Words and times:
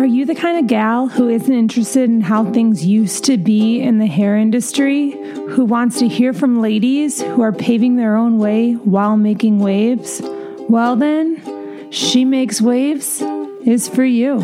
Are 0.00 0.06
you 0.06 0.24
the 0.24 0.34
kind 0.34 0.58
of 0.58 0.66
gal 0.66 1.08
who 1.08 1.28
isn't 1.28 1.52
interested 1.52 2.08
in 2.08 2.22
how 2.22 2.50
things 2.50 2.86
used 2.86 3.22
to 3.24 3.36
be 3.36 3.82
in 3.82 3.98
the 3.98 4.06
hair 4.06 4.34
industry? 4.34 5.10
Who 5.50 5.66
wants 5.66 5.98
to 5.98 6.08
hear 6.08 6.32
from 6.32 6.62
ladies 6.62 7.20
who 7.20 7.42
are 7.42 7.52
paving 7.52 7.96
their 7.96 8.16
own 8.16 8.38
way 8.38 8.72
while 8.72 9.18
making 9.18 9.58
waves? 9.58 10.22
Well, 10.70 10.96
then, 10.96 11.92
She 11.92 12.24
Makes 12.24 12.62
Waves 12.62 13.20
is 13.66 13.88
for 13.88 14.02
you. 14.02 14.38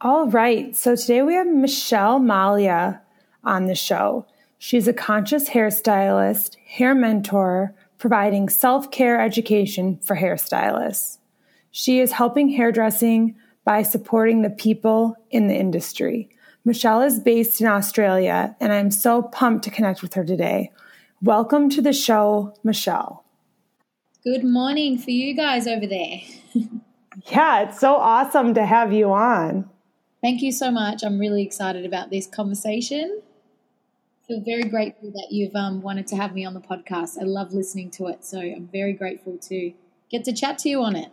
All 0.00 0.26
right, 0.28 0.74
so 0.74 0.96
today 0.96 1.20
we 1.20 1.34
have 1.34 1.46
Michelle 1.46 2.20
Mallia 2.20 3.00
on 3.44 3.66
the 3.66 3.74
show. 3.74 4.24
She's 4.58 4.88
a 4.88 4.94
conscious 4.94 5.50
hairstylist, 5.50 6.56
hair 6.64 6.94
mentor, 6.94 7.74
providing 7.98 8.48
self 8.48 8.90
care 8.90 9.20
education 9.20 9.98
for 9.98 10.16
hairstylists. 10.16 11.18
She 11.76 11.98
is 11.98 12.12
helping 12.12 12.50
hairdressing 12.50 13.34
by 13.64 13.82
supporting 13.82 14.42
the 14.42 14.50
people 14.50 15.16
in 15.32 15.48
the 15.48 15.56
industry. 15.56 16.28
Michelle 16.64 17.02
is 17.02 17.18
based 17.18 17.60
in 17.60 17.66
Australia, 17.66 18.54
and 18.60 18.72
I'm 18.72 18.92
so 18.92 19.22
pumped 19.22 19.64
to 19.64 19.72
connect 19.72 20.00
with 20.00 20.14
her 20.14 20.24
today. 20.24 20.70
Welcome 21.20 21.68
to 21.70 21.82
the 21.82 21.92
show, 21.92 22.54
Michelle. 22.62 23.24
Good 24.22 24.44
morning 24.44 24.98
for 24.98 25.10
you 25.10 25.34
guys 25.34 25.66
over 25.66 25.84
there. 25.84 26.20
yeah, 27.26 27.62
it's 27.62 27.80
so 27.80 27.96
awesome 27.96 28.54
to 28.54 28.64
have 28.64 28.92
you 28.92 29.12
on. 29.12 29.68
Thank 30.22 30.42
you 30.42 30.52
so 30.52 30.70
much. 30.70 31.02
I'm 31.02 31.18
really 31.18 31.42
excited 31.42 31.84
about 31.84 32.08
this 32.08 32.28
conversation. 32.28 33.20
I 34.22 34.26
feel 34.28 34.40
very 34.42 34.70
grateful 34.70 35.10
that 35.10 35.32
you've 35.32 35.56
um, 35.56 35.82
wanted 35.82 36.06
to 36.06 36.16
have 36.16 36.34
me 36.34 36.44
on 36.44 36.54
the 36.54 36.60
podcast. 36.60 37.20
I 37.20 37.24
love 37.24 37.52
listening 37.52 37.90
to 37.92 38.06
it, 38.06 38.24
so 38.24 38.38
I'm 38.38 38.68
very 38.68 38.92
grateful 38.92 39.38
to 39.48 39.72
get 40.08 40.22
to 40.26 40.32
chat 40.32 40.58
to 40.58 40.68
you 40.68 40.80
on 40.80 40.94
it. 40.94 41.10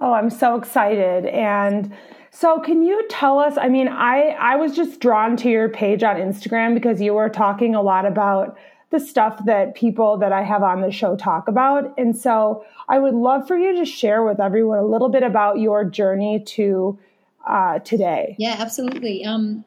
Oh, 0.00 0.12
I'm 0.12 0.30
so 0.30 0.56
excited. 0.56 1.26
And 1.26 1.92
so 2.30 2.60
can 2.60 2.82
you 2.82 3.06
tell 3.08 3.38
us, 3.38 3.58
I 3.58 3.68
mean, 3.68 3.88
I 3.88 4.36
I 4.38 4.56
was 4.56 4.74
just 4.74 5.00
drawn 5.00 5.36
to 5.38 5.50
your 5.50 5.68
page 5.68 6.02
on 6.02 6.16
Instagram 6.16 6.74
because 6.74 7.00
you 7.00 7.14
were 7.14 7.28
talking 7.28 7.74
a 7.74 7.82
lot 7.82 8.06
about 8.06 8.56
the 8.90 9.00
stuff 9.00 9.44
that 9.46 9.74
people 9.74 10.18
that 10.18 10.32
I 10.32 10.42
have 10.42 10.62
on 10.62 10.80
the 10.80 10.90
show 10.90 11.16
talk 11.16 11.48
about. 11.48 11.94
And 11.96 12.16
so 12.16 12.64
I 12.88 12.98
would 12.98 13.14
love 13.14 13.46
for 13.46 13.56
you 13.56 13.76
to 13.76 13.84
share 13.84 14.24
with 14.24 14.40
everyone 14.40 14.78
a 14.78 14.84
little 14.84 15.08
bit 15.08 15.22
about 15.22 15.60
your 15.60 15.84
journey 15.84 16.40
to 16.40 16.98
uh, 17.46 17.78
today. 17.80 18.34
Yeah, 18.38 18.56
absolutely. 18.58 19.24
Um, 19.24 19.64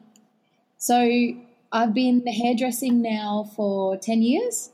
so 0.76 1.08
I've 1.72 1.94
been 1.94 2.26
hairdressing 2.26 3.00
now 3.00 3.50
for 3.56 3.96
10 3.96 4.22
years. 4.22 4.70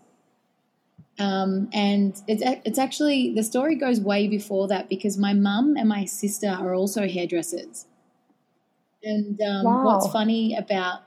Um, 1.21 1.69
and 1.75 2.21
it's 2.27 2.43
it's 2.65 2.79
actually 2.79 3.35
the 3.35 3.43
story 3.43 3.75
goes 3.75 4.01
way 4.01 4.27
before 4.27 4.67
that 4.69 4.89
because 4.89 5.19
my 5.19 5.35
mum 5.35 5.77
and 5.77 5.87
my 5.87 6.07
sister 6.07 6.49
are 6.49 6.75
also 6.75 7.07
hairdressers. 7.07 7.87
And 9.03 9.39
um, 9.43 9.65
wow. 9.65 9.85
what's 9.85 10.11
funny 10.11 10.57
about 10.57 11.01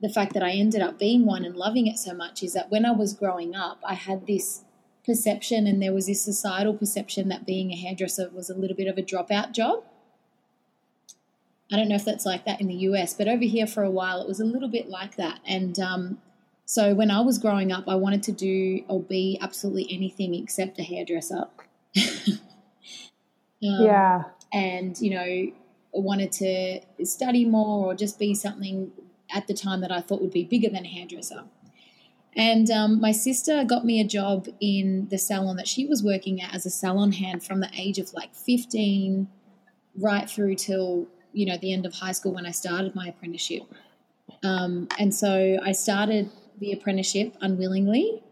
the 0.00 0.10
fact 0.10 0.34
that 0.34 0.42
I 0.42 0.52
ended 0.52 0.82
up 0.82 0.98
being 0.98 1.24
one 1.24 1.44
and 1.44 1.56
loving 1.56 1.86
it 1.86 1.98
so 1.98 2.12
much 2.12 2.42
is 2.42 2.52
that 2.52 2.70
when 2.70 2.84
I 2.84 2.90
was 2.90 3.14
growing 3.14 3.54
up, 3.54 3.80
I 3.82 3.94
had 3.94 4.26
this 4.26 4.62
perception, 5.06 5.66
and 5.66 5.82
there 5.82 5.94
was 5.94 6.06
this 6.06 6.20
societal 6.20 6.74
perception 6.74 7.28
that 7.28 7.46
being 7.46 7.72
a 7.72 7.76
hairdresser 7.76 8.28
was 8.30 8.50
a 8.50 8.54
little 8.54 8.76
bit 8.76 8.88
of 8.88 8.98
a 8.98 9.02
dropout 9.02 9.52
job. 9.52 9.84
I 11.72 11.76
don't 11.76 11.88
know 11.88 11.96
if 11.96 12.04
that's 12.04 12.26
like 12.26 12.44
that 12.44 12.60
in 12.60 12.68
the 12.68 12.74
US, 12.74 13.14
but 13.14 13.26
over 13.26 13.44
here 13.44 13.66
for 13.66 13.82
a 13.82 13.90
while 13.90 14.20
it 14.20 14.28
was 14.28 14.38
a 14.38 14.44
little 14.44 14.68
bit 14.68 14.88
like 14.88 15.16
that. 15.16 15.40
And 15.46 15.78
um, 15.80 16.18
so 16.66 16.94
when 16.94 17.12
I 17.12 17.20
was 17.20 17.38
growing 17.38 17.70
up, 17.70 17.84
I 17.86 17.94
wanted 17.94 18.24
to 18.24 18.32
do 18.32 18.84
or 18.88 19.00
be 19.00 19.38
absolutely 19.40 19.86
anything 19.88 20.34
except 20.34 20.80
a 20.80 20.82
hairdresser. 20.82 21.46
um, 21.96 22.40
yeah. 23.60 24.24
And, 24.52 25.00
you 25.00 25.10
know, 25.10 25.52
wanted 25.92 26.32
to 26.32 26.80
study 27.04 27.44
more 27.44 27.86
or 27.86 27.94
just 27.94 28.18
be 28.18 28.34
something 28.34 28.90
at 29.30 29.46
the 29.46 29.54
time 29.54 29.80
that 29.80 29.92
I 29.92 30.00
thought 30.00 30.20
would 30.20 30.32
be 30.32 30.42
bigger 30.42 30.68
than 30.68 30.84
a 30.84 30.88
hairdresser. 30.88 31.44
And 32.34 32.68
um, 32.70 33.00
my 33.00 33.12
sister 33.12 33.64
got 33.64 33.84
me 33.84 34.00
a 34.00 34.04
job 34.04 34.48
in 34.60 35.06
the 35.08 35.18
salon 35.18 35.56
that 35.56 35.68
she 35.68 35.86
was 35.86 36.02
working 36.02 36.42
at 36.42 36.52
as 36.52 36.66
a 36.66 36.70
salon 36.70 37.12
hand 37.12 37.44
from 37.44 37.60
the 37.60 37.70
age 37.78 37.98
of 37.98 38.12
like 38.12 38.34
15 38.34 39.28
right 39.98 40.28
through 40.28 40.56
till, 40.56 41.06
you 41.32 41.46
know, 41.46 41.56
the 41.56 41.72
end 41.72 41.86
of 41.86 41.94
high 41.94 42.12
school 42.12 42.34
when 42.34 42.44
I 42.44 42.50
started 42.50 42.94
my 42.96 43.06
apprenticeship. 43.06 43.62
Um, 44.42 44.88
and 44.98 45.14
so 45.14 45.58
I 45.64 45.72
started 45.72 46.30
the 46.58 46.72
apprenticeship 46.72 47.36
unwillingly, 47.40 48.22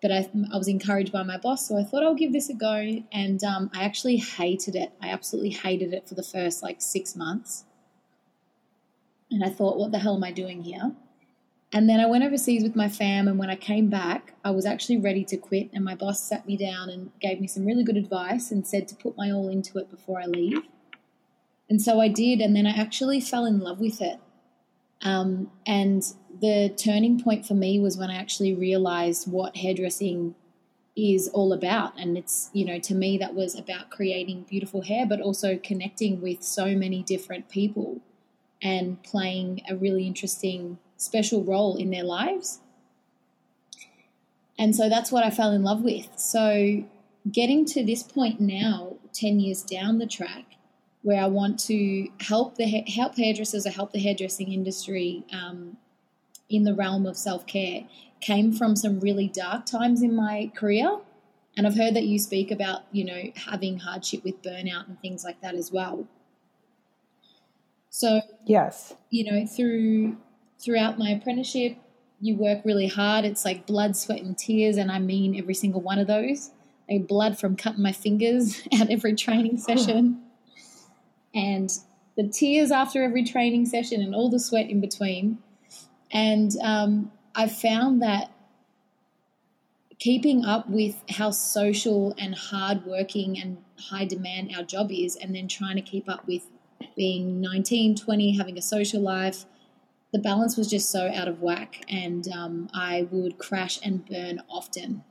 but 0.00 0.10
I, 0.10 0.28
I, 0.52 0.58
was 0.58 0.68
encouraged 0.68 1.12
by 1.12 1.22
my 1.22 1.38
boss, 1.38 1.68
so 1.68 1.78
I 1.78 1.84
thought 1.84 2.02
I'll 2.02 2.14
give 2.14 2.32
this 2.32 2.50
a 2.50 2.54
go. 2.54 3.02
And 3.12 3.42
um, 3.44 3.70
I 3.72 3.84
actually 3.84 4.16
hated 4.16 4.74
it. 4.74 4.92
I 5.00 5.10
absolutely 5.10 5.50
hated 5.50 5.94
it 5.94 6.08
for 6.08 6.14
the 6.14 6.22
first 6.22 6.62
like 6.62 6.80
six 6.80 7.14
months. 7.14 7.64
And 9.30 9.44
I 9.44 9.48
thought, 9.48 9.78
what 9.78 9.92
the 9.92 9.98
hell 9.98 10.16
am 10.16 10.24
I 10.24 10.32
doing 10.32 10.62
here? 10.62 10.92
And 11.72 11.88
then 11.88 12.00
I 12.00 12.06
went 12.06 12.22
overseas 12.22 12.62
with 12.62 12.76
my 12.76 12.88
fam, 12.88 13.28
and 13.28 13.38
when 13.38 13.48
I 13.48 13.56
came 13.56 13.88
back, 13.88 14.34
I 14.44 14.50
was 14.50 14.66
actually 14.66 14.98
ready 14.98 15.24
to 15.24 15.38
quit. 15.38 15.70
And 15.72 15.84
my 15.84 15.94
boss 15.94 16.22
sat 16.22 16.46
me 16.46 16.56
down 16.56 16.90
and 16.90 17.10
gave 17.20 17.40
me 17.40 17.46
some 17.46 17.64
really 17.64 17.84
good 17.84 17.96
advice 17.96 18.50
and 18.50 18.66
said 18.66 18.88
to 18.88 18.94
put 18.94 19.16
my 19.16 19.30
all 19.30 19.48
into 19.48 19.78
it 19.78 19.90
before 19.90 20.20
I 20.20 20.26
leave. 20.26 20.62
And 21.70 21.80
so 21.80 22.00
I 22.00 22.08
did, 22.08 22.40
and 22.40 22.54
then 22.54 22.66
I 22.66 22.72
actually 22.72 23.20
fell 23.20 23.46
in 23.46 23.60
love 23.60 23.80
with 23.80 24.02
it. 24.02 24.18
Um, 25.00 25.50
and 25.66 26.02
the 26.40 26.72
turning 26.76 27.22
point 27.22 27.46
for 27.46 27.54
me 27.54 27.78
was 27.78 27.96
when 27.96 28.10
I 28.10 28.16
actually 28.16 28.54
realized 28.54 29.30
what 29.30 29.56
hairdressing 29.56 30.34
is 30.96 31.28
all 31.28 31.52
about. 31.52 31.98
And 31.98 32.18
it's, 32.18 32.50
you 32.52 32.64
know, 32.64 32.78
to 32.80 32.94
me, 32.94 33.18
that 33.18 33.34
was 33.34 33.58
about 33.58 33.90
creating 33.90 34.46
beautiful 34.48 34.82
hair, 34.82 35.06
but 35.06 35.20
also 35.20 35.58
connecting 35.62 36.20
with 36.20 36.42
so 36.42 36.74
many 36.76 37.02
different 37.02 37.48
people 37.48 38.00
and 38.60 39.02
playing 39.02 39.62
a 39.68 39.74
really 39.74 40.06
interesting, 40.06 40.78
special 40.96 41.42
role 41.42 41.76
in 41.76 41.90
their 41.90 42.04
lives. 42.04 42.60
And 44.58 44.76
so 44.76 44.88
that's 44.88 45.10
what 45.10 45.24
I 45.24 45.30
fell 45.30 45.50
in 45.50 45.62
love 45.62 45.82
with. 45.82 46.08
So 46.16 46.84
getting 47.30 47.64
to 47.66 47.84
this 47.84 48.02
point 48.02 48.40
now, 48.40 48.96
10 49.12 49.40
years 49.40 49.62
down 49.62 49.98
the 49.98 50.06
track, 50.06 50.44
where 51.02 51.20
I 51.20 51.26
want 51.26 51.58
to 51.60 52.08
help 52.20 52.56
the 52.56 52.66
help 52.66 53.16
hairdressers 53.16 53.66
or 53.66 53.70
help 53.70 53.92
the 53.92 53.98
hairdressing 53.98 54.52
industry 54.52 55.24
um, 55.32 55.76
in 56.52 56.64
the 56.64 56.74
realm 56.74 57.06
of 57.06 57.16
self 57.16 57.46
care 57.46 57.84
came 58.20 58.52
from 58.52 58.76
some 58.76 59.00
really 59.00 59.28
dark 59.28 59.66
times 59.66 60.02
in 60.02 60.14
my 60.14 60.52
career, 60.54 60.98
and 61.56 61.66
I've 61.66 61.76
heard 61.76 61.94
that 61.94 62.04
you 62.04 62.18
speak 62.18 62.50
about 62.50 62.82
you 62.92 63.04
know 63.04 63.32
having 63.34 63.78
hardship 63.78 64.24
with 64.24 64.42
burnout 64.42 64.88
and 64.88 65.00
things 65.00 65.24
like 65.24 65.40
that 65.40 65.54
as 65.54 65.72
well. 65.72 66.06
So 67.90 68.20
yes, 68.46 68.94
you 69.10 69.30
know 69.30 69.46
through 69.46 70.16
throughout 70.58 70.98
my 70.98 71.10
apprenticeship, 71.10 71.76
you 72.20 72.36
work 72.36 72.64
really 72.64 72.88
hard. 72.88 73.24
It's 73.24 73.44
like 73.44 73.66
blood, 73.66 73.96
sweat, 73.96 74.20
and 74.20 74.36
tears, 74.36 74.76
and 74.76 74.90
I 74.90 74.98
mean 74.98 75.36
every 75.36 75.54
single 75.54 75.80
one 75.80 75.98
of 75.98 76.06
those. 76.06 76.50
Like 76.90 77.06
blood 77.06 77.38
from 77.38 77.56
cutting 77.56 77.82
my 77.82 77.92
fingers 77.92 78.62
at 78.80 78.90
every 78.90 79.14
training 79.14 79.58
oh. 79.58 79.74
session 79.74 80.22
and 81.34 81.70
the 82.16 82.28
tears 82.28 82.70
after 82.70 83.02
every 83.02 83.24
training 83.24 83.66
session 83.66 84.02
and 84.02 84.14
all 84.14 84.28
the 84.28 84.40
sweat 84.40 84.68
in 84.68 84.80
between. 84.80 85.38
And 86.12 86.52
um, 86.62 87.12
I 87.34 87.48
found 87.48 88.02
that 88.02 88.30
keeping 89.98 90.44
up 90.44 90.68
with 90.68 90.96
how 91.08 91.30
social 91.30 92.14
and 92.18 92.34
hardworking 92.34 93.38
and 93.38 93.58
high 93.78 94.04
demand 94.04 94.52
our 94.56 94.64
job 94.64 94.90
is, 94.90 95.16
and 95.16 95.34
then 95.34 95.48
trying 95.48 95.76
to 95.76 95.82
keep 95.82 96.08
up 96.08 96.26
with 96.26 96.46
being 96.96 97.40
19, 97.40 97.96
20, 97.96 98.36
having 98.36 98.58
a 98.58 98.62
social 98.62 99.00
life, 99.00 99.46
the 100.12 100.18
balance 100.18 100.56
was 100.56 100.68
just 100.68 100.90
so 100.90 101.10
out 101.14 101.28
of 101.28 101.40
whack, 101.40 101.84
and 101.88 102.28
um, 102.28 102.68
I 102.74 103.08
would 103.10 103.38
crash 103.38 103.78
and 103.82 104.04
burn 104.06 104.42
often. 104.48 105.04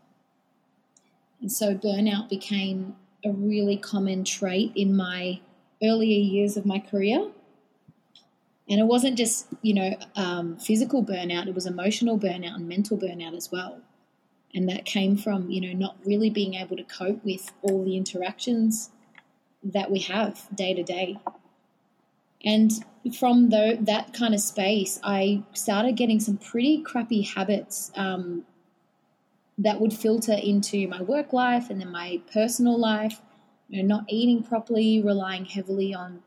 And 1.41 1.51
so 1.51 1.73
burnout 1.73 2.29
became 2.29 2.95
a 3.25 3.31
really 3.31 3.77
common 3.77 4.23
trait 4.23 4.71
in 4.75 4.95
my 4.95 5.41
earlier 5.81 6.19
years 6.19 6.55
of 6.55 6.65
my 6.65 6.77
career. 6.79 7.31
And 8.71 8.79
it 8.79 8.85
wasn't 8.85 9.17
just, 9.17 9.47
you 9.61 9.73
know, 9.73 9.97
um, 10.15 10.55
physical 10.55 11.03
burnout, 11.03 11.47
it 11.47 11.53
was 11.53 11.65
emotional 11.65 12.17
burnout 12.17 12.55
and 12.55 12.69
mental 12.69 12.97
burnout 12.97 13.35
as 13.35 13.51
well. 13.51 13.81
And 14.55 14.69
that 14.69 14.85
came 14.85 15.17
from, 15.17 15.51
you 15.51 15.59
know, 15.59 15.73
not 15.73 15.97
really 16.05 16.29
being 16.29 16.53
able 16.53 16.77
to 16.77 16.83
cope 16.83 17.21
with 17.25 17.51
all 17.61 17.83
the 17.83 17.97
interactions 17.97 18.89
that 19.61 19.91
we 19.91 19.99
have 19.99 20.47
day 20.55 20.73
to 20.73 20.83
day. 20.83 21.19
And 22.45 22.71
from 23.19 23.49
the, 23.49 23.77
that 23.81 24.13
kind 24.13 24.33
of 24.33 24.39
space, 24.39 25.01
I 25.03 25.43
started 25.51 25.97
getting 25.97 26.21
some 26.21 26.37
pretty 26.37 26.81
crappy 26.81 27.23
habits 27.23 27.91
um, 27.95 28.45
that 29.57 29.81
would 29.81 29.93
filter 29.93 30.33
into 30.41 30.87
my 30.87 31.01
work 31.01 31.33
life 31.33 31.69
and 31.69 31.81
then 31.81 31.91
my 31.91 32.21
personal 32.31 32.79
life 32.79 33.21
you 33.67 33.83
know, 33.83 33.97
not 33.97 34.05
eating 34.07 34.43
properly, 34.43 35.01
relying 35.01 35.43
heavily 35.43 35.93
on 35.93 36.23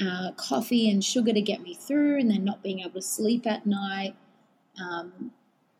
uh, 0.00 0.32
coffee 0.32 0.90
and 0.90 1.04
sugar 1.04 1.32
to 1.32 1.40
get 1.40 1.62
me 1.62 1.74
through, 1.74 2.18
and 2.18 2.30
then 2.30 2.44
not 2.44 2.62
being 2.62 2.80
able 2.80 2.92
to 2.92 3.02
sleep 3.02 3.46
at 3.46 3.66
night. 3.66 4.16
Um, 4.80 5.32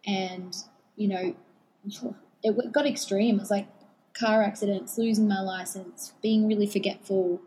and, 0.06 0.54
you 0.96 1.08
know, 1.08 1.36
it 2.42 2.72
got 2.72 2.86
extreme. 2.86 3.36
It 3.36 3.40
was 3.40 3.50
like 3.50 3.68
car 4.14 4.42
accidents, 4.42 4.96
losing 4.96 5.28
my 5.28 5.40
license, 5.40 6.12
being 6.22 6.46
really 6.46 6.66
forgetful, 6.66 7.40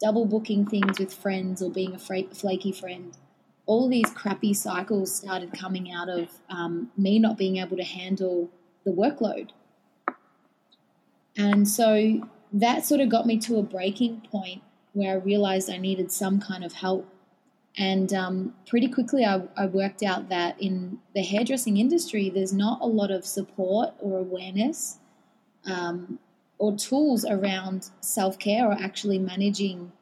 double 0.00 0.24
booking 0.24 0.66
things 0.66 0.98
with 0.98 1.12
friends 1.12 1.62
or 1.62 1.70
being 1.70 1.94
a 1.94 1.98
flaky 1.98 2.72
friend. 2.72 3.16
All 3.66 3.88
these 3.88 4.10
crappy 4.10 4.54
cycles 4.54 5.14
started 5.14 5.52
coming 5.52 5.92
out 5.92 6.08
of 6.08 6.28
um, 6.48 6.90
me 6.96 7.18
not 7.18 7.38
being 7.38 7.58
able 7.58 7.76
to 7.76 7.84
handle 7.84 8.50
the 8.84 8.90
workload. 8.90 9.50
And 11.36 11.68
so 11.68 12.28
that 12.52 12.84
sort 12.84 13.00
of 13.00 13.08
got 13.08 13.26
me 13.26 13.38
to 13.38 13.58
a 13.58 13.62
breaking 13.62 14.26
point 14.30 14.62
where 14.92 15.12
I 15.12 15.16
realized 15.16 15.70
I 15.70 15.78
needed 15.78 16.12
some 16.12 16.40
kind 16.40 16.64
of 16.64 16.74
help. 16.74 17.08
And 17.76 18.12
um, 18.12 18.54
pretty 18.66 18.88
quickly, 18.88 19.24
I, 19.24 19.42
I, 19.56 19.66
worked 19.66 20.02
out 20.02 20.28
that 20.28 20.60
in 20.60 20.98
the 21.14 21.22
hairdressing 21.22 21.78
industry, 21.78 22.28
there's 22.28 22.52
not 22.52 22.82
a 22.82 22.86
lot 22.86 23.10
of 23.10 23.24
support 23.24 23.94
or 23.98 24.18
awareness 24.18 24.98
um, 25.64 26.18
or 26.58 26.76
tools 26.76 27.24
around 27.24 27.88
self 28.00 28.38
care 28.38 28.66
or 28.66 28.72
actually 28.72 29.18
managing 29.18 29.92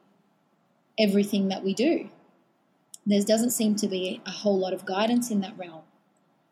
everything 0.99 1.47
that 1.47 1.63
we 1.63 1.73
do. 1.73 2.09
There 3.05 3.21
doesn't 3.21 3.51
seem 3.51 3.75
to 3.77 3.87
be 3.87 4.21
a 4.25 4.31
whole 4.31 4.59
lot 4.59 4.73
of 4.73 4.85
guidance 4.85 5.31
in 5.31 5.39
that 5.41 5.57
realm. 5.57 5.83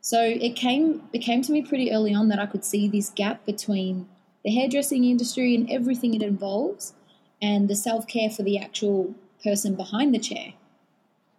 So 0.02 0.22
it 0.24 0.56
came 0.56 1.04
it 1.12 1.20
came 1.20 1.42
to 1.42 1.52
me 1.52 1.62
pretty 1.62 1.92
early 1.92 2.14
on 2.14 2.30
that 2.30 2.40
I 2.40 2.46
could 2.46 2.64
see 2.64 2.88
this 2.88 3.10
gap 3.10 3.46
between 3.46 4.08
the 4.44 4.52
hairdressing 4.52 5.04
industry 5.04 5.54
and 5.54 5.70
everything 5.70 6.14
it 6.14 6.24
involves 6.24 6.94
and 7.42 7.70
the 7.70 7.76
self-care 7.76 8.30
for 8.30 8.44
the 8.44 8.58
actual 8.58 9.16
person 9.44 9.76
behind 9.76 10.14
the 10.14 10.20
chair. 10.20 10.54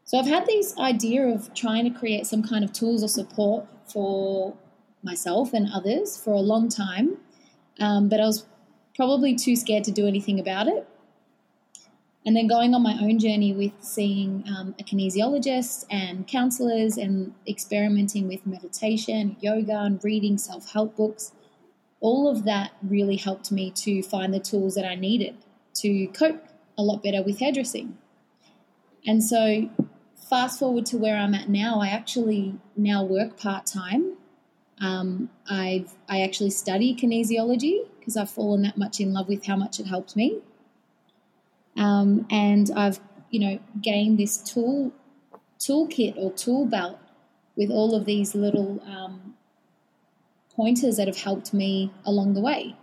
So 0.05 0.19
I've 0.19 0.26
had 0.26 0.47
this 0.47 0.76
idea 0.79 1.26
of 1.29 1.55
trying 1.55 1.85
to 1.85 1.97
create 1.97 2.26
some 2.26 2.43
kind 2.43 2.64
of 2.64 2.73
tools 2.73 3.05
or 3.05 3.08
support 3.08 3.67
for 3.87 4.56
myself 5.02 5.52
and 5.52 5.69
others 5.73 6.17
for 6.17 6.32
a 6.32 6.41
long 6.41 6.69
time, 6.69 7.17
um, 7.79 8.08
but 8.08 8.20
I 8.20 8.26
was 8.26 8.47
probably 8.97 9.35
too 9.37 9.56
scared 9.56 9.85
to 9.85 9.93
do 9.93 10.06
anything 10.06 10.41
about 10.41 10.67
it. 10.67 10.87
And 12.26 12.37
then 12.37 12.49
going 12.49 12.75
on 12.75 12.82
my 12.82 12.99
own 13.00 13.19
journey 13.19 13.55
with 13.55 13.73
seeing 13.81 14.44
um, 14.47 14.75
a 14.79 14.85
kinesiologist 14.85 15.87
and 15.91 16.26
counselors 16.26 16.99
and 16.99 17.32
experimenting 17.49 18.29
with 18.29 18.44
meditation, 18.47 19.37
yoga, 19.41 19.79
and 19.79 20.02
reading 20.05 20.37
self 20.37 20.73
help 20.73 20.97
books, 20.97 21.32
all 22.00 22.29
of 22.29 22.44
that 22.44 22.73
really 22.82 23.17
helped 23.17 23.50
me 23.50 23.70
to 23.70 24.02
find 24.02 24.35
the 24.35 24.41
tools 24.41 24.75
that 24.75 24.85
I 24.85 24.97
needed 24.97 25.37
to 25.82 26.06
cope 26.09 26.44
a 26.77 26.82
lot 26.82 27.03
better 27.03 27.23
with 27.23 27.38
hairdressing. 27.38 27.97
And 29.06 29.23
so, 29.23 29.71
fast 30.29 30.59
forward 30.59 30.87
to 30.87 30.97
where 30.97 31.17
I'm 31.17 31.35
at 31.35 31.49
now, 31.49 31.81
I 31.81 31.88
actually 31.88 32.59
now 32.77 33.03
work 33.03 33.38
part 33.38 33.67
time. 33.67 34.17
Um, 34.81 35.31
I've 35.49 35.93
I 36.09 36.23
actually 36.23 36.50
study 36.50 36.94
kinesiology 36.94 37.87
because 37.99 38.17
I've 38.17 38.31
fallen 38.31 38.62
that 38.62 38.79
much 38.79 39.00
in 39.00 39.12
love 39.12 39.29
with 39.29 39.44
how 39.44 39.56
much 39.56 39.79
it 39.79 39.87
helped 39.87 40.17
me. 40.17 40.41
Um, 41.77 42.26
and 42.31 42.71
I've 42.75 43.00
you 43.31 43.41
know 43.41 43.59
gained 43.81 44.19
this 44.19 44.38
tool 44.38 44.93
toolkit 45.59 46.15
or 46.17 46.33
tool 46.33 46.65
belt 46.65 46.99
with 47.56 47.71
all 47.71 47.94
of 47.94 48.06
these 48.06 48.35
little 48.35 48.83
um, 48.87 49.35
pointers 50.55 50.97
that 50.97 51.06
have 51.06 51.19
helped 51.19 51.53
me 51.53 51.93
along 52.06 52.33
the 52.35 52.41
way. 52.41 52.75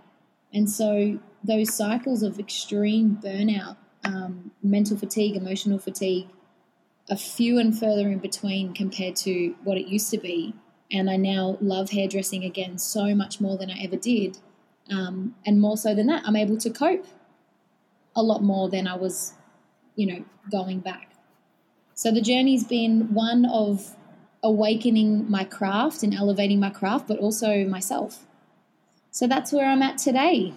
And 0.53 0.69
so 0.69 1.19
those 1.47 1.73
cycles 1.73 2.23
of 2.23 2.39
extreme 2.39 3.17
burnout, 3.23 3.77
um, 4.03 4.51
mental 4.61 4.97
fatigue, 4.97 5.35
emotional 5.35 5.79
fatigue, 5.79 6.27
are 7.09 7.17
few 7.17 7.57
and 7.57 7.77
further 7.77 8.09
in 8.09 8.19
between 8.19 8.73
compared 8.73 9.15
to 9.15 9.55
what 9.63 9.77
it 9.77 9.88
used 9.88 10.11
to 10.11 10.17
be. 10.17 10.53
And 10.91 11.09
I 11.09 11.17
now 11.17 11.57
love 11.61 11.91
hairdressing 11.91 12.44
again 12.44 12.77
so 12.77 13.15
much 13.15 13.39
more 13.39 13.57
than 13.57 13.71
I 13.71 13.79
ever 13.83 13.95
did. 13.95 14.38
Um, 14.89 15.35
and 15.45 15.59
more 15.59 15.77
so 15.77 15.95
than 15.95 16.07
that, 16.07 16.23
I'm 16.25 16.35
able 16.35 16.57
to 16.57 16.69
cope 16.69 17.05
a 18.15 18.23
lot 18.23 18.41
more 18.43 18.69
than 18.69 18.88
I 18.88 18.95
was, 18.95 19.33
you 19.95 20.05
know, 20.07 20.25
going 20.51 20.79
back. 20.79 21.11
So 21.93 22.11
the 22.11 22.21
journey's 22.21 22.63
been 22.63 23.13
one 23.13 23.45
of 23.45 23.95
awakening 24.43 25.29
my 25.29 25.43
craft 25.43 26.03
and 26.03 26.13
elevating 26.13 26.59
my 26.59 26.69
craft, 26.69 27.07
but 27.07 27.19
also 27.19 27.65
myself. 27.65 28.25
So 29.11 29.27
that's 29.27 29.51
where 29.51 29.65
I'm 29.65 29.81
at 29.81 29.97
today. 29.97 30.53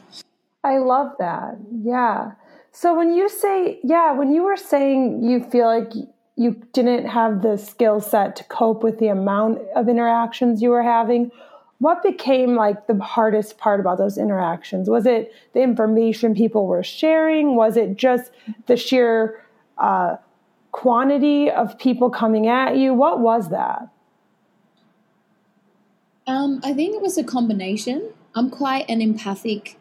I 0.62 0.78
love 0.78 1.12
that. 1.18 1.56
Yeah. 1.82 2.32
So 2.72 2.96
when 2.96 3.14
you 3.14 3.28
say, 3.28 3.80
yeah, 3.82 4.12
when 4.12 4.32
you 4.32 4.42
were 4.42 4.56
saying 4.56 5.22
you 5.22 5.42
feel 5.42 5.66
like 5.66 5.92
you 6.36 6.62
didn't 6.72 7.06
have 7.06 7.42
the 7.42 7.56
skill 7.56 8.00
set 8.00 8.36
to 8.36 8.44
cope 8.44 8.82
with 8.82 8.98
the 8.98 9.08
amount 9.08 9.60
of 9.74 9.88
interactions 9.88 10.62
you 10.62 10.70
were 10.70 10.82
having, 10.82 11.30
what 11.78 12.02
became 12.02 12.54
like 12.54 12.86
the 12.86 12.98
hardest 13.02 13.56
part 13.56 13.80
about 13.80 13.96
those 13.96 14.18
interactions? 14.18 14.88
Was 14.88 15.06
it 15.06 15.32
the 15.54 15.62
information 15.62 16.34
people 16.34 16.66
were 16.66 16.82
sharing? 16.82 17.56
Was 17.56 17.76
it 17.76 17.96
just 17.96 18.30
the 18.66 18.76
sheer 18.76 19.42
uh, 19.78 20.16
quantity 20.72 21.50
of 21.50 21.78
people 21.78 22.10
coming 22.10 22.48
at 22.48 22.76
you? 22.76 22.92
What 22.92 23.20
was 23.20 23.48
that? 23.48 23.88
Um, 26.26 26.60
I 26.62 26.74
think 26.74 26.94
it 26.94 27.00
was 27.00 27.16
a 27.16 27.24
combination. 27.24 28.12
I'm 28.34 28.50
quite 28.50 28.88
an 28.88 29.00
empathic 29.00 29.80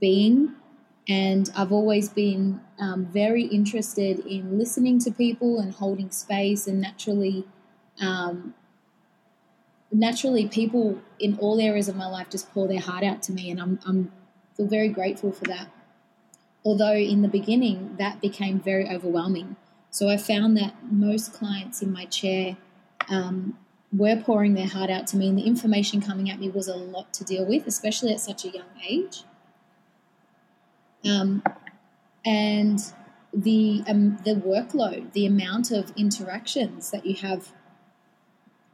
being. 0.00 0.54
And 1.08 1.50
I've 1.56 1.72
always 1.72 2.08
been 2.10 2.60
um, 2.78 3.06
very 3.06 3.44
interested 3.44 4.18
in 4.26 4.58
listening 4.58 4.98
to 5.00 5.10
people 5.10 5.58
and 5.58 5.72
holding 5.72 6.10
space. 6.10 6.66
And 6.66 6.80
naturally, 6.80 7.46
um, 8.00 8.54
naturally, 9.90 10.48
people 10.48 11.00
in 11.18 11.38
all 11.38 11.60
areas 11.60 11.88
of 11.88 11.96
my 11.96 12.06
life 12.06 12.28
just 12.30 12.52
pour 12.52 12.68
their 12.68 12.80
heart 12.80 13.04
out 13.04 13.22
to 13.24 13.32
me, 13.32 13.50
and 13.50 13.60
I'm, 13.60 13.78
I'm 13.86 14.12
feel 14.56 14.66
very 14.66 14.88
grateful 14.88 15.32
for 15.32 15.44
that. 15.44 15.68
Although 16.64 16.94
in 16.94 17.22
the 17.22 17.28
beginning, 17.28 17.96
that 17.98 18.20
became 18.20 18.60
very 18.60 18.88
overwhelming. 18.88 19.56
So 19.90 20.08
I 20.08 20.16
found 20.16 20.56
that 20.56 20.74
most 20.90 21.32
clients 21.32 21.80
in 21.80 21.92
my 21.92 22.04
chair 22.04 22.56
um, 23.08 23.56
were 23.92 24.16
pouring 24.16 24.54
their 24.54 24.66
heart 24.66 24.90
out 24.90 25.06
to 25.08 25.16
me, 25.16 25.28
and 25.28 25.38
the 25.38 25.46
information 25.46 26.02
coming 26.02 26.28
at 26.28 26.38
me 26.38 26.50
was 26.50 26.68
a 26.68 26.76
lot 26.76 27.14
to 27.14 27.24
deal 27.24 27.46
with, 27.46 27.66
especially 27.66 28.12
at 28.12 28.20
such 28.20 28.44
a 28.44 28.48
young 28.48 28.66
age. 28.86 29.22
Um, 31.08 31.42
and 32.24 32.80
the 33.32 33.82
um, 33.86 34.18
the 34.24 34.34
workload, 34.34 35.12
the 35.12 35.26
amount 35.26 35.70
of 35.70 35.92
interactions 35.96 36.90
that 36.90 37.06
you 37.06 37.14
have 37.16 37.52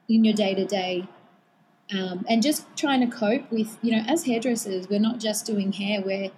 in 0.09 0.25
your 0.25 0.35
day 0.35 0.55
to 0.55 0.65
day, 0.65 1.07
and 1.91 2.43
just 2.43 2.65
trying 2.77 3.09
to 3.09 3.17
cope 3.17 3.51
with, 3.51 3.79
you 3.83 3.93
know, 3.93 4.05
as 4.09 4.25
hairdressers, 4.25 4.89
we're 4.89 4.99
not 4.99 5.21
just 5.21 5.47
doing 5.47 5.73
hair; 5.73 6.03
we're 6.03 6.31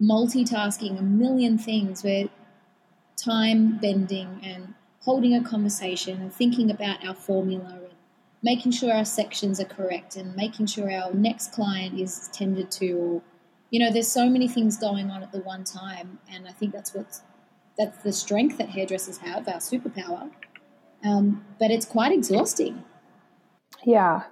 multitasking 0.00 0.98
a 0.98 1.02
million 1.02 1.58
things. 1.58 2.02
We're 2.04 2.28
time 3.16 3.78
bending 3.78 4.40
and 4.42 4.74
holding 5.00 5.34
a 5.34 5.42
conversation 5.42 6.20
and 6.20 6.32
thinking 6.32 6.70
about 6.70 7.04
our 7.06 7.14
formula 7.14 7.74
and 7.74 7.94
making 8.42 8.72
sure 8.72 8.92
our 8.92 9.04
sections 9.04 9.60
are 9.60 9.66
correct 9.66 10.16
and 10.16 10.34
making 10.36 10.66
sure 10.66 10.90
our 10.90 11.12
next 11.12 11.52
client 11.52 11.98
is 11.98 12.28
tended 12.32 12.70
to 12.70 12.92
or 12.92 13.22
you 13.70 13.78
know, 13.78 13.92
there's 13.92 14.08
so 14.08 14.28
many 14.28 14.48
things 14.48 14.76
going 14.76 15.10
on 15.10 15.22
at 15.22 15.32
the 15.32 15.40
one 15.40 15.64
time, 15.64 16.18
and 16.30 16.46
I 16.46 16.52
think 16.52 16.72
that's 16.72 16.94
what's 16.94 17.22
that's 17.78 18.02
the 18.02 18.12
strength 18.12 18.58
that 18.58 18.68
hairdressers 18.68 19.18
have, 19.18 19.48
our 19.48 19.54
superpower. 19.54 20.30
Um, 21.04 21.44
but 21.58 21.70
it's 21.70 21.86
quite 21.86 22.12
exhausting. 22.12 22.84
Yeah, 23.84 24.24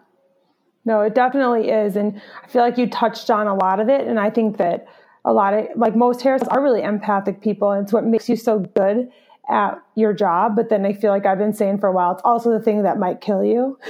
no, 0.84 1.00
it 1.02 1.14
definitely 1.14 1.70
is, 1.70 1.96
and 1.96 2.20
I 2.42 2.48
feel 2.48 2.62
like 2.62 2.76
you 2.76 2.88
touched 2.88 3.30
on 3.30 3.46
a 3.46 3.54
lot 3.54 3.80
of 3.80 3.88
it, 3.88 4.06
and 4.06 4.18
I 4.18 4.30
think 4.30 4.58
that 4.58 4.86
a 5.24 5.32
lot 5.32 5.54
of 5.54 5.66
like 5.76 5.94
most 5.94 6.20
hairdressers 6.22 6.48
are 6.48 6.62
really 6.62 6.82
empathic 6.82 7.40
people, 7.40 7.70
and 7.70 7.84
it's 7.84 7.92
what 7.92 8.04
makes 8.04 8.28
you 8.28 8.36
so 8.36 8.58
good 8.58 9.08
at 9.48 9.80
your 9.94 10.12
job. 10.12 10.56
But 10.56 10.68
then 10.68 10.84
I 10.84 10.92
feel 10.92 11.10
like 11.10 11.26
I've 11.26 11.38
been 11.38 11.54
saying 11.54 11.78
for 11.78 11.88
a 11.88 11.92
while, 11.92 12.12
it's 12.12 12.22
also 12.24 12.50
the 12.50 12.62
thing 12.62 12.82
that 12.82 12.98
might 12.98 13.20
kill 13.20 13.44
you. 13.44 13.78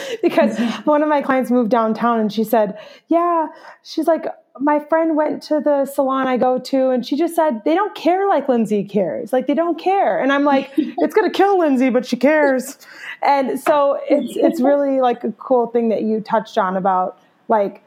because 0.22 0.56
mm-hmm. 0.56 0.90
one 0.90 1.02
of 1.02 1.08
my 1.08 1.22
clients 1.22 1.50
moved 1.50 1.70
downtown 1.70 2.20
and 2.20 2.32
she 2.32 2.44
said, 2.44 2.78
Yeah, 3.08 3.48
she's 3.82 4.06
like, 4.06 4.26
my 4.60 4.78
friend 4.78 5.16
went 5.16 5.42
to 5.42 5.60
the 5.60 5.86
salon 5.86 6.26
I 6.26 6.36
go 6.36 6.58
to 6.58 6.90
and 6.90 7.06
she 7.06 7.16
just 7.16 7.34
said, 7.34 7.62
they 7.64 7.74
don't 7.74 7.94
care 7.94 8.28
like 8.28 8.48
Lindsay 8.48 8.84
cares. 8.84 9.32
Like 9.32 9.46
they 9.46 9.54
don't 9.54 9.78
care. 9.78 10.20
And 10.20 10.32
I'm 10.32 10.44
like, 10.44 10.70
it's 10.76 11.14
going 11.14 11.30
to 11.30 11.36
kill 11.36 11.58
Lindsay, 11.58 11.88
but 11.90 12.04
she 12.04 12.16
cares. 12.16 12.78
And 13.22 13.58
so 13.58 13.98
it's, 14.10 14.36
it's 14.36 14.60
really 14.60 15.00
like 15.00 15.24
a 15.24 15.32
cool 15.32 15.68
thing 15.68 15.88
that 15.88 16.02
you 16.02 16.20
touched 16.20 16.58
on 16.58 16.76
about 16.76 17.18
like, 17.48 17.82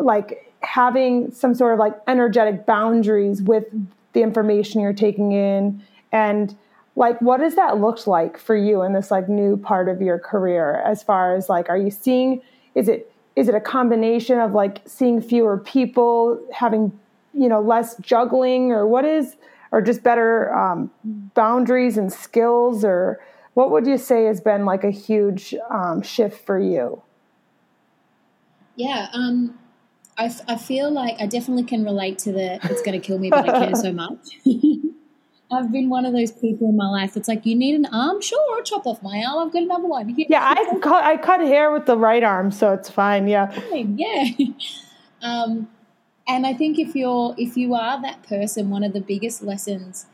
like 0.00 0.50
having 0.60 1.30
some 1.30 1.54
sort 1.54 1.74
of 1.74 1.78
like 1.78 1.94
energetic 2.06 2.64
boundaries 2.64 3.42
with 3.42 3.64
the 4.14 4.22
information 4.22 4.80
you're 4.80 4.92
taking 4.92 5.32
in 5.32 5.82
and 6.10 6.56
like 6.98 7.22
what 7.22 7.38
does 7.38 7.54
that 7.54 7.78
look 7.78 8.08
like 8.08 8.36
for 8.36 8.56
you 8.56 8.82
in 8.82 8.92
this 8.92 9.10
like 9.10 9.28
new 9.28 9.56
part 9.56 9.88
of 9.88 10.02
your 10.02 10.18
career 10.18 10.82
as 10.84 11.00
far 11.00 11.34
as 11.36 11.48
like 11.48 11.70
are 11.70 11.78
you 11.78 11.92
seeing 11.92 12.42
is 12.74 12.88
it 12.88 13.10
is 13.36 13.48
it 13.48 13.54
a 13.54 13.60
combination 13.60 14.40
of 14.40 14.52
like 14.52 14.80
seeing 14.84 15.22
fewer 15.22 15.56
people 15.58 16.44
having 16.52 16.92
you 17.32 17.48
know 17.48 17.60
less 17.60 17.96
juggling 17.98 18.72
or 18.72 18.84
what 18.86 19.04
is 19.04 19.36
or 19.70 19.80
just 19.80 20.02
better 20.02 20.52
um, 20.52 20.90
boundaries 21.34 21.96
and 21.96 22.12
skills 22.12 22.84
or 22.84 23.20
what 23.54 23.70
would 23.70 23.86
you 23.86 23.96
say 23.96 24.24
has 24.24 24.40
been 24.40 24.64
like 24.64 24.82
a 24.82 24.90
huge 24.90 25.54
um, 25.70 26.02
shift 26.02 26.44
for 26.44 26.58
you 26.58 27.00
yeah 28.74 29.06
um, 29.12 29.56
I, 30.16 30.34
I 30.48 30.56
feel 30.56 30.90
like 30.90 31.14
I 31.20 31.26
definitely 31.26 31.62
can 31.62 31.84
relate 31.84 32.18
to 32.20 32.32
the 32.32 32.54
it's 32.64 32.82
going 32.82 33.00
to 33.00 33.06
kill 33.06 33.20
me, 33.20 33.30
but 33.30 33.48
I 33.48 33.66
care 33.66 33.74
so 33.76 33.92
much. 33.92 34.36
I've 35.50 35.72
been 35.72 35.88
one 35.88 36.04
of 36.04 36.12
those 36.12 36.30
people 36.30 36.68
in 36.68 36.76
my 36.76 36.88
life. 36.88 37.16
It's 37.16 37.28
like 37.28 37.46
you 37.46 37.54
need 37.54 37.74
an 37.74 37.86
arm, 37.86 38.20
sure, 38.20 38.56
I'll 38.56 38.62
chop 38.62 38.86
off 38.86 39.02
my 39.02 39.24
arm. 39.26 39.46
I've 39.46 39.52
got 39.52 39.62
another 39.62 39.86
one. 39.86 40.08
Here. 40.10 40.26
Yeah, 40.28 40.42
I 40.42 40.78
cut 40.78 41.04
I 41.04 41.16
cut 41.16 41.40
hair 41.40 41.72
with 41.72 41.86
the 41.86 41.96
right 41.96 42.22
arm, 42.22 42.50
so 42.50 42.72
it's 42.74 42.90
fine. 42.90 43.28
Yeah, 43.28 43.52
yeah. 43.72 44.24
Um, 45.20 45.68
and 46.28 46.46
I 46.46 46.52
think 46.52 46.78
if 46.78 46.94
you're 46.94 47.34
if 47.36 47.56
you 47.56 47.74
are 47.74 48.00
that 48.02 48.22
person, 48.22 48.70
one 48.70 48.84
of 48.84 48.92
the 48.92 49.00
biggest 49.00 49.42
lessons, 49.42 50.06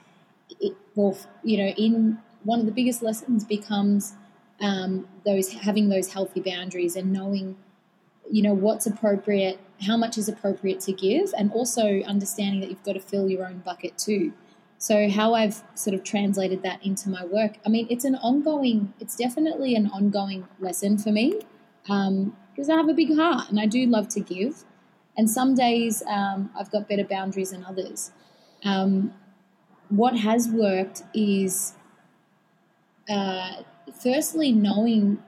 it, 0.61 0.75
well, 0.95 1.19
you 1.43 1.59
know, 1.59 1.75
in 1.77 2.19
one 2.45 2.61
of 2.61 2.67
the 2.67 2.73
biggest 2.73 3.03
lessons 3.03 3.45
becomes 3.45 4.15
um, 4.61 5.09
those 5.27 5.53
having 5.53 5.89
those 5.89 6.13
healthy 6.13 6.41
boundaries 6.41 6.97
and 6.97 7.13
knowing, 7.13 7.57
you 8.31 8.43
know, 8.43 8.55
what's 8.55 8.87
appropriate, 8.87 9.59
how 9.83 9.97
much 9.97 10.17
is 10.17 10.29
appropriate 10.29 10.81
to 10.81 10.93
give, 10.93 11.35
and 11.37 11.53
also 11.53 12.01
understanding 12.03 12.61
that 12.61 12.71
you've 12.71 12.83
got 12.85 12.93
to 12.93 13.01
fill 13.01 13.29
your 13.29 13.47
own 13.47 13.59
bucket 13.59 13.99
too. 13.99 14.33
So 14.85 15.09
how 15.09 15.33
I've 15.33 15.63
sort 15.75 15.95
of 15.95 16.05
translated 16.05 16.63
that 16.63 16.85
into 16.85 17.09
my 17.09 17.25
work, 17.25 17.53
I 17.65 17.71
mean, 17.71 17.87
it's 17.89 18.05
an 18.05 18.17
ongoing, 18.17 18.93
it's 19.01 19.17
definitely 19.17 19.75
an 19.75 19.87
ongoing 19.87 20.47
lesson 20.61 20.99
for 20.99 21.11
me 21.11 21.41
because 21.85 22.69
um, 22.69 22.71
I 22.71 22.77
have 22.77 22.91
a 22.91 22.93
big 22.93 23.17
heart 23.17 23.49
and 23.49 23.59
I 23.59 23.65
do 23.65 23.87
love 23.87 24.09
to 24.09 24.21
give. 24.21 24.65
And 25.17 25.31
some 25.31 25.55
days 25.55 26.03
um, 26.07 26.51
I've 26.55 26.71
got 26.71 26.87
better 26.87 27.03
boundaries 27.03 27.53
than 27.53 27.65
others. 27.65 28.13
Um, 28.63 29.15
what 29.89 30.19
has 30.19 30.51
worked 30.51 31.03
is 31.15 31.73
uh, 33.09 33.63
firstly 34.03 34.53
knowing 34.53 35.23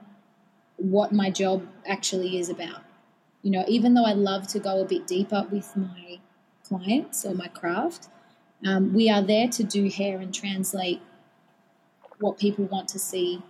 what 0.75 1.11
my 1.11 1.31
job 1.31 1.67
actually 1.87 2.37
is 2.37 2.47
about. 2.47 2.83
You 3.41 3.49
know, 3.49 3.65
even 3.67 3.95
though 3.95 4.05
I 4.05 4.13
love 4.13 4.45
to 4.49 4.59
go 4.59 4.81
a 4.81 4.85
bit 4.85 5.07
deeper 5.07 5.47
with 5.51 5.75
my 5.75 6.19
clients 6.63 7.25
or 7.25 7.33
my 7.33 7.47
craft, 7.47 8.09
um, 8.65 8.93
we 8.93 9.09
are 9.09 9.21
there 9.21 9.47
to 9.49 9.63
do 9.63 9.89
hair 9.89 10.19
and 10.19 10.33
translate 10.33 11.01
what 12.19 12.37
people 12.37 12.65
want 12.65 12.87
to 12.89 12.99
see 12.99 13.41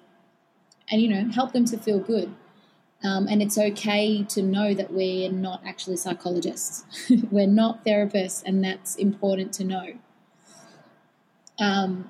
and, 0.90 1.02
you 1.02 1.08
know, 1.08 1.32
help 1.32 1.54
them 1.54 1.66
to 1.66 1.78
feel 1.78 2.00
good. 2.00 2.34
Um, 3.04 3.28
and 3.28 3.42
it's 3.42 3.58
okay 3.58 4.24
to 4.24 4.42
know 4.42 4.74
that 4.74 4.92
we're 4.92 5.32
not 5.32 5.62
actually 5.66 5.98
psychologists. 5.98 6.84
we're 7.32 7.46
not 7.46 7.86
therapists, 7.86 8.42
and 8.44 8.64
that's 8.64 8.96
important 8.96 9.54
to 9.54 9.64
know. 9.64 9.94
Um, 11.60 12.10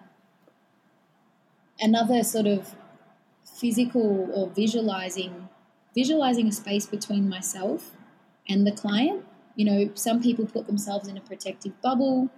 another 1.79 2.23
sort 2.23 2.47
of 2.47 2.75
physical 3.43 4.29
or 4.33 4.47
visualizing 4.47 5.49
visualizing 5.95 6.47
a 6.47 6.51
space 6.51 6.85
between 6.85 7.27
myself 7.27 7.91
and 8.47 8.67
the 8.67 8.71
client. 8.71 9.25
You 9.55 9.65
know, 9.65 9.91
some 9.95 10.21
people 10.21 10.45
put 10.45 10.67
themselves 10.67 11.07
in 11.07 11.17
a 11.17 11.21
protective 11.21 11.81
bubble. 11.81 12.29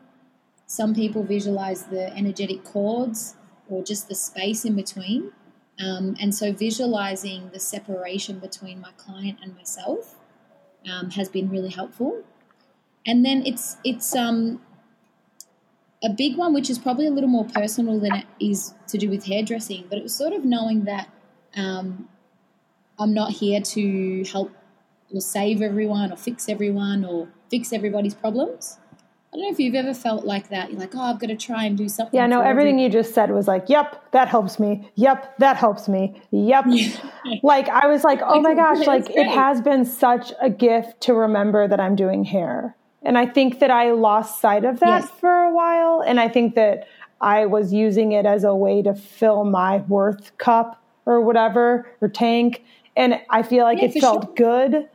Some 0.69 0.93
people 0.93 1.23
visualize 1.23 1.85
the 1.85 2.15
energetic 2.15 2.63
cords 2.63 3.35
or 3.67 3.83
just 3.83 4.07
the 4.07 4.13
space 4.13 4.65
in 4.65 4.75
between. 4.75 5.31
Um, 5.79 6.15
and 6.21 6.33
so 6.35 6.53
visualizing 6.53 7.49
the 7.51 7.59
separation 7.59 8.38
between 8.38 8.79
my 8.79 8.91
client 8.95 9.39
and 9.41 9.55
myself 9.55 10.15
um, 10.88 11.09
has 11.09 11.27
been 11.27 11.49
really 11.49 11.71
helpful. 11.71 12.23
And 13.03 13.25
then 13.25 13.41
it's 13.47 13.77
it's 13.83 14.15
um, 14.15 14.61
a 16.03 16.09
big 16.09 16.38
one, 16.38 16.53
which 16.53 16.69
is 16.69 16.77
probably 16.77 17.07
a 17.07 17.11
little 17.11 17.31
more 17.31 17.45
personal 17.45 17.99
than 17.99 18.13
it 18.13 18.25
is 18.39 18.75
to 18.89 18.99
do 18.99 19.09
with 19.09 19.25
hairdressing, 19.25 19.85
but 19.89 19.97
it 19.97 20.03
was 20.03 20.13
sort 20.13 20.33
of 20.33 20.45
knowing 20.45 20.83
that 20.83 21.09
um, 21.55 22.07
I'm 22.99 23.15
not 23.15 23.31
here 23.31 23.59
to 23.59 24.23
help 24.25 24.51
or 25.11 25.21
save 25.21 25.63
everyone 25.63 26.11
or 26.11 26.15
fix 26.15 26.47
everyone 26.47 27.03
or 27.03 27.27
fix 27.49 27.73
everybody's 27.73 28.13
problems. 28.13 28.78
I 29.31 29.38
don't 29.38 29.45
know 29.45 29.51
if 29.51 29.59
you've 29.59 29.75
ever 29.75 29.93
felt 29.93 30.25
like 30.25 30.50
that. 30.50 30.71
You're 30.71 30.79
like, 30.79 30.95
oh, 30.95 31.01
I've 31.01 31.19
got 31.19 31.27
to 31.27 31.36
try 31.36 31.65
and 31.65 31.77
do 31.77 31.88
something. 31.88 32.17
Yeah, 32.17 32.25
no, 32.25 32.41
everything 32.41 32.79
you 32.79 32.89
just 32.89 33.13
said 33.13 33.29
was 33.29 33.48
like, 33.48 33.69
yep, 33.69 34.09
that 34.12 34.27
helps 34.27 34.59
me. 34.59 34.89
Yep, 34.95 35.38
that 35.38 35.55
helps 35.55 35.88
me. 35.88 36.19
Yep. 36.31 36.65
like, 37.43 37.69
I 37.69 37.86
was 37.86 38.03
like, 38.03 38.21
oh 38.24 38.41
my 38.41 38.55
gosh, 38.55 38.88
like 38.88 39.07
it 39.12 39.27
has 39.27 39.62
been 39.62 39.86
such 39.86 40.33
a 40.41 40.50
gift 40.50 41.01
to 41.01 41.13
remember 41.13 41.67
that 41.67 41.79
I'm 41.79 41.95
doing 41.95 42.24
hair. 42.24 42.75
And 43.03 43.19
I 43.19 43.27
think 43.27 43.59
that 43.59 43.69
I 43.69 43.91
lost 43.91 44.41
sight 44.41 44.65
of 44.65 44.79
that 44.79 45.03
yes. 45.03 45.12
for 45.19 45.43
a 45.43 45.53
while. 45.53 46.01
And 46.05 46.19
I 46.19 46.27
think 46.27 46.55
that 46.55 46.88
I 47.21 47.45
was 47.45 47.71
using 47.71 48.13
it 48.13 48.25
as 48.25 48.43
a 48.43 48.55
way 48.55 48.81
to 48.81 48.95
fill 48.95 49.43
my 49.43 49.77
worth 49.77 50.36
cup 50.39 50.83
or 51.05 51.21
whatever, 51.21 51.88
or 52.01 52.07
tank. 52.07 52.63
And 52.95 53.21
I 53.29 53.43
feel 53.43 53.63
like 53.63 53.79
yeah, 53.79 53.86
it 53.86 54.01
felt 54.01 54.25
sure. 54.25 54.33
good 54.36 54.89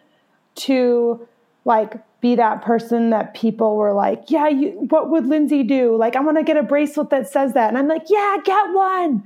to 0.57 1.29
like 1.65 1.95
be 2.21 2.35
that 2.37 2.63
person 2.63 3.11
that 3.11 3.35
people 3.35 3.77
were 3.77 3.93
like, 3.93 4.25
yeah, 4.29 4.49
you, 4.49 4.71
what 4.89 5.11
would 5.11 5.27
Lindsay 5.27 5.63
do? 5.63 5.95
Like, 5.97 6.17
I 6.17 6.21
want 6.21 6.39
to 6.39 6.43
get 6.43 6.57
a 6.57 6.63
bracelet 6.63 7.11
that 7.11 7.29
says 7.29 7.53
that. 7.53 7.69
And 7.69 7.77
I'm 7.77 7.89
like, 7.89 8.07
yeah, 8.09 8.39
get 8.43 8.73
one. 8.73 9.23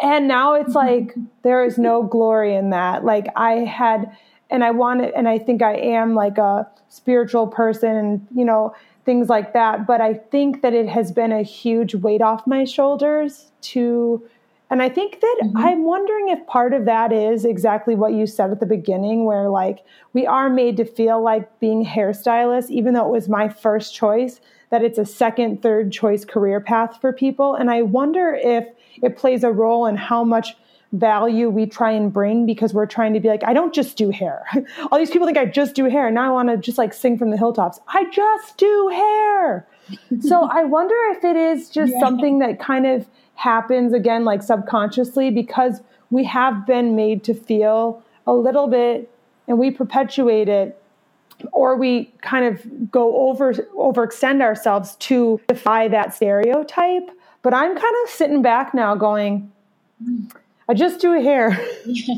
And 0.00 0.28
now 0.28 0.54
it's 0.54 0.74
mm-hmm. 0.74 1.08
like, 1.08 1.14
there 1.42 1.64
is 1.64 1.76
no 1.76 2.02
glory 2.02 2.54
in 2.54 2.70
that. 2.70 3.04
Like, 3.04 3.26
I 3.34 3.64
had, 3.64 4.16
and 4.48 4.62
I 4.62 4.70
wanted, 4.70 5.12
and 5.14 5.28
I 5.28 5.38
think 5.38 5.60
I 5.62 5.74
am 5.74 6.14
like 6.14 6.38
a 6.38 6.68
spiritual 6.88 7.48
person 7.48 7.96
and, 7.96 8.26
you 8.34 8.44
know, 8.44 8.74
things 9.04 9.28
like 9.28 9.52
that. 9.52 9.86
But 9.86 10.00
I 10.00 10.14
think 10.14 10.62
that 10.62 10.72
it 10.72 10.88
has 10.88 11.10
been 11.10 11.32
a 11.32 11.42
huge 11.42 11.94
weight 11.96 12.22
off 12.22 12.46
my 12.46 12.64
shoulders 12.64 13.50
to 13.62 14.22
and 14.68 14.82
I 14.82 14.88
think 14.88 15.20
that 15.20 15.40
mm-hmm. 15.42 15.56
I'm 15.56 15.84
wondering 15.84 16.28
if 16.28 16.44
part 16.46 16.74
of 16.74 16.84
that 16.86 17.12
is 17.12 17.44
exactly 17.44 17.94
what 17.94 18.14
you 18.14 18.26
said 18.26 18.50
at 18.50 18.60
the 18.60 18.66
beginning, 18.66 19.24
where 19.24 19.48
like 19.48 19.84
we 20.12 20.26
are 20.26 20.50
made 20.50 20.76
to 20.78 20.84
feel 20.84 21.22
like 21.22 21.60
being 21.60 21.84
hairstylists, 21.84 22.70
even 22.70 22.94
though 22.94 23.06
it 23.06 23.12
was 23.12 23.28
my 23.28 23.48
first 23.48 23.94
choice, 23.94 24.40
that 24.70 24.82
it's 24.82 24.98
a 24.98 25.06
second, 25.06 25.62
third 25.62 25.92
choice 25.92 26.24
career 26.24 26.60
path 26.60 27.00
for 27.00 27.12
people. 27.12 27.54
And 27.54 27.70
I 27.70 27.82
wonder 27.82 28.34
if 28.34 28.66
it 29.02 29.16
plays 29.16 29.44
a 29.44 29.52
role 29.52 29.86
in 29.86 29.96
how 29.96 30.24
much 30.24 30.56
value 30.92 31.48
we 31.48 31.66
try 31.66 31.90
and 31.90 32.12
bring 32.12 32.46
because 32.46 32.72
we're 32.72 32.86
trying 32.86 33.12
to 33.14 33.20
be 33.20 33.28
like, 33.28 33.44
I 33.44 33.52
don't 33.52 33.74
just 33.74 33.96
do 33.96 34.10
hair. 34.10 34.44
All 34.90 34.98
these 34.98 35.10
people 35.10 35.26
think 35.26 35.38
I 35.38 35.44
just 35.44 35.74
do 35.74 35.84
hair. 35.84 36.06
And 36.06 36.14
now 36.14 36.26
I 36.26 36.30
want 36.30 36.48
to 36.48 36.56
just 36.56 36.78
like 36.78 36.92
sing 36.92 37.18
from 37.18 37.30
the 37.30 37.36
hilltops. 37.36 37.78
I 37.88 38.08
just 38.10 38.56
do 38.56 38.88
hair. 38.88 39.66
So 40.20 40.48
I 40.50 40.64
wonder 40.64 40.94
if 41.10 41.24
it 41.24 41.36
is 41.36 41.70
just 41.70 41.92
yeah. 41.92 42.00
something 42.00 42.38
that 42.40 42.58
kind 42.58 42.86
of 42.86 43.06
happens 43.34 43.92
again, 43.92 44.24
like 44.24 44.42
subconsciously, 44.42 45.30
because 45.30 45.80
we 46.10 46.24
have 46.24 46.66
been 46.66 46.96
made 46.96 47.24
to 47.24 47.34
feel 47.34 48.02
a 48.26 48.32
little 48.32 48.66
bit 48.68 49.10
and 49.46 49.58
we 49.58 49.70
perpetuate 49.70 50.48
it 50.48 50.80
or 51.52 51.76
we 51.76 52.12
kind 52.22 52.44
of 52.46 52.90
go 52.90 53.28
over 53.28 53.52
overextend 53.52 54.40
ourselves 54.40 54.96
to 54.96 55.40
defy 55.48 55.86
that 55.88 56.14
stereotype. 56.14 57.10
But 57.42 57.54
i'm 57.54 57.76
kind 57.76 57.94
of 58.04 58.10
sitting 58.10 58.42
back 58.42 58.74
now 58.74 58.96
going 58.96 59.52
i 60.68 60.74
just 60.74 61.00
do 61.00 61.14
a 61.14 61.20
hair. 61.20 61.60
Yeah 61.86 62.16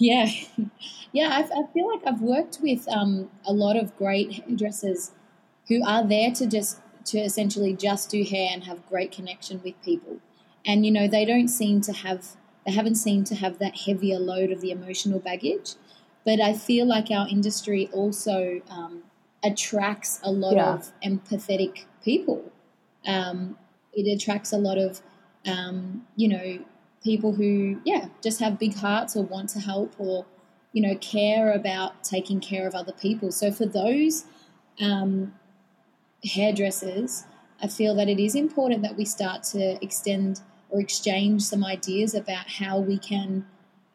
yeah, 0.00 0.28
yeah 1.12 1.28
I, 1.30 1.42
I 1.42 1.72
feel 1.72 1.86
like 1.86 2.00
i've 2.06 2.20
worked 2.20 2.58
with 2.62 2.88
um, 2.88 3.30
a 3.44 3.52
lot 3.52 3.76
of 3.76 3.96
great 3.96 4.32
hairdressers 4.32 5.12
who 5.70 5.82
are 5.86 6.06
there 6.06 6.32
to 6.32 6.46
just 6.46 6.80
to 7.06 7.18
essentially 7.18 7.72
just 7.72 8.10
do 8.10 8.22
hair 8.24 8.50
and 8.52 8.64
have 8.64 8.86
great 8.88 9.10
connection 9.10 9.62
with 9.64 9.80
people. 9.82 10.18
And 10.66 10.84
you 10.84 10.92
know, 10.92 11.08
they 11.08 11.24
don't 11.24 11.48
seem 11.48 11.80
to 11.82 11.92
have 11.92 12.36
they 12.66 12.72
haven't 12.72 12.96
seemed 12.96 13.26
to 13.28 13.34
have 13.36 13.58
that 13.60 13.78
heavier 13.86 14.18
load 14.18 14.50
of 14.50 14.60
the 14.60 14.70
emotional 14.70 15.18
baggage. 15.18 15.74
But 16.26 16.40
I 16.40 16.52
feel 16.52 16.86
like 16.86 17.10
our 17.10 17.26
industry 17.28 17.88
also 17.92 18.60
um, 18.68 19.04
attracts 19.42 20.20
a 20.22 20.30
lot 20.30 20.56
yeah. 20.56 20.74
of 20.74 20.92
empathetic 21.02 21.86
people. 22.04 22.52
Um, 23.06 23.56
it 23.94 24.02
attracts 24.14 24.52
a 24.52 24.58
lot 24.58 24.76
of, 24.76 25.00
um, 25.46 26.06
you 26.16 26.28
know, 26.28 26.58
people 27.02 27.32
who, 27.32 27.80
yeah, 27.86 28.08
just 28.22 28.40
have 28.40 28.58
big 28.58 28.74
hearts 28.74 29.16
or 29.16 29.24
want 29.24 29.48
to 29.50 29.60
help 29.60 29.94
or, 29.96 30.26
you 30.74 30.82
know, 30.82 30.94
care 30.96 31.52
about 31.52 32.04
taking 32.04 32.38
care 32.38 32.68
of 32.68 32.74
other 32.74 32.92
people. 32.92 33.32
So 33.32 33.50
for 33.50 33.64
those 33.64 34.26
um, 34.78 35.34
hairdressers, 36.24 37.24
I 37.62 37.68
feel 37.68 37.94
that 37.96 38.08
it 38.08 38.18
is 38.18 38.34
important 38.34 38.82
that 38.82 38.96
we 38.96 39.04
start 39.04 39.42
to 39.44 39.82
extend 39.84 40.40
or 40.70 40.80
exchange 40.80 41.42
some 41.42 41.64
ideas 41.64 42.14
about 42.14 42.48
how 42.48 42.78
we 42.78 42.98
can 42.98 43.46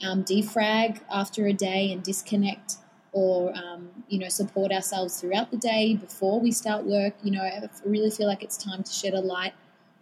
um, 0.06 0.24
defrag 0.24 1.00
after 1.10 1.48
a 1.48 1.54
day 1.54 1.92
and 1.92 2.04
disconnect 2.04 2.78
or 3.12 3.56
um, 3.56 3.90
you 4.10 4.20
know 4.20 4.28
support 4.28 4.72
ourselves 4.72 5.20
throughout 5.20 5.50
the 5.50 5.58
day 5.58 5.96
before 5.96 6.40
we 6.40 6.52
start 6.52 6.86
work. 6.86 7.14
You 7.24 7.32
know 7.32 7.42
i 7.42 7.68
really 7.86 8.12
feel 8.12 8.28
like 8.28 8.44
it's 8.44 8.58
time 8.58 8.84
to 8.84 8.92
shed 8.92 9.14
a 9.14 9.22
light 9.22 9.54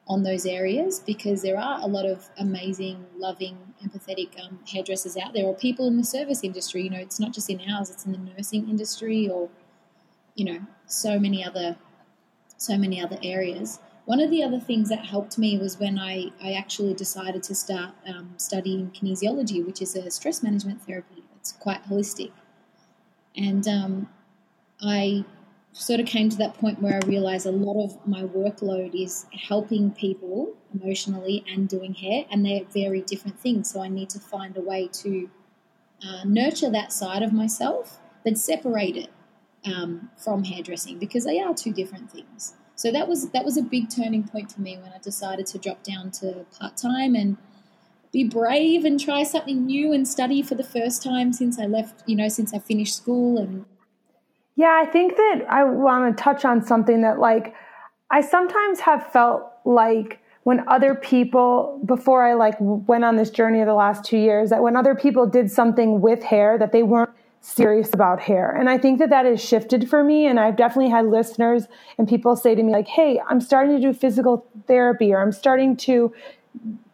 on 0.08 0.24
those 0.24 0.46
areas 0.46 1.00
because 1.00 1.42
there 1.42 1.58
are 1.58 1.80
a 1.82 1.88
lot 1.88 2.06
of 2.06 2.28
amazing 2.38 3.06
loving 3.16 3.58
empathetic 3.86 4.30
um, 4.44 4.60
hairdressers 4.68 5.16
out 5.16 5.34
there 5.34 5.46
or 5.46 5.56
people 5.56 5.88
in 5.88 5.96
the 5.96 6.04
service 6.04 6.44
industry. 6.44 6.82
You 6.82 6.90
know 6.90 6.98
it's 6.98 7.20
not 7.20 7.34
just 7.34 7.50
in 7.50 7.62
ours 7.70 7.90
it's 7.90 8.06
in 8.06 8.12
the 8.12 8.18
nursing 8.18 8.68
industry 8.68 9.30
or 9.30 9.50
you 10.36 10.46
know 10.46 10.60
so 10.88 11.20
many 11.20 11.46
other 11.46 11.78
so 12.64 12.78
many 12.78 13.02
other 13.02 13.18
areas. 13.22 13.80
One 14.06 14.20
of 14.20 14.30
the 14.30 14.44
other 14.44 14.60
things 14.60 14.90
that 14.90 15.06
helped 15.06 15.38
me 15.38 15.58
was 15.58 15.80
when 15.80 15.98
I, 15.98 16.32
I 16.42 16.54
actually 16.54 16.94
decided 16.94 17.44
to 17.44 17.56
start 17.56 17.92
um, 18.08 18.34
studying 18.38 18.92
kinesiology, 18.92 19.66
which 19.66 19.82
is 19.82 19.96
a 19.96 20.10
stress 20.12 20.44
management 20.44 20.82
therapy. 20.82 21.24
It's 21.38 21.54
quite 21.54 21.84
holistic. 21.86 22.32
And 23.36 23.68
um, 23.68 24.10
I 24.82 25.26
sort 25.72 26.00
of 26.00 26.06
came 26.06 26.30
to 26.30 26.38
that 26.38 26.54
point 26.56 26.82
where 26.82 27.00
I 27.02 27.08
realized 27.08 27.46
a 27.46 27.52
lot 27.52 27.84
of 27.84 28.08
my 28.08 28.24
workload 28.24 28.94
is 28.94 29.26
helping 29.32 29.92
people 29.92 30.54
emotionally 30.74 31.44
and 31.52 31.68
doing 31.68 31.94
hair, 31.94 32.26
and 32.30 32.46
they're 32.46 32.66
very 32.74 33.02
different 33.02 33.40
things. 33.40 33.72
So 33.72 33.82
I 33.82 33.88
need 33.88 34.10
to 34.12 34.20
find 34.20 34.56
a 34.58 34.62
way 34.62 34.90
to 34.94 35.30
uh, 36.06 36.24
nurture 36.26 36.70
that 36.70 36.92
side 36.92 37.24
of 37.24 37.34
myself, 37.34 38.00
but 38.24 38.38
separate 38.38 38.98
it 38.98 39.10
um, 39.66 40.10
from 40.18 40.44
hairdressing 40.44 41.00
because 41.00 41.26
they 41.26 41.40
are 41.40 41.54
two 41.54 41.74
different 41.74 42.12
things. 42.12 42.56
So 42.76 42.92
that 42.92 43.08
was 43.08 43.30
that 43.30 43.46
was 43.46 43.58
a 43.58 43.62
big 43.62 43.90
turning 43.90 44.24
point 44.24 44.52
for 44.52 44.62
me 44.62 44.78
when 44.78 44.92
I 44.92 44.98
decided 44.98 45.46
to 45.48 45.58
drop 45.58 45.84
down 45.84 46.12
to 46.12 46.46
part 46.60 46.76
time 46.78 47.16
and 47.16 47.38
be 48.12 48.24
brave 48.24 48.86
and 48.86 49.00
try 49.00 49.24
something 49.24 49.66
new 49.66 49.94
and 49.94 50.08
study 50.08 50.42
for 50.42 50.56
the 50.56 50.64
first 50.64 51.02
time 51.02 51.34
since 51.34 51.60
I 51.60 51.66
left, 51.66 52.04
you 52.06 52.16
know, 52.16 52.30
since 52.30 52.54
I 52.54 52.60
finished 52.60 52.96
school 52.96 53.38
and 53.38 53.66
yeah, 54.56 54.80
I 54.82 54.86
think 54.86 55.16
that 55.16 55.46
I 55.50 55.64
want 55.64 56.16
to 56.16 56.24
touch 56.24 56.46
on 56.46 56.64
something 56.64 57.02
that, 57.02 57.20
like, 57.20 57.56
I 58.12 58.22
sometimes 58.22 58.80
have 58.82 59.12
felt 59.12 59.44
like 59.66 60.20
when 60.44 60.68
other 60.68 60.94
people, 60.94 61.82
before 61.86 62.24
I 62.24 62.34
like 62.34 62.56
went 62.60 63.04
on 63.04 63.16
this 63.16 63.30
journey 63.30 63.62
of 63.62 63.66
the 63.66 63.74
last 63.74 64.04
two 64.04 64.18
years, 64.18 64.50
that 64.52 64.62
when 64.62 64.76
other 64.76 64.94
people 64.94 65.26
did 65.26 65.50
something 65.50 66.02
with 66.02 66.22
hair, 66.22 66.58
that 66.60 66.72
they 66.72 66.84
weren't 66.84 67.10
serious 67.44 67.94
about 67.94 68.22
hair. 68.22 68.52
And 68.52 68.70
I 68.70 68.78
think 68.78 69.00
that 69.00 69.10
that 69.10 69.26
has 69.26 69.44
shifted 69.44 69.90
for 69.90 70.02
me. 70.02 70.26
And 70.26 70.40
I've 70.40 70.56
definitely 70.56 70.90
had 70.90 71.08
listeners 71.08 71.68
and 71.98 72.08
people 72.08 72.38
say 72.38 72.56
to 72.56 72.64
me, 72.64 72.72
like, 72.72 72.88
hey, 72.88 73.20
I'm 73.30 73.42
starting 73.42 73.76
to 73.76 73.82
do 73.82 73.94
physical 73.94 74.48
therapy 74.66 75.14
or 75.14 75.22
I'm 75.22 75.34
starting 75.34 75.76
to 75.78 76.14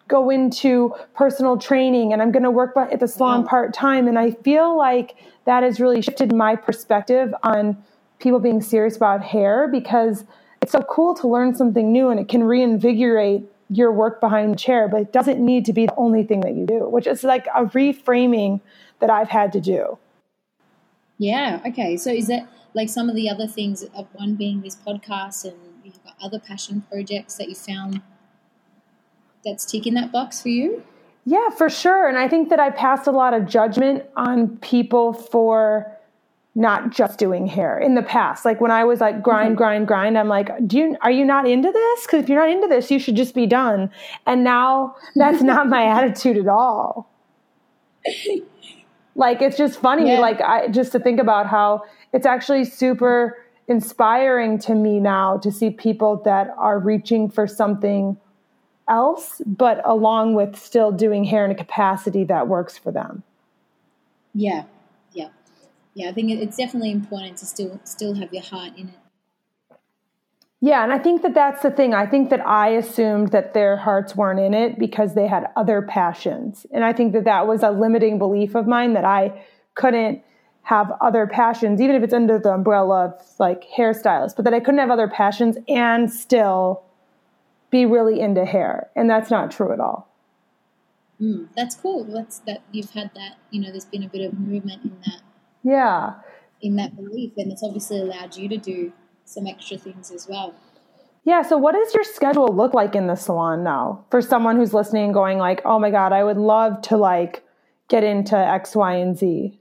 go 0.07 0.31
into 0.31 0.95
personal 1.15 1.55
training 1.55 2.13
and 2.13 2.21
I'm 2.21 2.31
going 2.31 2.43
to 2.43 2.51
work 2.51 2.75
at 2.75 2.99
the 2.99 3.07
salon 3.07 3.45
part 3.45 3.75
time. 3.75 4.07
And 4.07 4.17
I 4.17 4.31
feel 4.31 4.75
like 4.75 5.15
that 5.45 5.61
has 5.61 5.79
really 5.79 6.01
shifted 6.01 6.33
my 6.33 6.55
perspective 6.55 7.31
on 7.43 7.77
people 8.17 8.39
being 8.39 8.59
serious 8.59 8.97
about 8.97 9.21
hair 9.21 9.67
because 9.71 10.25
it's 10.63 10.71
so 10.71 10.81
cool 10.81 11.13
to 11.13 11.27
learn 11.27 11.53
something 11.53 11.91
new 11.91 12.09
and 12.09 12.19
it 12.19 12.27
can 12.27 12.43
reinvigorate 12.43 13.43
your 13.69 13.91
work 13.91 14.19
behind 14.19 14.51
the 14.51 14.57
chair, 14.57 14.87
but 14.87 14.99
it 14.99 15.13
doesn't 15.13 15.39
need 15.39 15.63
to 15.65 15.73
be 15.73 15.85
the 15.85 15.95
only 15.95 16.23
thing 16.23 16.39
that 16.41 16.55
you 16.55 16.65
do, 16.65 16.89
which 16.89 17.05
is 17.05 17.23
like 17.23 17.45
a 17.55 17.65
reframing 17.65 18.61
that 18.97 19.11
I've 19.11 19.29
had 19.29 19.53
to 19.53 19.61
do. 19.61 19.99
Yeah. 21.19 21.61
Okay. 21.67 21.97
So 21.97 22.09
is 22.11 22.27
that 22.27 22.47
like 22.73 22.89
some 22.89 23.09
of 23.09 23.15
the 23.15 23.29
other 23.29 23.45
things, 23.45 23.83
of 23.83 24.07
one 24.13 24.35
being 24.35 24.61
this 24.61 24.75
podcast 24.75 25.45
and 25.45 25.55
you've 25.83 26.03
got 26.03 26.15
other 26.21 26.39
passion 26.39 26.83
projects 26.89 27.35
that 27.35 27.49
you 27.49 27.55
found 27.55 28.01
that's 29.45 29.65
ticking 29.65 29.93
that 29.93 30.11
box 30.11 30.41
for 30.41 30.49
you? 30.49 30.83
Yeah, 31.25 31.49
for 31.51 31.69
sure. 31.69 32.07
And 32.07 32.17
I 32.17 32.27
think 32.27 32.49
that 32.49 32.59
I 32.59 32.71
passed 32.71 33.05
a 33.05 33.11
lot 33.11 33.33
of 33.33 33.45
judgment 33.45 34.05
on 34.15 34.57
people 34.57 35.13
for 35.13 35.95
not 36.55 36.89
just 36.89 37.19
doing 37.19 37.45
hair 37.45 37.77
in 37.77 37.95
the 37.95 38.01
past. 38.01 38.45
Like 38.45 38.59
when 38.59 38.71
I 38.71 38.83
was 38.83 38.99
like 38.99 39.21
grind, 39.21 39.49
mm-hmm. 39.49 39.57
grind, 39.57 39.87
grind, 39.87 40.17
I'm 40.17 40.27
like, 40.27 40.49
do 40.67 40.77
you 40.77 40.97
are 41.01 41.11
you 41.11 41.25
not 41.25 41.47
into 41.47 41.71
this? 41.71 42.05
Because 42.05 42.23
if 42.23 42.29
you're 42.29 42.39
not 42.39 42.49
into 42.49 42.67
this, 42.67 42.89
you 42.89 42.97
should 42.97 43.15
just 43.15 43.35
be 43.35 43.45
done. 43.45 43.91
And 44.25 44.43
now 44.43 44.95
that's 45.15 45.41
not 45.41 45.67
my 45.67 45.83
attitude 45.97 46.37
at 46.37 46.47
all. 46.47 47.09
Like 49.19 49.41
it's 49.41 49.57
just 49.57 49.81
funny, 49.81 50.13
yeah. 50.13 50.19
like 50.21 50.39
I 50.39 50.69
just 50.69 50.93
to 50.93 50.99
think 50.99 51.19
about 51.19 51.45
how 51.45 51.83
it's 52.13 52.25
actually 52.25 52.63
super 52.63 53.37
inspiring 53.67 54.57
to 54.59 54.73
me 54.73 55.01
now 55.01 55.37
to 55.39 55.51
see 55.51 55.71
people 55.71 56.21
that 56.23 56.53
are 56.57 56.79
reaching 56.79 57.29
for 57.29 57.45
something 57.45 58.15
else, 58.87 59.41
but 59.45 59.81
along 59.83 60.35
with 60.35 60.55
still 60.57 60.93
doing 60.93 61.25
hair 61.25 61.43
in 61.43 61.51
a 61.51 61.55
capacity 61.55 62.23
that 62.23 62.47
works 62.47 62.77
for 62.77 62.93
them. 62.93 63.23
Yeah, 64.33 64.63
yeah, 65.11 65.27
yeah. 65.95 66.07
I 66.07 66.13
think 66.13 66.31
it's 66.31 66.55
definitely 66.55 66.91
important 66.91 67.39
to 67.39 67.45
still 67.45 67.77
still 67.83 68.15
have 68.15 68.33
your 68.33 68.43
heart 68.43 68.77
in 68.77 68.87
it. 68.87 68.98
Yeah, 70.61 70.83
and 70.83 70.91
I 70.91 70.99
think 70.99 71.21
that 71.21 71.33
that's 71.33 71.63
the 71.63 71.71
thing. 71.71 71.93
I 71.93 72.05
think 72.05 72.29
that 72.31 72.45
I 72.45 72.69
assumed 72.69 73.31
that 73.31 73.53
their 73.53 73.77
hearts 73.77 74.15
weren't 74.15 74.41
in 74.41 74.53
it 74.53 74.77
because 74.77 75.15
they 75.15 75.25
had 75.25 75.45
other 75.55 75.81
passions, 75.81 76.65
and 76.71 76.83
I 76.83 76.91
think 76.91 77.13
that 77.13 77.23
that 77.23 77.47
was 77.47 77.63
a 77.63 77.71
limiting 77.71 78.19
belief 78.19 78.55
of 78.55 78.67
mine 78.67 78.93
that 78.93 79.05
I 79.05 79.45
couldn't 79.75 80.21
have 80.63 80.91
other 80.99 81.25
passions, 81.27 81.79
even 81.81 81.95
if 81.95 82.03
it's 82.03 82.13
under 82.13 82.37
the 82.37 82.51
umbrella 82.51 83.05
of 83.05 83.25
like 83.39 83.63
hairstylist, 83.75 84.35
but 84.35 84.43
that 84.43 84.53
I 84.53 84.59
couldn't 84.59 84.79
have 84.79 84.91
other 84.91 85.07
passions 85.07 85.57
and 85.69 86.11
still 86.11 86.83
be 87.71 87.85
really 87.85 88.19
into 88.19 88.45
hair, 88.45 88.89
and 88.97 89.09
that's 89.09 89.31
not 89.31 89.51
true 89.51 89.71
at 89.71 89.79
all. 89.79 90.09
Mm, 91.21 91.47
that's 91.55 91.75
cool. 91.75 92.03
That's 92.03 92.39
that 92.39 92.63
you've 92.73 92.91
had 92.91 93.11
that. 93.15 93.37
You 93.51 93.61
know, 93.61 93.71
there's 93.71 93.85
been 93.85 94.03
a 94.03 94.09
bit 94.09 94.25
of 94.25 94.37
movement 94.37 94.83
in 94.83 94.97
that. 95.05 95.21
Yeah. 95.63 96.13
In 96.61 96.75
that 96.75 96.97
belief, 96.97 97.31
and 97.37 97.49
it's 97.49 97.63
obviously 97.63 97.99
allowed 97.99 98.35
you 98.35 98.49
to 98.49 98.57
do 98.57 98.91
some 99.29 99.45
extra 99.45 99.77
things 99.77 100.11
as 100.11 100.27
well. 100.27 100.55
Yeah. 101.23 101.43
So, 101.43 101.57
what 101.57 101.73
does 101.73 101.93
your 101.93 102.03
schedule 102.03 102.47
look 102.47 102.73
like 102.73 102.95
in 102.95 103.07
the 103.07 103.15
salon 103.15 103.63
now 103.63 104.05
for 104.09 104.21
someone 104.21 104.57
who's 104.57 104.73
listening 104.73 105.05
and 105.05 105.13
going 105.13 105.37
like, 105.37 105.61
"Oh 105.65 105.79
my 105.79 105.91
god, 105.91 106.11
I 106.11 106.23
would 106.23 106.37
love 106.37 106.81
to 106.83 106.97
like 106.97 107.43
get 107.87 108.03
into 108.03 108.35
X, 108.35 108.75
Y, 108.75 108.93
and 108.95 109.17
Z." 109.17 109.59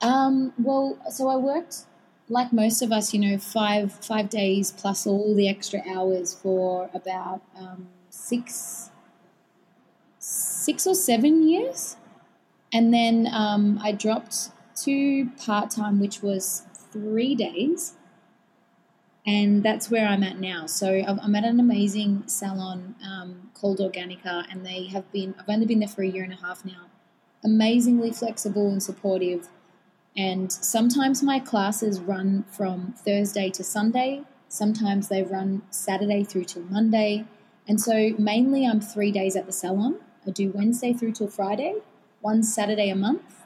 Um. 0.00 0.54
Well, 0.58 0.98
so 1.10 1.28
I 1.28 1.36
worked 1.36 1.84
like 2.30 2.52
most 2.52 2.80
of 2.80 2.92
us, 2.92 3.12
you 3.12 3.20
know, 3.20 3.36
five 3.36 3.92
five 3.92 4.30
days 4.30 4.72
plus 4.72 5.06
all 5.06 5.34
the 5.34 5.48
extra 5.48 5.82
hours 5.86 6.32
for 6.32 6.88
about 6.94 7.42
um, 7.58 7.88
six 8.08 8.90
six 10.18 10.86
or 10.86 10.94
seven 10.94 11.46
years, 11.46 11.96
and 12.72 12.94
then 12.94 13.28
um, 13.32 13.78
I 13.82 13.92
dropped 13.92 14.50
to 14.84 15.26
part 15.44 15.70
time, 15.70 16.00
which 16.00 16.22
was 16.22 16.62
three 16.92 17.34
days, 17.34 17.94
and 19.26 19.62
that's 19.62 19.90
where 19.90 20.06
I'm 20.06 20.22
at 20.22 20.38
now. 20.38 20.66
So 20.66 21.02
I'm 21.06 21.34
at 21.34 21.44
an 21.44 21.60
amazing 21.60 22.24
salon 22.26 22.94
um, 23.04 23.50
called 23.54 23.78
Organica, 23.78 24.44
and 24.50 24.64
they 24.64 24.86
have 24.86 25.10
been. 25.12 25.34
I've 25.38 25.48
only 25.48 25.66
been 25.66 25.80
there 25.80 25.88
for 25.88 26.02
a 26.02 26.08
year 26.08 26.24
and 26.24 26.32
a 26.32 26.36
half 26.36 26.64
now. 26.64 26.86
Amazingly 27.44 28.12
flexible 28.12 28.68
and 28.68 28.82
supportive 28.82 29.48
and 30.16 30.52
sometimes 30.52 31.22
my 31.22 31.38
classes 31.38 32.00
run 32.00 32.44
from 32.50 32.94
Thursday 32.96 33.50
to 33.50 33.62
Sunday. 33.62 34.22
Sometimes 34.48 35.08
they 35.08 35.22
run 35.22 35.62
Saturday 35.70 36.24
through 36.24 36.44
till 36.44 36.62
Monday. 36.62 37.24
And 37.68 37.80
so 37.80 38.10
mainly 38.18 38.66
I'm 38.66 38.80
three 38.80 39.12
days 39.12 39.36
at 39.36 39.46
the 39.46 39.52
salon. 39.52 40.00
I 40.26 40.30
do 40.30 40.50
Wednesday 40.50 40.92
through 40.92 41.12
till 41.12 41.28
Friday, 41.28 41.76
one 42.20 42.42
Saturday 42.42 42.90
a 42.90 42.96
month. 42.96 43.44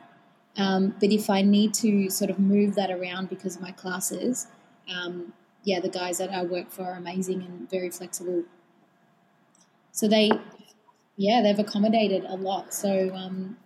Um, 0.56 0.94
but 1.00 1.10
if 1.10 1.28
I 1.28 1.42
need 1.42 1.74
to 1.74 2.08
sort 2.08 2.30
of 2.30 2.38
move 2.38 2.74
that 2.76 2.90
around 2.90 3.28
because 3.28 3.56
of 3.56 3.62
my 3.62 3.72
classes, 3.72 4.46
um, 4.88 5.32
yeah, 5.64 5.80
the 5.80 5.88
guys 5.88 6.18
that 6.18 6.30
I 6.30 6.42
work 6.42 6.70
for 6.70 6.84
are 6.84 6.96
amazing 6.96 7.42
and 7.42 7.68
very 7.68 7.90
flexible. 7.90 8.44
So 9.92 10.08
they, 10.08 10.30
yeah, 11.16 11.42
they've 11.42 11.58
accommodated 11.58 12.24
a 12.24 12.36
lot. 12.36 12.72
So 12.72 13.12
um, 13.14 13.56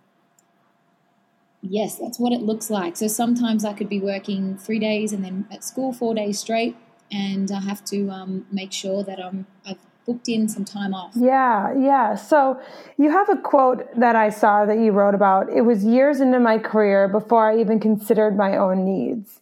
Yes, 1.61 1.97
that's 1.97 2.19
what 2.19 2.31
it 2.31 2.41
looks 2.41 2.69
like. 2.69 2.95
So 2.95 3.07
sometimes 3.07 3.65
I 3.65 3.73
could 3.73 3.89
be 3.89 3.99
working 3.99 4.57
three 4.57 4.79
days 4.79 5.11
and 5.11 5.23
then 5.23 5.45
at 5.51 5.63
school 5.63 5.91
four 5.91 6.15
days 6.15 6.39
straight, 6.39 6.77
and 7.11 7.51
I 7.51 7.59
have 7.59 7.83
to 7.85 8.09
um, 8.09 8.45
make 8.51 8.71
sure 8.71 9.03
that 9.03 9.19
I'm 9.19 9.45
I've 9.65 9.79
booked 10.05 10.29
in 10.29 10.47
some 10.47 10.63
time 10.63 10.93
off. 10.93 11.13
Yeah, 11.15 11.73
yeah. 11.77 12.15
So 12.15 12.61
you 12.97 13.11
have 13.11 13.27
a 13.29 13.35
quote 13.35 13.83
that 13.99 14.15
I 14.15 14.29
saw 14.29 14.65
that 14.65 14.79
you 14.79 14.91
wrote 14.91 15.15
about. 15.15 15.49
It 15.49 15.61
was 15.61 15.83
years 15.83 16.21
into 16.21 16.39
my 16.39 16.59
career 16.59 17.09
before 17.09 17.51
I 17.51 17.59
even 17.59 17.79
considered 17.79 18.37
my 18.37 18.55
own 18.55 18.85
needs. 18.85 19.41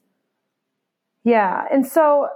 Yeah, 1.23 1.65
and 1.71 1.85
so 1.85 2.29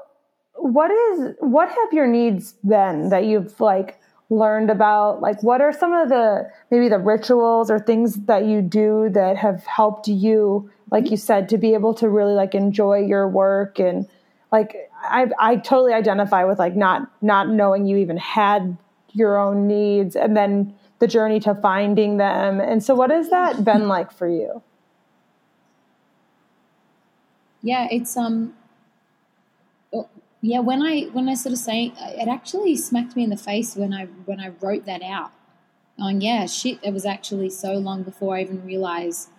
what 0.62 0.92
is 0.92 1.36
what 1.40 1.70
have 1.70 1.94
your 1.94 2.08
needs 2.08 2.54
been 2.68 3.10
that 3.10 3.26
you've 3.26 3.60
like 3.60 4.00
learned 4.30 4.70
about 4.70 5.22
like 5.22 5.42
what 5.44 5.60
are 5.60 5.74
some 5.74 5.92
of 5.92 6.10
the 6.10 6.50
maybe 6.70 6.88
the 6.88 6.98
rituals 6.98 7.70
or 7.70 7.80
things 7.80 8.16
that 8.26 8.46
you 8.46 8.62
do 8.62 9.10
that 9.12 9.36
have 9.36 9.64
helped 9.66 10.08
you 10.08 10.70
like 10.90 11.12
you 11.12 11.18
said 11.18 11.50
to 11.50 11.58
be 11.58 11.74
able 11.74 11.94
to 11.94 12.08
really 12.08 12.34
like 12.34 12.56
enjoy 12.56 12.98
your 13.00 13.28
work 13.28 13.80
and 13.80 14.08
like 14.52 14.90
I 15.04 15.28
I 15.40 15.56
totally 15.58 15.94
identify 15.94 16.44
with 16.46 16.60
like 16.60 16.76
not 16.76 17.12
not 17.22 17.50
knowing 17.50 17.86
you 17.86 17.98
even 17.98 18.18
had 18.18 18.78
your 19.14 19.38
own 19.38 19.68
needs 19.68 20.16
and 20.16 20.38
then 20.38 20.74
the 21.00 21.08
journey 21.08 21.40
to 21.42 21.56
finding 21.56 22.18
them. 22.18 22.60
And 22.60 22.84
so 22.84 22.94
what 22.94 23.10
has 23.10 23.30
that 23.32 23.64
been 23.66 23.88
like 23.88 24.12
for 24.12 24.30
you? 24.30 24.62
Yeah, 27.64 27.88
it's 27.92 28.16
um 28.16 28.54
yeah, 30.42 30.60
when 30.60 30.82
I 30.82 31.04
when 31.14 31.30
I 31.30 31.36
sort 31.36 31.54
of 31.54 31.60
say 31.60 31.94
it 31.98 32.28
actually 32.28 32.76
smacked 32.76 33.16
me 33.16 33.24
in 33.24 33.30
the 33.30 33.38
face 33.38 33.76
when 33.76 33.94
I 33.94 34.06
when 34.26 34.40
I 34.40 34.50
wrote 34.60 34.86
that 34.86 35.04
out. 35.04 35.32
Going, 36.00 36.22
yeah, 36.22 36.48
shit, 36.48 36.80
it 36.82 36.94
was 36.94 37.06
actually 37.06 37.50
so 37.52 37.74
long 37.74 38.02
before 38.02 38.36
I 38.36 38.42
even 38.42 38.66
realized 38.66 39.30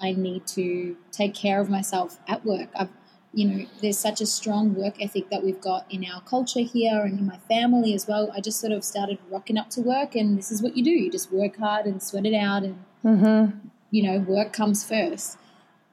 I 0.00 0.12
need 0.12 0.46
to 0.48 0.96
take 1.10 1.34
care 1.34 1.60
of 1.60 1.68
myself 1.68 2.18
at 2.28 2.44
work. 2.44 2.68
I've 2.76 2.90
you 3.34 3.48
know, 3.48 3.66
there's 3.80 3.98
such 3.98 4.20
a 4.20 4.26
strong 4.26 4.74
work 4.74 5.02
ethic 5.02 5.30
that 5.30 5.42
we've 5.42 5.60
got 5.60 5.90
in 5.90 6.04
our 6.04 6.20
culture 6.20 6.60
here 6.60 7.00
and 7.00 7.18
in 7.18 7.26
my 7.26 7.38
family 7.48 7.94
as 7.94 8.06
well. 8.06 8.30
I 8.34 8.40
just 8.40 8.60
sort 8.60 8.72
of 8.72 8.84
started 8.84 9.18
rocking 9.30 9.56
up 9.56 9.70
to 9.70 9.80
work, 9.80 10.14
and 10.14 10.36
this 10.36 10.52
is 10.52 10.62
what 10.62 10.76
you 10.76 10.84
do: 10.84 10.90
you 10.90 11.10
just 11.10 11.32
work 11.32 11.56
hard 11.56 11.86
and 11.86 12.02
sweat 12.02 12.26
it 12.26 12.34
out, 12.34 12.62
and 12.62 12.84
mm-hmm. 13.04 13.68
you 13.90 14.02
know, 14.02 14.18
work 14.18 14.52
comes 14.52 14.84
first. 14.84 15.38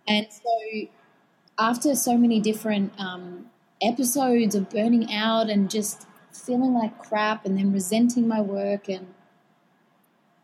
And 0.08 0.28
so, 0.30 0.88
after 1.58 1.96
so 1.96 2.18
many 2.18 2.42
different 2.42 2.92
um, 3.00 3.46
episodes 3.82 4.56
of 4.56 4.70
burning 4.70 5.14
out 5.14 5.50
and 5.50 5.70
just 5.70 6.06
feeling 6.32 6.74
like 6.74 6.98
crap 7.00 7.46
and 7.46 7.58
then 7.58 7.72
resenting 7.72 8.28
my 8.28 8.42
work, 8.42 8.90
and 8.90 9.14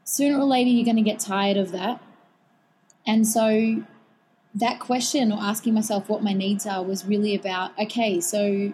sooner 0.04 0.38
or 0.38 0.46
later, 0.46 0.70
you're 0.70 0.86
going 0.86 0.96
to 0.96 1.02
get 1.02 1.20
tired 1.20 1.58
of 1.58 1.72
that. 1.72 2.02
And 3.08 3.28
so, 3.28 3.84
that 4.54 4.80
question 4.80 5.32
or 5.32 5.40
asking 5.42 5.74
myself 5.74 6.08
what 6.08 6.24
my 6.24 6.34
needs 6.34 6.66
are 6.66 6.82
was 6.82 7.06
really 7.06 7.36
about 7.36 7.78
okay, 7.78 8.22
so 8.22 8.74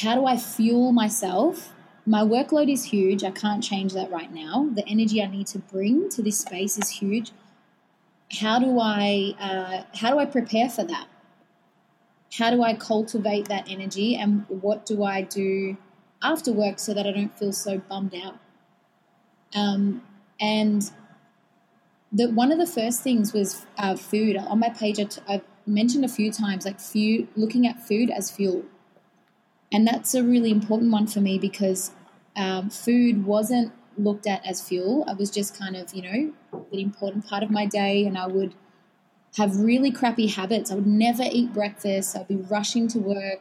how 0.00 0.14
do 0.14 0.26
I 0.26 0.36
fuel 0.36 0.92
myself? 0.92 1.72
My 2.06 2.20
workload 2.20 2.70
is 2.70 2.84
huge. 2.84 3.22
I 3.24 3.30
can't 3.30 3.62
change 3.62 3.92
that 3.94 4.10
right 4.10 4.32
now. 4.32 4.68
The 4.74 4.86
energy 4.86 5.22
I 5.22 5.26
need 5.26 5.46
to 5.48 5.58
bring 5.58 6.08
to 6.10 6.22
this 6.22 6.38
space 6.38 6.78
is 6.78 6.90
huge. 6.90 7.32
How 8.40 8.58
do 8.58 8.78
I 8.80 9.34
uh, 9.38 9.96
how 9.96 10.10
do 10.10 10.18
I 10.18 10.26
prepare 10.26 10.68
for 10.68 10.84
that? 10.84 11.06
How 12.38 12.50
do 12.50 12.62
I 12.62 12.74
cultivate 12.74 13.48
that 13.48 13.70
energy, 13.70 14.16
and 14.16 14.44
what 14.48 14.86
do 14.86 15.04
I 15.04 15.22
do 15.22 15.76
after 16.22 16.52
work 16.52 16.78
so 16.78 16.92
that 16.94 17.06
I 17.06 17.12
don't 17.12 17.36
feel 17.38 17.52
so 17.52 17.78
bummed 17.78 18.14
out? 18.14 18.38
Um, 19.54 20.02
and 20.40 20.90
the 22.12 22.30
one 22.30 22.50
of 22.50 22.58
the 22.58 22.66
first 22.66 23.02
things 23.02 23.32
was 23.32 23.66
uh, 23.78 23.96
food. 23.96 24.36
On 24.36 24.58
my 24.58 24.68
page, 24.68 24.98
I 24.98 25.04
t- 25.04 25.22
I've 25.28 25.44
mentioned 25.66 26.04
a 26.04 26.08
few 26.08 26.32
times 26.32 26.64
like 26.64 26.80
food, 26.80 27.28
looking 27.36 27.66
at 27.66 27.86
food 27.86 28.10
as 28.10 28.30
fuel, 28.30 28.64
and 29.72 29.86
that's 29.86 30.14
a 30.14 30.22
really 30.22 30.50
important 30.50 30.90
one 30.90 31.06
for 31.06 31.20
me 31.20 31.38
because 31.38 31.92
um, 32.36 32.70
food 32.70 33.24
wasn't 33.24 33.72
looked 33.96 34.26
at 34.26 34.44
as 34.44 34.60
fuel. 34.60 35.04
I 35.06 35.14
was 35.14 35.30
just 35.30 35.56
kind 35.56 35.76
of 35.76 35.94
you 35.94 36.02
know 36.02 36.32
an 36.72 36.78
important 36.78 37.26
part 37.26 37.42
of 37.42 37.50
my 37.50 37.66
day, 37.66 38.06
and 38.06 38.18
I 38.18 38.26
would 38.26 38.54
have 39.36 39.56
really 39.58 39.90
crappy 39.90 40.28
habits. 40.28 40.70
I 40.70 40.74
would 40.74 40.86
never 40.86 41.24
eat 41.30 41.52
breakfast. 41.52 42.16
I'd 42.16 42.28
be 42.28 42.36
rushing 42.36 42.88
to 42.88 42.98
work, 42.98 43.40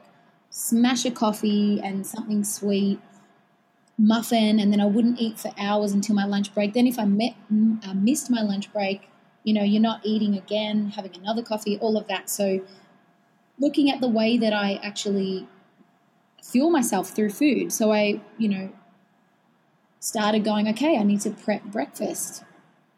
smash 0.49 1.05
a 1.05 1.11
coffee 1.11 1.79
and 1.81 2.05
something 2.05 2.43
sweet 2.43 2.99
muffin 3.97 4.59
and 4.59 4.71
then 4.71 4.81
I 4.81 4.85
wouldn't 4.85 5.19
eat 5.19 5.39
for 5.39 5.51
hours 5.57 5.91
until 5.91 6.15
my 6.15 6.25
lunch 6.25 6.53
break. 6.53 6.73
Then 6.73 6.87
if 6.87 6.97
I 6.97 7.05
met, 7.05 7.35
uh, 7.85 7.93
missed 7.93 8.29
my 8.29 8.41
lunch 8.41 8.71
break, 8.73 9.09
you 9.43 9.53
know, 9.53 9.63
you're 9.63 9.81
not 9.81 10.01
eating 10.03 10.35
again, 10.35 10.89
having 10.95 11.15
another 11.15 11.43
coffee, 11.43 11.77
all 11.79 11.97
of 11.97 12.07
that. 12.07 12.29
So 12.29 12.61
looking 13.59 13.91
at 13.91 14.01
the 14.01 14.07
way 14.07 14.37
that 14.37 14.53
I 14.53 14.79
actually 14.83 15.47
fuel 16.41 16.69
myself 16.69 17.11
through 17.11 17.29
food. 17.29 17.71
So 17.71 17.91
I, 17.91 18.21
you 18.37 18.49
know, 18.49 18.71
started 19.99 20.43
going, 20.43 20.67
okay, 20.69 20.97
I 20.97 21.03
need 21.03 21.21
to 21.21 21.31
prep 21.31 21.63
breakfast. 21.63 22.43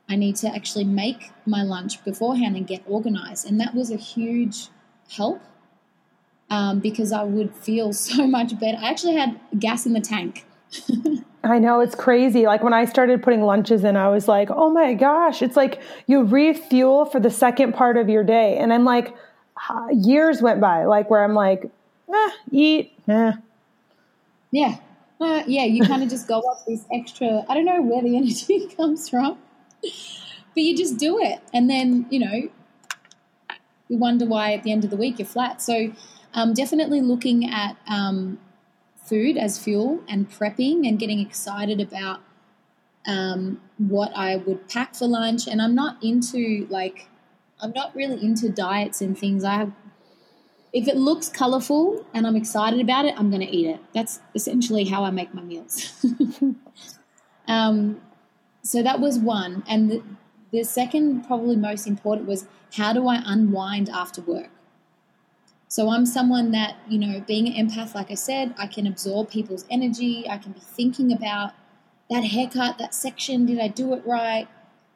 I 0.07 0.15
need 0.15 0.35
to 0.37 0.47
actually 0.47 0.85
make 0.85 1.31
my 1.45 1.63
lunch 1.63 2.03
beforehand 2.03 2.55
and 2.55 2.67
get 2.67 2.83
organized. 2.87 3.47
And 3.47 3.59
that 3.59 3.73
was 3.73 3.91
a 3.91 3.97
huge 3.97 4.67
help 5.09 5.41
um, 6.49 6.79
because 6.79 7.11
I 7.11 7.23
would 7.23 7.55
feel 7.55 7.93
so 8.09 8.27
much 8.27 8.59
better. 8.59 8.77
I 8.79 8.89
actually 8.89 9.15
had 9.15 9.39
gas 9.57 9.85
in 9.85 9.93
the 9.93 10.01
tank 10.01 10.45
I 11.43 11.59
know 11.59 11.79
it's 11.79 11.95
crazy. 11.95 12.45
Like 12.45 12.63
when 12.63 12.73
I 12.73 12.85
started 12.85 13.21
putting 13.21 13.43
lunches 13.43 13.83
in, 13.83 13.95
I 13.95 14.09
was 14.09 14.27
like, 14.27 14.49
oh 14.49 14.69
my 14.71 14.93
gosh, 14.93 15.41
it's 15.41 15.55
like 15.55 15.81
you 16.07 16.23
refuel 16.23 17.05
for 17.05 17.19
the 17.19 17.29
second 17.29 17.73
part 17.73 17.97
of 17.97 18.09
your 18.09 18.23
day. 18.23 18.57
And 18.57 18.73
I'm 18.73 18.83
like, 18.83 19.15
years 19.91 20.41
went 20.41 20.59
by, 20.59 20.85
like 20.85 21.09
where 21.09 21.23
I'm 21.23 21.35
like, 21.35 21.69
eh, 22.11 22.29
eat, 22.51 22.93
eh. 23.07 23.33
Yeah. 24.51 24.77
Uh, 25.21 25.43
yeah, 25.47 25.63
you 25.63 25.85
kind 25.85 26.03
of 26.03 26.09
just 26.09 26.27
go 26.27 26.39
up 26.39 26.65
this 26.67 26.83
extra, 26.91 27.45
I 27.47 27.53
don't 27.53 27.65
know 27.65 27.81
where 27.81 28.01
the 28.01 28.17
energy 28.17 28.67
comes 28.75 29.07
from, 29.07 29.37
but 30.53 30.63
you 30.63 30.75
just 30.75 30.97
do 30.97 31.19
it. 31.19 31.39
And 31.53 31.69
then, 31.69 32.05
you 32.09 32.19
know, 32.19 32.49
you 33.87 33.97
wonder 33.97 34.25
why 34.25 34.53
at 34.53 34.63
the 34.63 34.71
end 34.71 34.83
of 34.83 34.89
the 34.89 34.97
week 34.97 35.19
you're 35.19 35.27
flat. 35.27 35.61
So, 35.61 35.91
um, 36.33 36.53
definitely 36.53 37.01
looking 37.01 37.49
at 37.49 37.77
um, 37.87 38.39
food 39.05 39.37
as 39.37 39.57
fuel 39.57 40.01
and 40.07 40.29
prepping 40.29 40.87
and 40.87 40.99
getting 40.99 41.19
excited 41.19 41.79
about 41.79 42.21
um, 43.07 43.61
what 43.77 44.11
I 44.15 44.37
would 44.37 44.67
pack 44.67 44.95
for 44.95 45.07
lunch. 45.07 45.47
And 45.47 45.61
I'm 45.61 45.75
not 45.75 46.03
into 46.03 46.67
like, 46.69 47.07
I'm 47.61 47.71
not 47.71 47.95
really 47.95 48.21
into 48.23 48.49
diets 48.49 49.01
and 49.01 49.17
things. 49.17 49.43
I 49.43 49.53
have, 49.53 49.71
if 50.73 50.87
it 50.87 50.97
looks 50.97 51.29
colorful 51.29 52.05
and 52.13 52.27
I'm 52.27 52.35
excited 52.35 52.81
about 52.81 53.05
it, 53.05 53.13
I'm 53.17 53.29
going 53.29 53.45
to 53.45 53.49
eat 53.49 53.67
it. 53.67 53.79
That's 53.93 54.19
essentially 54.33 54.83
how 54.83 55.03
I 55.05 55.11
make 55.11 55.33
my 55.33 55.41
meals. 55.41 56.03
um, 57.47 58.01
so 58.65 58.81
that 58.81 58.99
was 58.99 59.19
one. 59.19 59.63
And 59.67 59.91
the, 59.91 60.03
the 60.51 60.63
second, 60.63 61.25
probably 61.25 61.55
most 61.55 61.85
important, 61.85 62.27
was 62.27 62.47
how 62.73 62.93
do 62.93 63.07
I 63.07 63.21
unwind 63.23 63.89
after 63.89 64.21
work? 64.21 64.49
So 65.67 65.89
I'm 65.89 66.05
someone 66.05 66.51
that, 66.51 66.75
you 66.89 66.97
know, 66.97 67.23
being 67.27 67.47
an 67.47 67.67
empath, 67.67 67.93
like 67.93 68.09
I 68.09 68.15
said, 68.15 68.55
I 68.57 68.65
can 68.65 68.87
absorb 68.87 69.29
people's 69.29 69.65
energy. 69.69 70.25
I 70.27 70.37
can 70.39 70.53
be 70.53 70.59
thinking 70.59 71.11
about 71.13 71.51
that 72.09 72.23
haircut, 72.23 72.77
that 72.79 72.95
section, 72.95 73.45
did 73.45 73.59
I 73.59 73.67
do 73.67 73.93
it 73.93 74.03
right? 74.05 74.47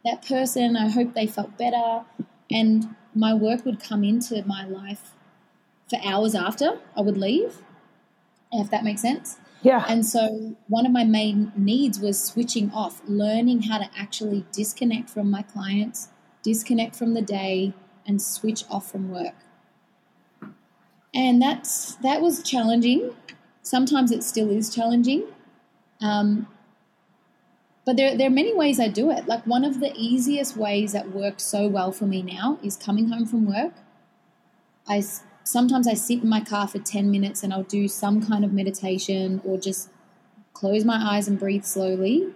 That 0.04 0.26
person, 0.26 0.76
I 0.76 0.90
hope 0.90 1.14
they 1.14 1.28
felt 1.28 1.58
better. 1.58 2.06
And 2.50 2.96
my 3.14 3.34
work 3.34 3.66
would 3.66 3.84
come 3.84 4.04
into 4.04 4.44
my 4.46 4.66
life 4.66 5.12
for 5.90 6.00
hours 6.04 6.34
after 6.34 6.80
I 6.96 7.02
would 7.02 7.18
leave, 7.18 7.62
if 8.52 8.72
that 8.72 8.84
makes 8.84 9.02
sense. 9.02 9.38
Yeah. 9.62 9.86
And 9.88 10.06
so 10.06 10.56
one 10.68 10.86
of 10.86 10.92
my 10.92 11.04
main 11.04 11.52
needs 11.56 12.00
was 12.00 12.22
switching 12.22 12.72
off, 12.72 13.02
learning 13.08 13.64
how 13.64 13.80
to 13.80 13.90
actually 13.98 14.46
disconnect 14.52 15.10
from 15.10 15.30
my 15.30 15.42
clients, 15.42 16.10
disconnect 16.44 16.96
from 16.96 17.14
the 17.14 17.22
day, 17.22 17.74
and 18.08 18.22
switch 18.22 18.64
off 18.70 18.90
from 18.90 19.12
work 19.12 19.36
and 21.14 21.42
that's 21.42 21.96
that 21.96 22.22
was 22.22 22.44
challenging. 22.44 23.16
Sometimes 23.62 24.12
it 24.12 24.24
still 24.24 24.50
is 24.50 24.74
challenging, 24.74 25.26
um, 26.02 26.48
but 27.86 27.98
there 27.98 28.16
there 28.16 28.28
are 28.28 28.32
many 28.32 28.54
ways 28.54 28.80
I 28.80 28.88
do 28.88 29.12
it. 29.12 29.28
Like 29.28 29.46
one 29.46 29.64
of 29.64 29.80
the 29.80 29.92
easiest 29.96 30.56
ways 30.58 30.94
that 30.94 31.12
works 31.12 31.44
so 31.44 31.68
well 31.68 31.92
for 31.92 32.06
me 32.06 32.22
now 32.22 32.60
is 32.64 32.76
coming 32.76 33.10
home 33.10 33.26
from 33.26 33.46
work. 33.46 33.74
I 34.88 35.04
sometimes 35.50 35.88
I 35.88 35.94
sit 35.94 36.24
in 36.24 36.30
my 36.30 36.42
car 36.42 36.68
for 36.68 36.80
ten 36.80 37.10
minutes 37.12 37.44
and 37.44 37.54
I'll 37.54 37.64
do 37.64 37.88
some 37.88 38.26
kind 38.26 38.46
of 38.46 38.54
meditation 38.54 39.42
or 39.44 39.58
just 39.58 39.90
close 40.54 40.84
my 40.86 41.16
eyes 41.16 41.28
and 41.28 41.40
breathe 41.40 41.64
slowly, 41.64 42.34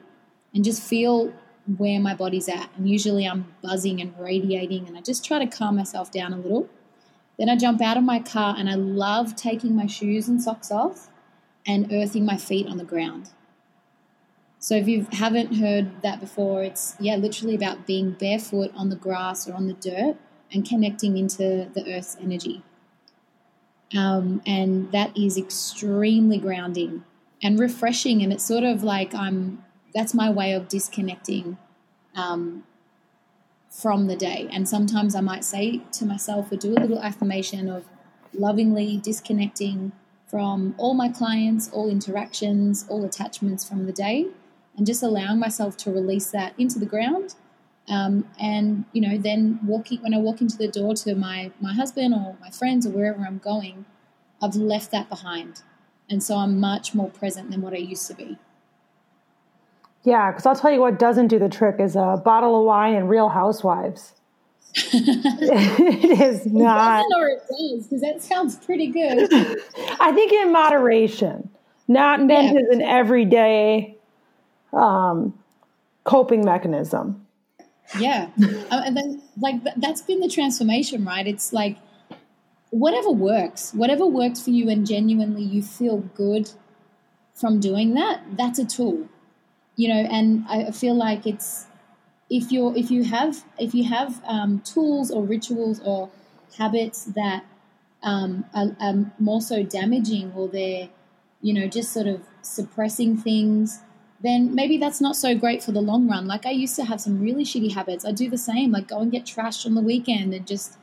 and 0.53 0.63
just 0.63 0.81
feel 0.81 1.33
where 1.77 1.99
my 1.99 2.13
body's 2.13 2.49
at. 2.49 2.69
And 2.75 2.89
usually 2.89 3.25
I'm 3.25 3.53
buzzing 3.61 4.01
and 4.01 4.13
radiating, 4.19 4.87
and 4.87 4.97
I 4.97 5.01
just 5.01 5.25
try 5.25 5.43
to 5.43 5.57
calm 5.57 5.75
myself 5.75 6.11
down 6.11 6.33
a 6.33 6.37
little 6.37 6.69
then 7.37 7.49
I 7.49 7.55
jump 7.55 7.81
out 7.81 7.97
of 7.97 8.03
my 8.03 8.19
car 8.19 8.55
and 8.57 8.69
I 8.69 8.75
love 8.75 9.35
taking 9.35 9.75
my 9.75 9.87
shoes 9.87 10.27
and 10.27 10.41
socks 10.41 10.71
off 10.71 11.09
and 11.65 11.91
earthing 11.91 12.25
my 12.25 12.37
feet 12.37 12.67
on 12.67 12.77
the 12.77 12.83
ground. 12.83 13.29
So 14.59 14.75
if 14.75 14.87
you 14.87 15.07
haven't 15.11 15.55
heard 15.55 16.01
that 16.03 16.19
before, 16.19 16.63
it's 16.63 16.95
yeah, 16.99 17.15
literally 17.15 17.55
about 17.55 17.85
being 17.85 18.11
barefoot 18.11 18.71
on 18.75 18.89
the 18.89 18.95
grass 18.95 19.47
or 19.47 19.53
on 19.53 19.67
the 19.67 19.73
dirt 19.73 20.15
and 20.51 20.67
connecting 20.67 21.17
into 21.17 21.69
the 21.73 21.83
earth's 21.93 22.15
energy. 22.21 22.63
Um, 23.95 24.41
and 24.45 24.91
that 24.91 25.15
is 25.17 25.37
extremely 25.37 26.37
grounding 26.37 27.03
and 27.41 27.59
refreshing. 27.59 28.23
And 28.23 28.33
it's 28.33 28.45
sort 28.45 28.63
of 28.63 28.83
like 28.83 29.13
I'm 29.13 29.63
that's 29.93 30.13
my 30.13 30.29
way 30.29 30.53
of 30.53 30.67
disconnecting 30.67 31.57
um, 32.15 32.63
from 33.69 34.07
the 34.07 34.15
day. 34.15 34.47
And 34.51 34.67
sometimes 34.67 35.15
I 35.15 35.21
might 35.21 35.43
say 35.43 35.81
to 35.93 36.05
myself 36.05 36.51
or 36.51 36.55
do 36.55 36.71
a 36.71 36.79
little 36.79 36.99
affirmation 36.99 37.69
of 37.69 37.85
lovingly 38.33 38.97
disconnecting 38.97 39.91
from 40.27 40.73
all 40.77 40.95
my 40.95 41.09
clients, 41.09 41.69
all 41.69 41.89
interactions, 41.89 42.85
all 42.89 43.05
attachments 43.05 43.63
from 43.63 43.85
the 43.85 43.91
day, 43.91 44.27
and 44.75 44.87
just 44.87 45.03
allowing 45.03 45.37
myself 45.37 45.77
to 45.77 45.91
release 45.91 46.31
that 46.31 46.53
into 46.57 46.79
the 46.79 46.87
ground. 46.87 47.35
Um, 47.89 48.29
and 48.39 48.85
you 48.93 49.01
know, 49.01 49.17
then 49.17 49.59
walking 49.65 50.01
when 50.01 50.13
I 50.13 50.17
walk 50.17 50.39
into 50.41 50.57
the 50.57 50.69
door 50.69 50.93
to 50.95 51.15
my 51.15 51.51
my 51.59 51.73
husband 51.73 52.13
or 52.13 52.37
my 52.39 52.49
friends 52.49 52.85
or 52.87 52.91
wherever 52.91 53.25
I'm 53.25 53.39
going, 53.39 53.85
I've 54.41 54.55
left 54.55 54.91
that 54.91 55.09
behind, 55.09 55.61
and 56.09 56.23
so 56.23 56.37
I'm 56.37 56.59
much 56.59 56.95
more 56.95 57.09
present 57.09 57.51
than 57.51 57.61
what 57.61 57.73
I 57.73 57.77
used 57.77 58.07
to 58.07 58.13
be. 58.13 58.37
Yeah, 60.03 60.31
because 60.31 60.45
I'll 60.45 60.55
tell 60.55 60.71
you 60.71 60.81
what 60.81 60.99
doesn't 60.99 61.27
do 61.27 61.39
the 61.39 61.49
trick 61.49 61.77
is 61.79 61.95
a 61.95 62.21
bottle 62.23 62.59
of 62.59 62.65
wine 62.65 62.95
and 62.95 63.09
Real 63.09 63.29
Housewives. 63.29 64.13
it 64.75 66.19
is 66.19 66.45
not. 66.51 67.05
It 67.07 67.17
or 67.17 67.27
it 67.27 67.41
does 67.49 67.87
because 67.87 68.01
that 68.01 68.21
sounds 68.21 68.55
pretty 68.57 68.87
good. 68.87 69.31
I 69.99 70.11
think 70.13 70.33
in 70.33 70.51
moderation, 70.51 71.49
not 71.87 72.21
meant 72.23 72.53
yeah. 72.53 72.61
as 72.61 72.75
an 72.75 72.81
everyday 72.81 73.97
um, 74.73 75.37
coping 76.03 76.43
mechanism. 76.43 77.22
Yeah, 77.99 78.29
uh, 78.71 78.81
and 78.85 78.97
then 78.97 79.21
like 79.37 79.61
that's 79.77 80.01
been 80.01 80.19
the 80.19 80.29
transformation, 80.29 81.05
right? 81.05 81.27
It's 81.27 81.53
like 81.53 81.77
whatever 82.71 83.11
works, 83.11 83.73
whatever 83.73 84.05
works 84.05 84.41
for 84.41 84.49
you, 84.49 84.69
and 84.69 84.85
genuinely 84.85 85.43
you 85.43 85.61
feel 85.61 85.97
good 85.99 86.51
from 87.35 87.59
doing 87.59 87.93
that. 87.95 88.21
That's 88.37 88.59
a 88.59 88.65
tool 88.65 89.07
you 89.75 89.87
know, 89.87 90.07
and 90.09 90.45
I 90.47 90.71
feel 90.71 90.95
like 90.95 91.25
it's 91.25 91.65
if 92.29 92.51
you're 92.51 92.75
if 92.75 92.91
you 92.91 93.03
have 93.05 93.43
if 93.57 93.73
you 93.73 93.85
have 93.85 94.21
um, 94.25 94.61
tools 94.61 95.11
or 95.11 95.23
rituals 95.23 95.79
or 95.83 96.09
habits 96.57 97.05
that 97.05 97.43
um, 98.03 98.45
are, 98.53 98.75
are 98.79 99.11
more 99.19 99.41
so 99.41 99.63
damaging 99.63 100.31
or 100.35 100.47
they're 100.47 100.89
you 101.41 101.53
know 101.53 101.67
just 101.67 101.91
sort 101.91 102.07
of 102.07 102.21
suppressing 102.41 103.17
things 103.17 103.79
then 104.23 104.55
maybe 104.55 104.77
that's 104.77 105.01
not 105.01 105.17
so 105.17 105.35
great 105.35 105.61
for 105.61 105.73
the 105.73 105.81
long 105.81 106.07
run. 106.07 106.27
Like 106.27 106.45
I 106.45 106.51
used 106.51 106.77
to 106.77 106.85
have 106.85 107.01
some 107.01 107.19
really 107.19 107.43
shitty 107.43 107.73
habits. 107.73 108.05
I 108.05 108.11
do 108.11 108.29
the 108.29 108.37
same, 108.37 108.71
like 108.71 108.87
go 108.87 108.99
and 108.99 109.11
get 109.11 109.25
trashed 109.25 109.65
on 109.65 109.75
the 109.75 109.81
weekend 109.81 110.33
and 110.33 110.47
just, 110.47 110.77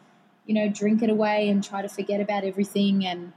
you 0.44 0.54
know, 0.54 0.68
drink 0.68 1.02
it 1.02 1.08
away 1.08 1.48
and 1.48 1.64
try 1.64 1.80
to 1.80 1.88
forget 1.88 2.20
about 2.20 2.44
everything. 2.44 3.06
And, 3.06 3.32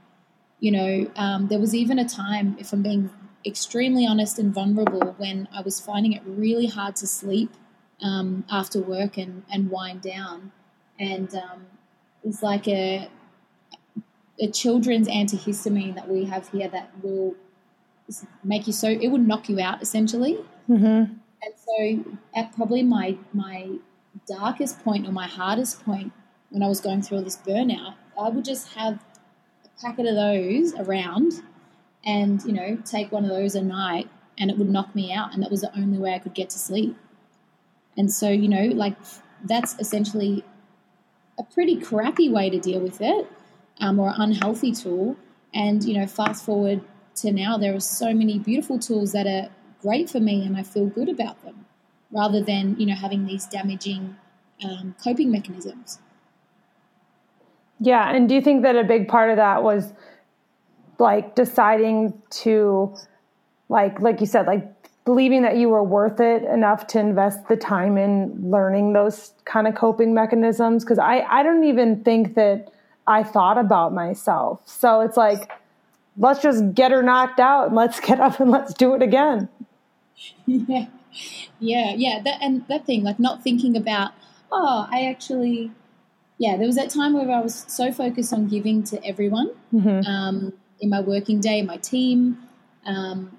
you 0.60 0.70
know, 0.70 1.10
um, 1.16 1.48
there 1.48 1.58
was 1.58 1.74
even 1.74 1.98
a 1.98 2.06
time, 2.06 2.54
if 2.58 2.72
I'm 2.72 2.82
being 2.82 3.08
extremely 3.46 4.06
honest 4.06 4.38
and 4.38 4.52
vulnerable, 4.52 5.14
when 5.16 5.48
I 5.52 5.62
was 5.62 5.80
finding 5.80 6.12
it 6.12 6.22
really 6.26 6.66
hard 6.66 6.96
to 6.96 7.06
sleep 7.06 7.50
um, 8.02 8.44
after 8.50 8.80
work 8.80 9.16
and, 9.16 9.42
and 9.50 9.70
wind 9.70 10.02
down. 10.02 10.52
And 10.98 11.34
um, 11.34 11.66
it's 12.22 12.42
like 12.42 12.68
a, 12.68 13.08
a 14.38 14.50
children's 14.50 15.08
antihistamine 15.08 15.94
that 15.94 16.08
we 16.10 16.26
have 16.26 16.50
here 16.50 16.68
that 16.68 16.90
will 17.02 17.36
make 18.42 18.66
you 18.66 18.72
so 18.72 18.88
it 18.88 19.08
would 19.08 19.26
knock 19.26 19.48
you 19.48 19.60
out 19.60 19.82
essentially. 19.82 20.38
Mm-hmm. 20.68 21.14
And 21.42 21.54
so, 21.56 22.16
at 22.34 22.54
probably 22.54 22.82
my 22.82 23.16
my 23.32 23.70
darkest 24.26 24.82
point 24.82 25.06
or 25.06 25.12
my 25.12 25.26
hardest 25.26 25.84
point 25.84 26.12
when 26.50 26.62
I 26.62 26.68
was 26.68 26.80
going 26.80 27.02
through 27.02 27.18
all 27.18 27.24
this 27.24 27.36
burnout, 27.36 27.94
I 28.18 28.28
would 28.28 28.44
just 28.44 28.74
have 28.74 28.94
a 29.64 29.80
packet 29.80 30.06
of 30.06 30.14
those 30.14 30.74
around, 30.74 31.42
and 32.04 32.42
you 32.44 32.52
know, 32.52 32.78
take 32.84 33.12
one 33.12 33.24
of 33.24 33.30
those 33.30 33.54
a 33.54 33.62
night, 33.62 34.08
and 34.38 34.50
it 34.50 34.58
would 34.58 34.70
knock 34.70 34.94
me 34.94 35.12
out, 35.12 35.34
and 35.34 35.42
that 35.42 35.50
was 35.50 35.62
the 35.62 35.76
only 35.76 35.98
way 35.98 36.14
I 36.14 36.18
could 36.18 36.34
get 36.34 36.50
to 36.50 36.58
sleep. 36.58 36.96
And 37.96 38.10
so, 38.12 38.28
you 38.30 38.48
know, 38.48 38.64
like 38.74 38.96
that's 39.44 39.78
essentially 39.78 40.44
a 41.38 41.42
pretty 41.42 41.76
crappy 41.76 42.28
way 42.28 42.50
to 42.50 42.58
deal 42.58 42.80
with 42.80 43.00
it, 43.00 43.30
um, 43.80 43.98
or 43.98 44.12
unhealthy 44.16 44.72
tool. 44.72 45.16
And 45.52 45.84
you 45.84 45.98
know, 45.98 46.06
fast 46.06 46.44
forward 46.44 46.80
to 47.16 47.32
now, 47.32 47.56
there 47.56 47.74
are 47.74 47.80
so 47.80 48.12
many 48.12 48.38
beautiful 48.38 48.78
tools 48.78 49.12
that 49.12 49.26
are 49.26 49.48
great 49.80 50.08
for 50.10 50.20
me 50.20 50.44
and 50.44 50.56
I 50.56 50.62
feel 50.62 50.86
good 50.86 51.08
about 51.08 51.42
them 51.44 51.66
rather 52.10 52.42
than, 52.42 52.78
you 52.78 52.86
know, 52.86 52.94
having 52.94 53.26
these 53.26 53.46
damaging 53.46 54.16
um, 54.64 54.94
coping 55.02 55.30
mechanisms. 55.30 55.98
Yeah. 57.80 58.10
And 58.14 58.28
do 58.28 58.34
you 58.34 58.40
think 58.40 58.62
that 58.62 58.76
a 58.76 58.84
big 58.84 59.08
part 59.08 59.30
of 59.30 59.36
that 59.36 59.62
was 59.62 59.92
like 60.98 61.34
deciding 61.34 62.20
to, 62.30 62.94
like, 63.68 64.00
like 64.00 64.20
you 64.20 64.26
said, 64.26 64.46
like 64.46 64.70
believing 65.04 65.42
that 65.42 65.56
you 65.56 65.68
were 65.68 65.82
worth 65.82 66.20
it 66.20 66.44
enough 66.44 66.86
to 66.86 66.98
invest 66.98 67.48
the 67.48 67.56
time 67.56 67.98
in 67.98 68.50
learning 68.50 68.92
those 68.92 69.34
kind 69.44 69.66
of 69.66 69.74
coping 69.74 70.14
mechanisms? 70.14 70.84
Because 70.84 70.98
I, 70.98 71.20
I 71.28 71.42
don't 71.42 71.64
even 71.64 72.02
think 72.04 72.36
that 72.36 72.72
I 73.06 73.22
thought 73.22 73.58
about 73.58 73.92
myself. 73.92 74.62
So 74.66 75.00
it's 75.00 75.16
like, 75.16 75.50
let's 76.16 76.40
just 76.40 76.74
get 76.74 76.90
her 76.90 77.02
knocked 77.02 77.40
out 77.40 77.68
and 77.68 77.76
let's 77.76 78.00
get 78.08 78.20
up 78.20 78.40
and 78.40 78.50
let's 78.50 78.74
do 78.74 78.94
it 78.94 79.02
again. 79.02 79.48
Yeah. 80.46 80.86
Yeah, 81.60 81.94
yeah. 81.94 82.20
That 82.24 82.38
and 82.42 82.66
that 82.68 82.86
thing, 82.86 83.04
like 83.04 83.20
not 83.20 83.42
thinking 83.42 83.76
about, 83.76 84.12
oh, 84.50 84.88
I 84.90 85.04
actually 85.04 85.70
yeah, 86.38 86.56
there 86.56 86.66
was 86.66 86.76
that 86.76 86.90
time 86.90 87.12
where 87.12 87.30
I 87.30 87.40
was 87.40 87.64
so 87.68 87.92
focused 87.92 88.32
on 88.32 88.48
giving 88.48 88.82
to 88.84 89.04
everyone 89.04 89.50
mm-hmm. 89.72 90.06
um, 90.06 90.52
in 90.80 90.90
my 90.90 91.00
working 91.00 91.40
day, 91.40 91.62
my 91.62 91.76
team, 91.76 92.38
um, 92.84 93.36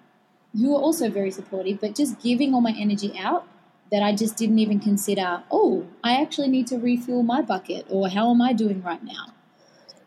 who 0.53 0.71
were 0.71 0.79
also 0.79 1.09
very 1.09 1.31
supportive, 1.31 1.81
but 1.81 1.93
just 1.93 2.21
giving 2.21 2.53
all 2.53 2.61
my 2.61 2.73
energy 2.77 3.13
out 3.19 3.45
that 3.91 4.01
I 4.01 4.15
just 4.15 4.37
didn't 4.37 4.59
even 4.59 4.79
consider, 4.79 5.43
oh, 5.51 5.85
I 6.03 6.21
actually 6.21 6.47
need 6.47 6.67
to 6.67 6.77
refuel 6.77 7.21
my 7.23 7.41
bucket, 7.41 7.85
or 7.89 8.07
how 8.07 8.31
am 8.31 8.41
I 8.41 8.53
doing 8.53 8.81
right 8.81 9.03
now? 9.03 9.34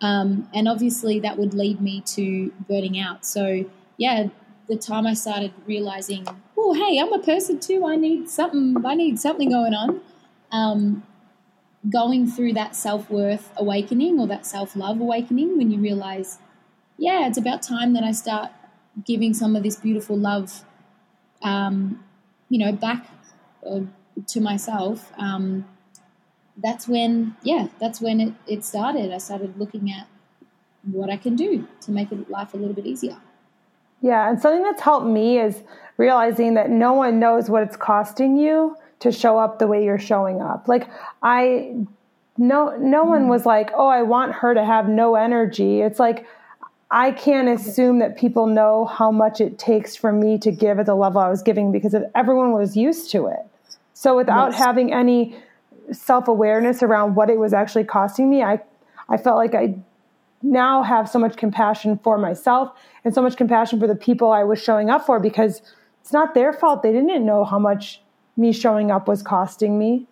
Um, 0.00 0.48
and 0.54 0.68
obviously, 0.68 1.20
that 1.20 1.38
would 1.38 1.54
lead 1.54 1.80
me 1.80 2.02
to 2.02 2.52
burning 2.68 2.98
out. 2.98 3.24
So, 3.24 3.64
yeah, 3.96 4.28
the 4.68 4.76
time 4.76 5.06
I 5.06 5.14
started 5.14 5.52
realizing, 5.66 6.26
oh, 6.56 6.74
hey, 6.74 6.98
I'm 6.98 7.12
a 7.12 7.18
person 7.18 7.58
too. 7.58 7.84
I 7.87 7.96
need 7.96 8.28
something. 8.28 8.76
I 8.84 8.94
need 8.94 9.18
something 9.18 9.50
going 9.50 9.74
on. 9.74 10.00
Um, 10.52 11.02
going 11.88 12.26
through 12.26 12.52
that 12.54 12.74
self 12.74 13.11
worth 13.11 13.52
awakening 13.56 14.18
or 14.18 14.26
that 14.26 14.46
self 14.46 14.76
love 14.76 15.00
awakening, 15.00 15.56
when 15.56 15.70
you 15.70 15.78
realize, 15.80 16.38
yeah, 16.96 17.26
it's 17.26 17.38
about 17.38 17.62
time 17.62 17.92
that 17.94 18.04
I 18.04 18.12
start 18.12 18.50
giving 19.04 19.34
some 19.34 19.56
of 19.56 19.62
this 19.62 19.76
beautiful 19.76 20.16
love, 20.16 20.64
um, 21.42 22.04
you 22.48 22.58
know, 22.58 22.72
back 22.72 23.08
uh, 23.68 23.80
to 24.26 24.40
myself. 24.40 25.12
Um, 25.18 25.64
that's 26.62 26.88
when, 26.88 27.37
yeah, 27.42 27.68
that's 27.79 28.01
when 28.01 28.21
it, 28.21 28.35
it 28.47 28.64
started. 28.64 29.12
I 29.12 29.18
started 29.18 29.59
looking 29.59 29.90
at 29.92 30.07
what 30.83 31.11
I 31.11 31.16
can 31.16 31.37
do 31.37 31.66
to 31.83 31.90
make 31.90 32.09
life 32.29 32.55
a 32.55 32.57
little 32.57 32.75
bit 32.75 32.87
easier. 32.87 33.16
Yeah, 34.01 34.29
and 34.29 34.40
something 34.40 34.62
that's 34.62 34.83
helped 34.83 35.07
me 35.07 35.38
is 35.38 35.62
realizing 35.97 36.55
that 36.55 36.71
no 36.71 36.92
one 36.92 37.18
knows 37.18 37.51
what 37.51 37.62
it's 37.62 37.77
costing 37.77 38.37
you 38.37 38.77
to 39.01 39.12
show 39.12 39.38
up 39.38 39.59
the 39.59 39.66
way 39.66 39.85
you're 39.85 39.99
showing 39.99 40.40
up. 40.40 40.68
Like 40.68 40.88
I 41.23 41.75
no 42.37 42.77
no 42.77 43.05
one 43.05 43.23
mm-hmm. 43.23 43.29
was 43.29 43.44
like, 43.44 43.71
"Oh, 43.75 43.88
I 43.88 44.03
want 44.03 44.33
her 44.35 44.55
to 44.55 44.64
have 44.64 44.88
no 44.88 45.16
energy." 45.16 45.81
It's 45.81 45.99
like 45.99 46.27
I 46.90 47.11
can't 47.11 47.49
assume 47.49 47.99
that 47.99 48.16
people 48.16 48.47
know 48.47 48.87
how 48.87 49.11
much 49.11 49.40
it 49.40 49.59
takes 49.59 49.94
for 49.97 50.12
me 50.12 50.38
to 50.38 50.51
give 50.53 50.79
at 50.79 50.87
the 50.87 50.94
level 50.94 51.21
I 51.21 51.29
was 51.29 51.42
giving 51.42 51.73
because 51.73 51.94
everyone 52.14 52.53
was 52.53 52.77
used 52.77 53.11
to 53.11 53.27
it. 53.27 53.44
So 53.92 54.16
without 54.16 54.53
yes. 54.53 54.59
having 54.59 54.92
any 54.92 55.37
self 55.92 56.29
awareness 56.29 56.83
around 56.83 57.14
what 57.14 57.31
it 57.31 57.38
was 57.38 57.53
actually 57.53 57.85
costing 57.85 58.31
me, 58.31 58.42
I, 58.42 58.61
I 59.09 59.16
felt 59.16 59.37
like 59.37 59.55
I 59.55 59.77
now 60.42 60.83
have 60.83 61.09
so 61.09 61.18
much 61.18 61.37
compassion 61.37 61.98
for 62.03 62.18
myself 62.18 62.70
and 63.05 63.14
so 63.14 63.22
much 63.22 63.37
compassion 63.37 63.81
for 63.81 63.87
the 63.87 63.96
people 63.96 64.31
I 64.31 64.44
was 64.44 64.62
showing 64.62 64.90
up 64.90 65.05
for 65.05 65.18
because 65.18 65.62
it's 66.01 66.12
not 66.12 66.35
their 66.35 66.53
fault. 66.53 66.83
They 66.83 66.92
didn't 66.92 67.24
know 67.27 67.44
how 67.44 67.59
much 67.59 68.01
me 68.37 68.53
showing 68.53 68.90
up 68.90 69.09
was 69.09 69.22
costing 69.22 69.79
me. 69.79 70.07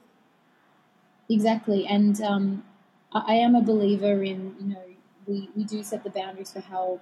Exactly. 1.28 1.86
And 1.86 2.20
um, 2.22 2.64
I 3.12 3.34
am 3.34 3.54
a 3.54 3.62
believer 3.62 4.22
in, 4.22 4.54
you 4.60 4.74
know, 4.74 4.82
we, 5.26 5.48
we 5.56 5.64
do 5.64 5.82
set 5.82 6.04
the 6.04 6.10
boundaries 6.10 6.52
for 6.52 6.60
how 6.60 7.00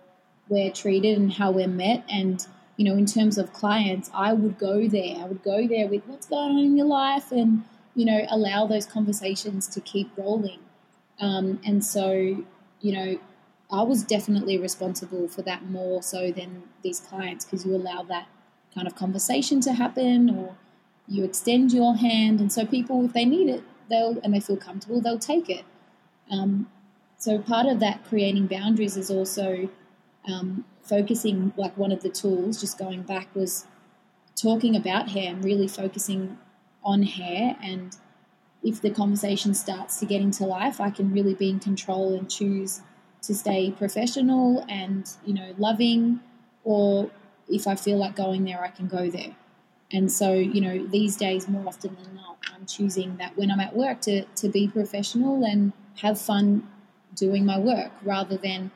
we're 0.49 0.71
treated 0.71 1.19
and 1.19 1.33
how 1.33 1.51
we're 1.51 1.69
met. 1.69 2.05
And, 2.11 2.47
you 2.77 2.85
know, 2.85 2.97
in 2.97 3.07
terms 3.07 3.39
of 3.39 3.53
clients, 3.53 4.11
I 4.15 4.33
would 4.33 4.59
go 4.59 4.87
there. 4.89 5.17
I 5.19 5.25
would 5.25 5.43
go 5.43 5.67
there 5.67 5.89
with 5.89 6.03
what's 6.07 6.27
going 6.27 6.53
on 6.53 6.59
in 6.59 6.77
your 6.77 6.87
life 6.87 7.33
and, 7.33 7.65
you 7.95 8.05
know, 8.05 8.25
allow 8.29 8.67
those 8.67 8.87
conversations 8.87 9.67
to 9.69 9.81
keep 9.81 10.11
rolling. 10.17 10.61
Um, 11.21 11.61
and 11.65 11.85
so, 11.85 12.45
you 12.81 12.93
know, 12.93 13.19
I 13.71 13.83
was 13.83 14.03
definitely 14.03 14.59
responsible 14.59 15.29
for 15.29 15.43
that 15.43 15.65
more 15.65 16.03
so 16.03 16.31
than 16.31 16.65
these 16.83 17.01
clients 17.01 17.45
because 17.45 17.65
you 17.65 17.75
allow 17.75 18.03
that 18.05 18.27
kind 18.75 18.87
of 18.87 18.95
conversation 18.95 19.61
to 19.63 19.73
happen 19.73 20.31
or 20.31 20.57
you 21.09 21.25
extend 21.25 21.73
your 21.73 21.97
hand. 21.97 22.41
And 22.41 22.53
so 22.53 22.67
people, 22.67 23.05
if 23.05 23.13
they 23.13 23.25
need 23.25 23.49
it, 23.49 23.63
they'll 23.89 24.19
and 24.23 24.35
they 24.35 24.41
feel 24.41 24.57
comfortable, 24.57 25.01
they'll 25.01 25.19
take 25.19 25.49
it. 25.49 25.65
Um, 26.31 26.69
so 27.19 27.39
part 27.39 27.67
of 27.67 27.81
that 27.81 28.05
creating 28.05 28.47
boundaries 28.47 28.97
is 28.97 29.11
also 29.11 29.69
um, 30.27 30.65
focusing. 30.83 31.53
Like 31.57 31.77
one 31.77 31.93
of 31.93 32.03
the 32.03 32.09
tools, 32.09 32.61
just 32.61 32.79
going 32.79 33.03
back, 33.03 33.35
was 33.35 33.67
talking 34.37 34.75
about 34.77 35.11
hair 35.11 35.31
and 35.31 35.45
really 35.45 35.69
focusing 35.69 36.39
on 36.85 37.03
hair 37.03 37.57
and 37.63 37.97
if 38.63 38.81
the 38.81 38.91
conversation 38.91 39.55
starts 39.55 39.99
to 40.01 40.07
get 40.07 40.21
into 40.21 40.45
life 40.45 40.81
i 40.81 40.91
can 40.91 41.13
really 41.13 41.35
be 41.35 41.51
in 41.51 41.59
control 41.59 42.15
and 42.15 42.31
choose 42.31 42.83
to 43.23 43.35
stay 43.35 43.71
professional 43.71 44.65
and 44.69 45.13
you 45.25 45.35
know 45.35 45.55
loving 45.59 46.21
or 46.63 47.11
if 47.49 47.67
i 47.67 47.75
feel 47.75 47.97
like 47.97 48.15
going 48.15 48.45
there 48.45 48.63
i 48.63 48.69
can 48.69 48.87
go 48.87 49.11
there. 49.11 49.35
And 49.93 50.11
so 50.11 50.33
you 50.33 50.61
know 50.61 50.87
these 50.87 51.17
days 51.17 51.47
more 51.47 51.67
often 51.69 51.97
than 52.03 52.15
not 52.15 52.39
i'm 52.53 52.67
choosing 52.67 53.17
that 53.19 53.37
when 53.37 53.51
i'm 53.51 53.61
at 53.61 53.77
work 53.77 54.01
to, 54.03 54.25
to 54.25 54.49
be 54.49 54.67
professional 54.67 55.45
and 55.45 55.73
have 55.97 56.21
fun 56.21 56.69
doing 57.15 57.47
my 57.47 57.59
work 57.59 57.93
rather 58.03 58.37
than 58.37 58.71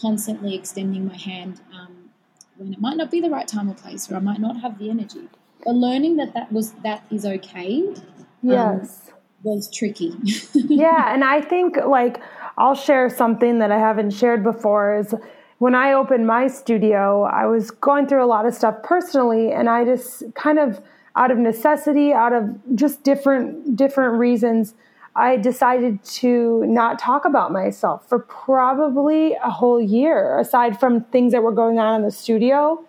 constantly 0.00 0.54
extending 0.54 1.06
my 1.06 1.16
hand 1.16 1.60
um, 1.74 2.10
when 2.56 2.72
it 2.72 2.80
might 2.80 2.96
not 2.96 3.10
be 3.10 3.20
the 3.20 3.28
right 3.28 3.46
time 3.46 3.68
or 3.70 3.74
place 3.74 4.10
or 4.10 4.16
i 4.16 4.20
might 4.20 4.40
not 4.40 4.60
have 4.60 4.78
the 4.78 4.88
energy 4.88 5.28
but 5.64 5.74
learning 5.74 6.16
that 6.16 6.34
that 6.34 6.52
was 6.52 6.72
that 6.82 7.04
is 7.10 7.24
okay. 7.24 7.82
Um, 7.88 8.02
yes. 8.42 9.08
Um, 9.08 9.14
was 9.42 9.70
tricky. 9.70 10.14
yeah, 10.54 11.12
and 11.12 11.22
I 11.22 11.40
think 11.40 11.76
like 11.76 12.20
I'll 12.56 12.74
share 12.74 13.10
something 13.10 13.58
that 13.58 13.70
I 13.70 13.78
haven't 13.78 14.10
shared 14.10 14.42
before 14.42 14.96
is 14.96 15.14
when 15.58 15.74
I 15.74 15.92
opened 15.92 16.26
my 16.26 16.46
studio, 16.46 17.24
I 17.24 17.46
was 17.46 17.70
going 17.70 18.06
through 18.06 18.24
a 18.24 18.26
lot 18.26 18.46
of 18.46 18.54
stuff 18.54 18.82
personally 18.82 19.52
and 19.52 19.68
I 19.68 19.84
just 19.84 20.22
kind 20.34 20.58
of 20.58 20.80
out 21.16 21.30
of 21.30 21.38
necessity, 21.38 22.12
out 22.12 22.32
of 22.32 22.50
just 22.74 23.04
different 23.04 23.76
different 23.76 24.18
reasons, 24.18 24.74
I 25.16 25.36
decided 25.36 26.02
to 26.04 26.64
not 26.66 26.98
talk 26.98 27.24
about 27.24 27.52
myself 27.52 28.08
for 28.08 28.18
probably 28.18 29.34
a 29.34 29.50
whole 29.50 29.80
year 29.80 30.38
aside 30.38 30.80
from 30.80 31.02
things 31.04 31.32
that 31.32 31.42
were 31.42 31.52
going 31.52 31.78
on 31.78 32.00
in 32.00 32.02
the 32.02 32.10
studio. 32.10 32.84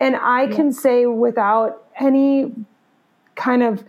And 0.00 0.16
I 0.16 0.44
yeah. 0.44 0.56
can 0.56 0.72
say 0.72 1.06
without 1.06 1.84
any 2.00 2.52
kind 3.36 3.62
of 3.62 3.84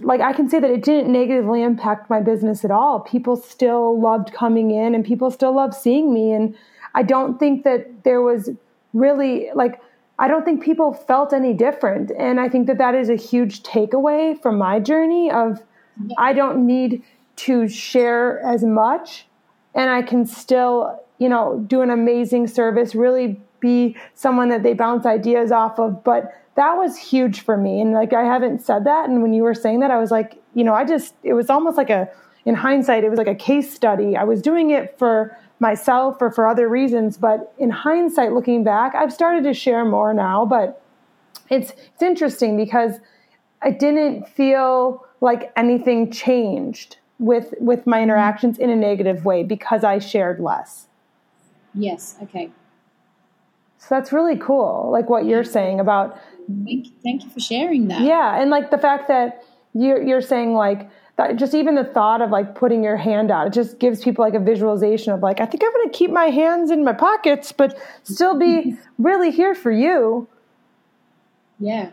like 0.00 0.20
I 0.20 0.32
can 0.32 0.48
say 0.48 0.60
that 0.60 0.70
it 0.70 0.82
didn't 0.82 1.12
negatively 1.12 1.62
impact 1.62 2.08
my 2.08 2.20
business 2.20 2.64
at 2.64 2.70
all. 2.70 3.00
People 3.00 3.36
still 3.36 4.00
loved 4.00 4.32
coming 4.32 4.70
in 4.70 4.94
and 4.94 5.04
people 5.04 5.30
still 5.30 5.54
loved 5.54 5.74
seeing 5.74 6.12
me. 6.12 6.32
And 6.32 6.56
I 6.94 7.02
don't 7.02 7.38
think 7.38 7.64
that 7.64 8.04
there 8.04 8.22
was 8.22 8.50
really 8.92 9.50
like, 9.54 9.80
I 10.18 10.28
don't 10.28 10.44
think 10.44 10.62
people 10.62 10.92
felt 10.92 11.32
any 11.32 11.52
different. 11.52 12.12
And 12.18 12.40
I 12.40 12.48
think 12.48 12.66
that 12.66 12.78
that 12.78 12.94
is 12.94 13.08
a 13.08 13.16
huge 13.16 13.62
takeaway 13.62 14.40
from 14.40 14.58
my 14.58 14.80
journey 14.80 15.30
of 15.30 15.62
I 16.16 16.32
don't 16.32 16.66
need 16.66 17.02
to 17.36 17.68
share 17.68 18.40
as 18.40 18.64
much 18.64 19.26
and 19.74 19.90
I 19.90 20.02
can 20.02 20.24
still, 20.24 21.00
you 21.18 21.28
know, 21.28 21.62
do 21.66 21.82
an 21.82 21.90
amazing 21.90 22.46
service, 22.46 22.94
really 22.94 23.40
be 23.60 23.96
someone 24.14 24.48
that 24.48 24.62
they 24.62 24.72
bounce 24.72 25.04
ideas 25.04 25.50
off 25.50 25.78
of. 25.78 26.04
But 26.04 26.32
that 26.56 26.74
was 26.74 26.96
huge 26.96 27.40
for 27.40 27.56
me. 27.56 27.80
And 27.80 27.92
like, 27.92 28.12
I 28.12 28.22
haven't 28.22 28.62
said 28.62 28.84
that. 28.84 29.08
And 29.08 29.22
when 29.22 29.32
you 29.32 29.42
were 29.42 29.54
saying 29.54 29.80
that, 29.80 29.90
I 29.90 29.98
was 29.98 30.10
like, 30.10 30.40
you 30.54 30.64
know, 30.64 30.74
I 30.74 30.84
just, 30.84 31.14
it 31.22 31.34
was 31.34 31.50
almost 31.50 31.76
like 31.76 31.90
a, 31.90 32.08
in 32.44 32.54
hindsight, 32.54 33.04
it 33.04 33.08
was 33.08 33.18
like 33.18 33.26
a 33.26 33.34
case 33.34 33.74
study. 33.74 34.16
I 34.16 34.24
was 34.24 34.42
doing 34.42 34.70
it 34.70 34.98
for 34.98 35.36
myself 35.60 36.18
or 36.20 36.30
for 36.30 36.46
other 36.46 36.68
reasons. 36.68 37.16
But 37.16 37.52
in 37.58 37.70
hindsight, 37.70 38.32
looking 38.32 38.62
back, 38.64 38.94
I've 38.94 39.12
started 39.12 39.44
to 39.44 39.54
share 39.54 39.84
more 39.84 40.14
now. 40.14 40.44
But 40.44 40.82
it's, 41.50 41.72
it's 41.72 42.02
interesting 42.02 42.56
because 42.56 43.00
I 43.62 43.70
didn't 43.70 44.28
feel 44.28 45.06
like 45.20 45.52
anything 45.56 46.12
changed 46.12 46.98
with 47.18 47.54
with 47.60 47.86
my 47.86 48.02
interactions 48.02 48.58
in 48.58 48.70
a 48.70 48.76
negative 48.76 49.24
way 49.24 49.42
because 49.42 49.84
I 49.84 49.98
shared 49.98 50.40
less. 50.40 50.88
Yes. 51.72 52.16
Okay. 52.22 52.50
So 53.86 53.94
that's 53.94 54.12
really 54.12 54.36
cool. 54.36 54.88
Like 54.90 55.08
what 55.08 55.24
you're 55.24 55.44
saying 55.44 55.80
about. 55.80 56.18
Thank, 56.64 56.86
thank 57.02 57.24
you 57.24 57.30
for 57.30 57.40
sharing 57.40 57.88
that. 57.88 58.00
Yeah, 58.00 58.40
and 58.40 58.50
like 58.50 58.70
the 58.70 58.78
fact 58.78 59.08
that 59.08 59.44
you're 59.74 60.02
you're 60.02 60.20
saying 60.20 60.54
like 60.54 60.88
that 61.16 61.36
just 61.36 61.54
even 61.54 61.74
the 61.74 61.84
thought 61.84 62.20
of 62.20 62.30
like 62.30 62.54
putting 62.54 62.82
your 62.84 62.96
hand 62.96 63.30
out 63.30 63.48
it 63.48 63.52
just 63.52 63.80
gives 63.80 64.02
people 64.04 64.24
like 64.24 64.34
a 64.34 64.38
visualization 64.38 65.12
of 65.12 65.20
like 65.20 65.40
i 65.40 65.46
think 65.46 65.64
i'm 65.64 65.72
going 65.72 65.90
to 65.90 65.96
keep 65.96 66.12
my 66.12 66.26
hands 66.26 66.70
in 66.70 66.84
my 66.84 66.92
pockets 66.92 67.50
but 67.50 67.76
still 68.04 68.38
be 68.38 68.76
really 68.98 69.32
here 69.32 69.52
for 69.52 69.72
you 69.72 70.28
yeah 71.58 71.90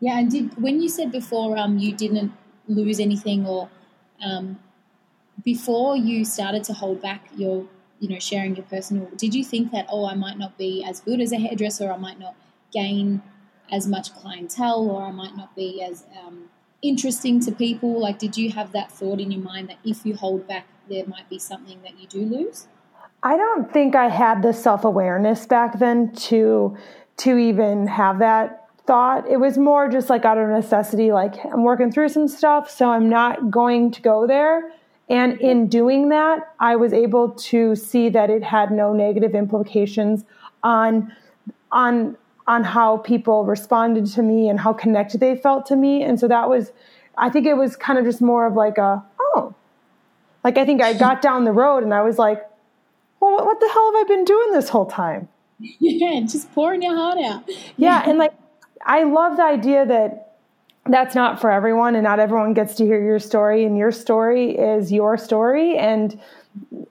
yeah 0.00 0.18
and 0.18 0.32
did 0.32 0.60
when 0.60 0.80
you 0.80 0.88
said 0.88 1.12
before 1.12 1.56
um 1.56 1.78
you 1.78 1.92
didn't 1.92 2.32
lose 2.66 2.98
anything 2.98 3.46
or 3.46 3.68
um, 4.24 4.58
before 5.44 5.96
you 5.96 6.24
started 6.24 6.64
to 6.64 6.72
hold 6.72 7.02
back 7.02 7.26
your, 7.36 7.66
you 8.04 8.10
know, 8.10 8.18
sharing 8.18 8.54
your 8.54 8.66
personal, 8.66 9.08
did 9.16 9.34
you 9.34 9.42
think 9.42 9.72
that, 9.72 9.86
oh, 9.88 10.04
I 10.06 10.14
might 10.14 10.36
not 10.36 10.58
be 10.58 10.84
as 10.84 11.00
good 11.00 11.22
as 11.22 11.32
a 11.32 11.38
hairdresser, 11.38 11.90
I 11.90 11.96
might 11.96 12.18
not 12.18 12.34
gain 12.70 13.22
as 13.72 13.88
much 13.88 14.14
clientele, 14.14 14.90
or 14.90 15.04
I 15.04 15.10
might 15.10 15.34
not 15.34 15.56
be 15.56 15.82
as 15.82 16.04
um, 16.22 16.50
interesting 16.82 17.40
to 17.40 17.50
people? 17.50 17.98
Like, 17.98 18.18
did 18.18 18.36
you 18.36 18.52
have 18.52 18.72
that 18.72 18.92
thought 18.92 19.20
in 19.20 19.30
your 19.30 19.40
mind 19.40 19.70
that 19.70 19.78
if 19.84 20.04
you 20.04 20.14
hold 20.14 20.46
back, 20.46 20.66
there 20.90 21.06
might 21.06 21.30
be 21.30 21.38
something 21.38 21.80
that 21.80 21.98
you 21.98 22.06
do 22.06 22.20
lose? 22.26 22.66
I 23.22 23.38
don't 23.38 23.72
think 23.72 23.96
I 23.96 24.10
had 24.10 24.42
the 24.42 24.52
self 24.52 24.84
awareness 24.84 25.46
back 25.46 25.78
then 25.78 26.12
to 26.28 26.76
to 27.16 27.38
even 27.38 27.86
have 27.86 28.18
that 28.18 28.68
thought. 28.86 29.26
It 29.26 29.38
was 29.38 29.56
more 29.56 29.88
just 29.88 30.10
like 30.10 30.26
out 30.26 30.36
of 30.36 30.50
necessity, 30.50 31.10
like 31.10 31.42
I'm 31.46 31.62
working 31.62 31.90
through 31.90 32.10
some 32.10 32.28
stuff, 32.28 32.68
so 32.68 32.90
I'm 32.90 33.08
not 33.08 33.50
going 33.50 33.92
to 33.92 34.02
go 34.02 34.26
there. 34.26 34.70
And 35.08 35.38
in 35.40 35.68
doing 35.68 36.08
that, 36.08 36.54
I 36.60 36.76
was 36.76 36.92
able 36.92 37.30
to 37.30 37.76
see 37.76 38.08
that 38.08 38.30
it 38.30 38.42
had 38.42 38.70
no 38.70 38.92
negative 38.92 39.34
implications 39.34 40.24
on 40.62 41.12
on 41.72 42.16
on 42.46 42.62
how 42.62 42.98
people 42.98 43.44
responded 43.44 44.06
to 44.06 44.22
me 44.22 44.48
and 44.48 44.60
how 44.60 44.72
connected 44.72 45.20
they 45.20 45.36
felt 45.36 45.66
to 45.66 45.76
me. 45.76 46.02
And 46.02 46.18
so 46.18 46.28
that 46.28 46.48
was 46.48 46.72
I 47.16 47.30
think 47.30 47.46
it 47.46 47.54
was 47.54 47.76
kind 47.76 47.98
of 47.98 48.04
just 48.04 48.20
more 48.22 48.46
of 48.46 48.54
like 48.54 48.78
a 48.78 49.04
oh. 49.20 49.54
Like 50.42 50.58
I 50.58 50.64
think 50.64 50.82
I 50.82 50.94
got 50.94 51.22
down 51.22 51.44
the 51.44 51.52
road 51.52 51.82
and 51.82 51.94
I 51.94 52.02
was 52.02 52.18
like, 52.18 52.42
well, 53.20 53.44
what 53.44 53.60
the 53.60 53.68
hell 53.68 53.92
have 53.92 54.04
I 54.04 54.04
been 54.08 54.24
doing 54.24 54.52
this 54.52 54.68
whole 54.68 54.86
time? 54.86 55.28
Yeah, 55.80 56.20
just 56.20 56.52
pouring 56.52 56.82
your 56.82 56.96
heart 56.96 57.18
out. 57.18 57.48
Yeah, 57.76 58.02
and 58.06 58.18
like 58.18 58.34
I 58.84 59.04
love 59.04 59.36
the 59.36 59.44
idea 59.44 59.86
that 59.86 60.23
that's 60.86 61.14
not 61.14 61.40
for 61.40 61.50
everyone 61.50 61.94
and 61.94 62.04
not 62.04 62.18
everyone 62.18 62.52
gets 62.54 62.74
to 62.76 62.84
hear 62.84 63.02
your 63.02 63.18
story 63.18 63.64
and 63.64 63.76
your 63.76 63.90
story 63.90 64.56
is 64.56 64.92
your 64.92 65.16
story. 65.16 65.76
And 65.76 66.20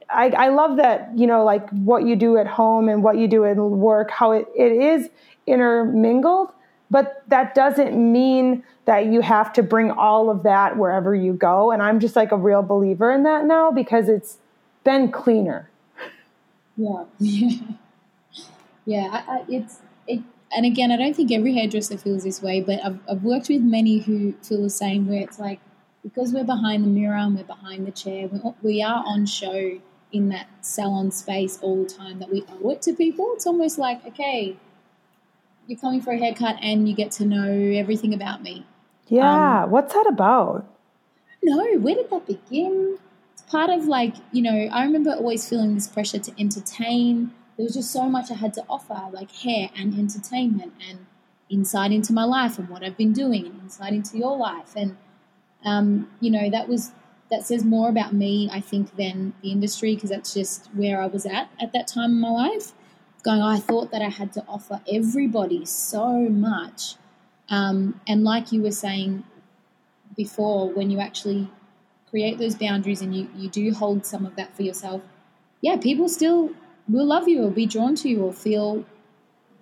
I, 0.10 0.30
I 0.30 0.50
love 0.50 0.78
that 0.78 1.12
you 1.16 1.28
know 1.28 1.44
like 1.44 1.70
what 1.70 2.06
you 2.06 2.16
do 2.16 2.38
at 2.38 2.48
home 2.48 2.90
and 2.90 3.04
what 3.04 3.18
you 3.18 3.28
do 3.28 3.46
at 3.46 3.56
work 3.56 4.12
how 4.12 4.32
it, 4.34 4.46
it 4.56 4.72
is 4.72 5.10
intermingled 5.48 6.52
but 6.92 7.24
that 7.28 7.56
doesn't 7.56 7.96
mean 7.96 8.64
that 8.86 9.08
you 9.08 9.22
have 9.22 9.52
to 9.54 9.64
bring 9.64 9.90
all 9.90 10.30
of 10.30 10.44
that 10.44 10.78
wherever 10.78 11.16
you 11.16 11.34
go. 11.34 11.72
And 11.72 11.82
i'm 11.82 12.00
just 12.00 12.16
like 12.16 12.32
a 12.32 12.38
real 12.38 12.62
believer 12.62 13.12
in 13.12 13.24
that 13.24 13.46
now 13.46 13.72
because 13.72 14.10
it's 14.10 14.38
been 14.84 15.12
cleaner. 15.12 15.70
Yeah. 16.78 17.06
Yeah 18.86 19.24
I, 19.26 19.34
I, 19.34 19.46
it's 19.48 19.80
it 20.08 20.22
and 20.56 20.66
again, 20.66 20.92
I 20.92 20.98
don't 20.98 21.16
think 21.16 21.32
every 21.32 21.54
hairdresser 21.54 21.98
feels 21.98 22.24
this 22.24 22.42
way, 22.42 22.62
but 22.62 22.84
I've, 22.84 23.00
I've 23.10 23.24
worked 23.24 23.50
with 23.50 23.62
many 23.62 24.00
who 24.00 24.34
feel 24.44 24.62
the 24.62 24.70
same, 24.70 25.08
where 25.08 25.22
it's 25.22 25.40
like, 25.40 25.60
because 26.04 26.34
we're 26.34 26.44
behind 26.44 26.84
the 26.84 26.90
mirror 26.90 27.16
and 27.16 27.36
we're 27.36 27.44
behind 27.44 27.88
the 27.88 27.92
chair, 27.92 28.28
we, 28.28 28.40
we 28.62 28.84
are 28.84 29.04
on 29.06 29.26
show 29.26 29.80
in 30.12 30.30
that 30.30 30.48
salon 30.62 31.12
space 31.12 31.60
all 31.62 31.84
the 31.84 31.90
time 31.90 32.20
that 32.20 32.30
we 32.30 32.44
owe 32.62 32.70
it 32.70 32.82
to 32.84 32.94
people. 32.94 33.32
It's 33.34 33.48
almost 33.48 33.78
like, 33.78 34.06
okay, 34.06 34.56
you're 35.68 35.80
coming 35.80 36.02
for 36.02 36.12
a 36.12 36.18
haircut 36.18 36.58
and 36.62 36.88
you 36.88 36.96
get 36.96 37.12
to 37.12 37.26
know 37.26 37.50
everything 37.50 38.14
about 38.14 38.44
me. 38.44 38.66
Yeah, 39.08 39.64
um, 39.64 39.72
what's 39.72 39.94
that 39.94 40.08
about? 40.08 40.68
No, 41.42 41.78
where 41.80 41.96
did 41.96 42.10
that 42.10 42.26
begin? 42.28 42.98
It's 43.34 43.42
part 43.44 43.70
of 43.70 43.86
like, 43.86 44.16
you 44.32 44.42
know, 44.42 44.70
I 44.72 44.84
remember 44.84 45.12
always 45.12 45.48
feeling 45.48 45.74
this 45.76 45.88
pressure 45.88 46.20
to 46.20 46.32
entertain 46.40 47.34
there 47.56 47.64
was 47.64 47.74
just 47.74 47.92
so 47.92 48.10
much 48.10 48.32
I 48.32 48.36
had 48.36 48.54
to 48.56 48.64
offer, 48.70 49.10
like 49.12 49.32
hair 49.32 49.70
and 49.76 49.98
entertainment 49.98 50.74
and 50.88 51.06
insight 51.50 51.92
into 51.92 52.14
my 52.14 52.24
life 52.24 52.58
and 52.58 52.70
what 52.70 52.84
I've 52.84 52.98
been 52.98 53.14
doing 53.14 53.46
and 53.46 53.60
insight 53.62 53.94
into 53.94 54.18
your 54.18 54.36
life. 54.36 54.74
And, 54.76 54.98
um, 55.64 56.10
you 56.20 56.32
know, 56.32 56.50
that 56.50 56.68
was, 56.68 56.92
that 57.30 57.46
says 57.46 57.64
more 57.64 57.90
about 57.90 58.14
me, 58.14 58.50
I 58.52 58.60
think, 58.60 58.96
than 58.96 59.34
the 59.42 59.52
industry 59.52 59.94
because 59.96 60.10
that's 60.10 60.34
just 60.34 60.68
where 60.74 61.02
I 61.02 61.08
was 61.08 61.26
at 61.26 61.50
at 61.62 61.74
that 61.74 61.88
time 61.88 62.12
in 62.12 62.20
my 62.20 62.30
life. 62.30 62.74
Going, 63.24 63.42
I 63.42 63.60
thought 63.60 63.92
that 63.92 64.02
I 64.02 64.10
had 64.10 64.34
to 64.34 64.44
offer 64.48 64.82
everybody 64.92 65.64
so 65.66 66.28
much. 66.30 66.96
Um, 67.50 68.02
and 68.08 68.24
like 68.24 68.52
you 68.52 68.62
were 68.62 68.72
saying 68.72 69.24
before, 70.18 70.70
when 70.70 70.90
you 70.90 71.00
actually 71.00 71.50
create 72.10 72.38
those 72.38 72.56
boundaries 72.56 73.02
and 73.02 73.16
you, 73.16 73.30
you 73.36 73.50
do 73.50 73.74
hold 73.74 74.06
some 74.06 74.26
of 74.26 74.36
that 74.36 74.56
for 74.56 74.64
yourself, 74.64 75.02
yeah, 75.62 75.78
people 75.78 76.10
still 76.10 76.52
will 76.90 77.06
love 77.06 77.28
you 77.28 77.44
or 77.44 77.52
be 77.52 77.66
drawn 77.66 77.96
to 77.96 78.10
you 78.10 78.24
or 78.24 78.34
feel, 78.34 78.86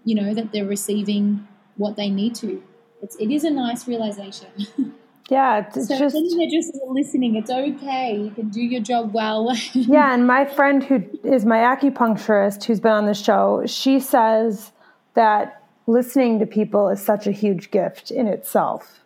you 0.06 0.16
know, 0.16 0.34
that 0.34 0.52
they're 0.52 0.66
receiving 0.66 1.48
what 1.78 1.96
they 1.96 2.10
need 2.10 2.36
to. 2.36 2.62
It's, 3.02 3.16
it 3.18 3.32
is 3.32 3.44
a 3.44 3.50
nice 3.50 3.88
realization. 3.88 4.48
Yeah, 5.32 5.66
it's 5.66 5.88
so 5.88 5.98
just 5.98 6.14
hairdressers 6.14 6.78
are 6.86 6.94
listening, 6.94 7.36
it's 7.38 7.50
okay. 7.50 8.18
You 8.18 8.32
can 8.32 8.50
do 8.50 8.60
your 8.60 8.82
job 8.82 9.14
well. 9.14 9.56
yeah, 9.74 10.14
and 10.14 10.28
my 10.28 10.44
friend 10.44 10.84
who 10.84 11.06
is 11.24 11.46
my 11.46 11.60
acupuncturist, 11.60 12.66
who's 12.66 12.82
been 12.82 12.92
on 12.92 13.06
the 13.06 13.14
show, 13.14 13.64
she 13.66 14.02
says 14.02 14.74
that 15.14 15.64
listening 15.88 16.40
to 16.40 16.46
people 16.46 16.90
is 16.90 17.02
such 17.02 17.28
a 17.28 17.32
huge 17.32 17.72
gift 17.72 18.12
in 18.12 18.28
itself. 18.28 19.00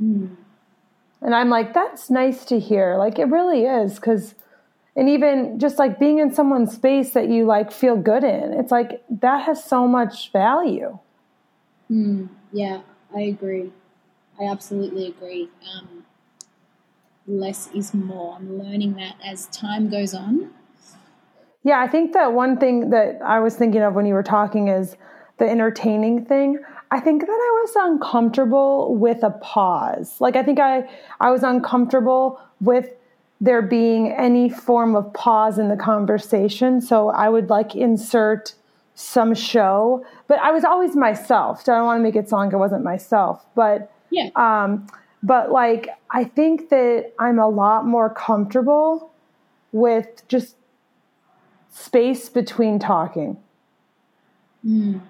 Mm. 0.00 0.36
And 1.22 1.34
I'm 1.34 1.50
like, 1.50 1.74
that's 1.74 2.08
nice 2.08 2.44
to 2.44 2.60
hear. 2.60 2.96
Like 2.96 3.18
it 3.18 3.24
really 3.24 3.64
is, 3.64 3.96
because 3.96 4.36
and 4.98 5.08
even 5.08 5.60
just 5.60 5.78
like 5.78 6.00
being 6.00 6.18
in 6.18 6.34
someone's 6.34 6.74
space 6.74 7.10
that 7.10 7.28
you 7.28 7.46
like 7.46 7.70
feel 7.70 7.96
good 7.96 8.24
in 8.24 8.52
it's 8.52 8.72
like 8.72 9.02
that 9.08 9.44
has 9.44 9.62
so 9.62 9.86
much 9.86 10.32
value. 10.32 10.98
Mm, 11.90 12.28
yeah 12.52 12.80
i 13.16 13.20
agree. 13.20 13.72
I 14.40 14.44
absolutely 14.44 15.06
agree. 15.06 15.48
Um, 15.72 16.04
less 17.26 17.68
is 17.74 17.92
more. 17.92 18.36
I'm 18.36 18.58
learning 18.58 18.94
that 18.94 19.16
as 19.24 19.46
time 19.46 19.88
goes 19.88 20.14
on. 20.14 20.50
Yeah 21.62 21.80
i 21.80 21.86
think 21.86 22.12
that 22.14 22.32
one 22.32 22.58
thing 22.58 22.90
that 22.90 23.20
i 23.24 23.38
was 23.38 23.54
thinking 23.54 23.82
of 23.82 23.94
when 23.94 24.04
you 24.04 24.14
were 24.14 24.28
talking 24.38 24.66
is 24.68 24.96
the 25.38 25.48
entertaining 25.48 26.24
thing. 26.24 26.58
I 26.90 26.98
think 26.98 27.20
that 27.20 27.40
i 27.48 27.50
was 27.62 27.72
uncomfortable 27.76 28.96
with 28.96 29.22
a 29.22 29.30
pause. 29.30 30.20
Like 30.20 30.34
i 30.34 30.42
think 30.42 30.58
i 30.58 30.88
i 31.20 31.30
was 31.30 31.44
uncomfortable 31.44 32.40
with 32.60 32.88
there 33.40 33.62
being 33.62 34.12
any 34.12 34.48
form 34.48 34.96
of 34.96 35.12
pause 35.12 35.58
in 35.58 35.68
the 35.68 35.76
conversation. 35.76 36.80
So 36.80 37.10
I 37.10 37.28
would 37.28 37.50
like 37.50 37.76
insert 37.76 38.54
some 38.94 39.32
show, 39.34 40.04
but 40.26 40.40
I 40.40 40.50
was 40.50 40.64
always 40.64 40.96
myself. 40.96 41.64
So 41.64 41.72
I 41.72 41.76
don't 41.76 41.86
want 41.86 42.00
to 42.00 42.02
make 42.02 42.16
it 42.16 42.28
sound 42.28 42.46
like 42.46 42.54
I 42.54 42.56
wasn't 42.56 42.82
myself, 42.82 43.46
but 43.54 43.92
yeah. 44.10 44.30
Um, 44.34 44.88
but 45.22 45.52
like 45.52 45.88
I 46.10 46.24
think 46.24 46.70
that 46.70 47.12
I'm 47.18 47.38
a 47.38 47.48
lot 47.48 47.86
more 47.86 48.10
comfortable 48.10 49.12
with 49.72 50.26
just 50.28 50.56
space 51.70 52.28
between 52.28 52.78
talking. 52.78 53.36
Mm. 54.66 55.00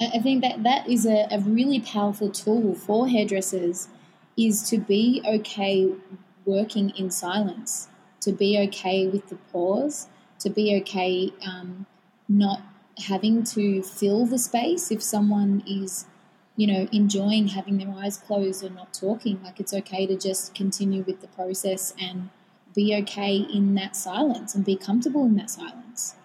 I 0.00 0.18
think 0.18 0.42
that 0.42 0.62
that 0.64 0.88
is 0.88 1.06
a, 1.06 1.26
a 1.30 1.40
really 1.40 1.80
powerful 1.80 2.30
tool 2.30 2.74
for 2.74 3.08
hairdressers 3.08 3.88
is 4.36 4.68
to 4.70 4.78
be 4.78 5.22
okay 5.26 5.92
working 6.48 6.90
in 6.90 7.10
silence, 7.10 7.88
to 8.22 8.32
be 8.32 8.58
okay 8.58 9.06
with 9.06 9.28
the 9.28 9.36
pause, 9.52 10.08
to 10.40 10.48
be 10.48 10.74
okay 10.80 11.30
um, 11.46 11.86
not 12.28 12.62
having 13.06 13.44
to 13.44 13.82
fill 13.82 14.26
the 14.26 14.38
space 14.38 14.90
if 14.90 15.00
someone 15.02 15.62
is 15.66 16.06
you 16.56 16.66
know 16.66 16.88
enjoying 16.90 17.48
having 17.48 17.78
their 17.78 17.94
eyes 17.94 18.16
closed 18.16 18.64
or 18.64 18.70
not 18.70 18.92
talking. 18.92 19.40
Like 19.44 19.60
it's 19.60 19.74
okay 19.74 20.06
to 20.06 20.16
just 20.16 20.54
continue 20.54 21.02
with 21.02 21.20
the 21.20 21.28
process 21.28 21.94
and 22.00 22.30
be 22.74 22.94
okay 23.02 23.36
in 23.36 23.74
that 23.74 23.94
silence 23.94 24.54
and 24.54 24.64
be 24.64 24.76
comfortable 24.76 25.24
in 25.24 25.36
that 25.36 25.50
silence. 25.50 26.16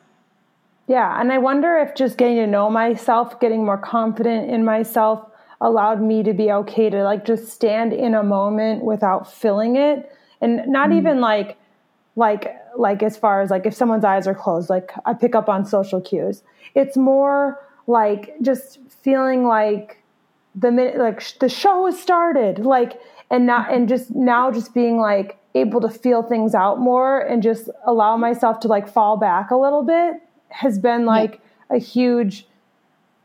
Yeah 0.87 1.19
and 1.19 1.31
i 1.31 1.37
wonder 1.37 1.77
if 1.77 1.95
just 1.95 2.17
getting 2.17 2.35
to 2.37 2.47
know 2.47 2.69
myself 2.69 3.39
getting 3.39 3.65
more 3.65 3.77
confident 3.77 4.51
in 4.51 4.65
myself 4.65 5.25
allowed 5.61 6.01
me 6.01 6.23
to 6.23 6.33
be 6.33 6.51
okay 6.51 6.89
to 6.89 7.03
like 7.03 7.25
just 7.25 7.47
stand 7.47 7.93
in 7.93 8.13
a 8.13 8.21
moment 8.21 8.83
without 8.83 9.31
filling 9.31 9.77
it 9.77 10.11
and 10.43 10.67
not 10.67 10.89
mm. 10.89 10.97
even 10.97 11.21
like 11.21 11.57
like 12.15 12.55
like 12.77 13.01
as 13.01 13.17
far 13.17 13.41
as 13.41 13.49
like 13.49 13.65
if 13.65 13.73
someone's 13.73 14.03
eyes 14.03 14.27
are 14.27 14.35
closed 14.35 14.69
like 14.69 14.91
i 15.05 15.13
pick 15.13 15.33
up 15.33 15.49
on 15.49 15.65
social 15.65 16.01
cues 16.01 16.43
it's 16.75 16.97
more 16.97 17.59
like 17.87 18.33
just 18.41 18.79
feeling 19.01 19.45
like 19.45 19.97
the 20.55 20.71
minute 20.71 20.97
like 20.97 21.19
sh- 21.19 21.33
the 21.39 21.49
show 21.49 21.85
has 21.85 21.99
started 21.99 22.59
like 22.59 22.99
and 23.31 23.45
not 23.47 23.73
and 23.73 23.89
just 23.89 24.13
now 24.13 24.51
just 24.51 24.73
being 24.73 24.97
like 24.97 25.37
able 25.55 25.79
to 25.81 25.89
feel 25.89 26.21
things 26.21 26.53
out 26.53 26.79
more 26.79 27.19
and 27.21 27.41
just 27.41 27.69
allow 27.85 28.17
myself 28.17 28.59
to 28.59 28.67
like 28.67 28.87
fall 28.87 29.17
back 29.17 29.49
a 29.51 29.55
little 29.55 29.83
bit 29.83 30.15
has 30.49 30.77
been 30.77 31.05
like 31.05 31.41
yeah. 31.69 31.77
a 31.77 31.79
huge 31.79 32.45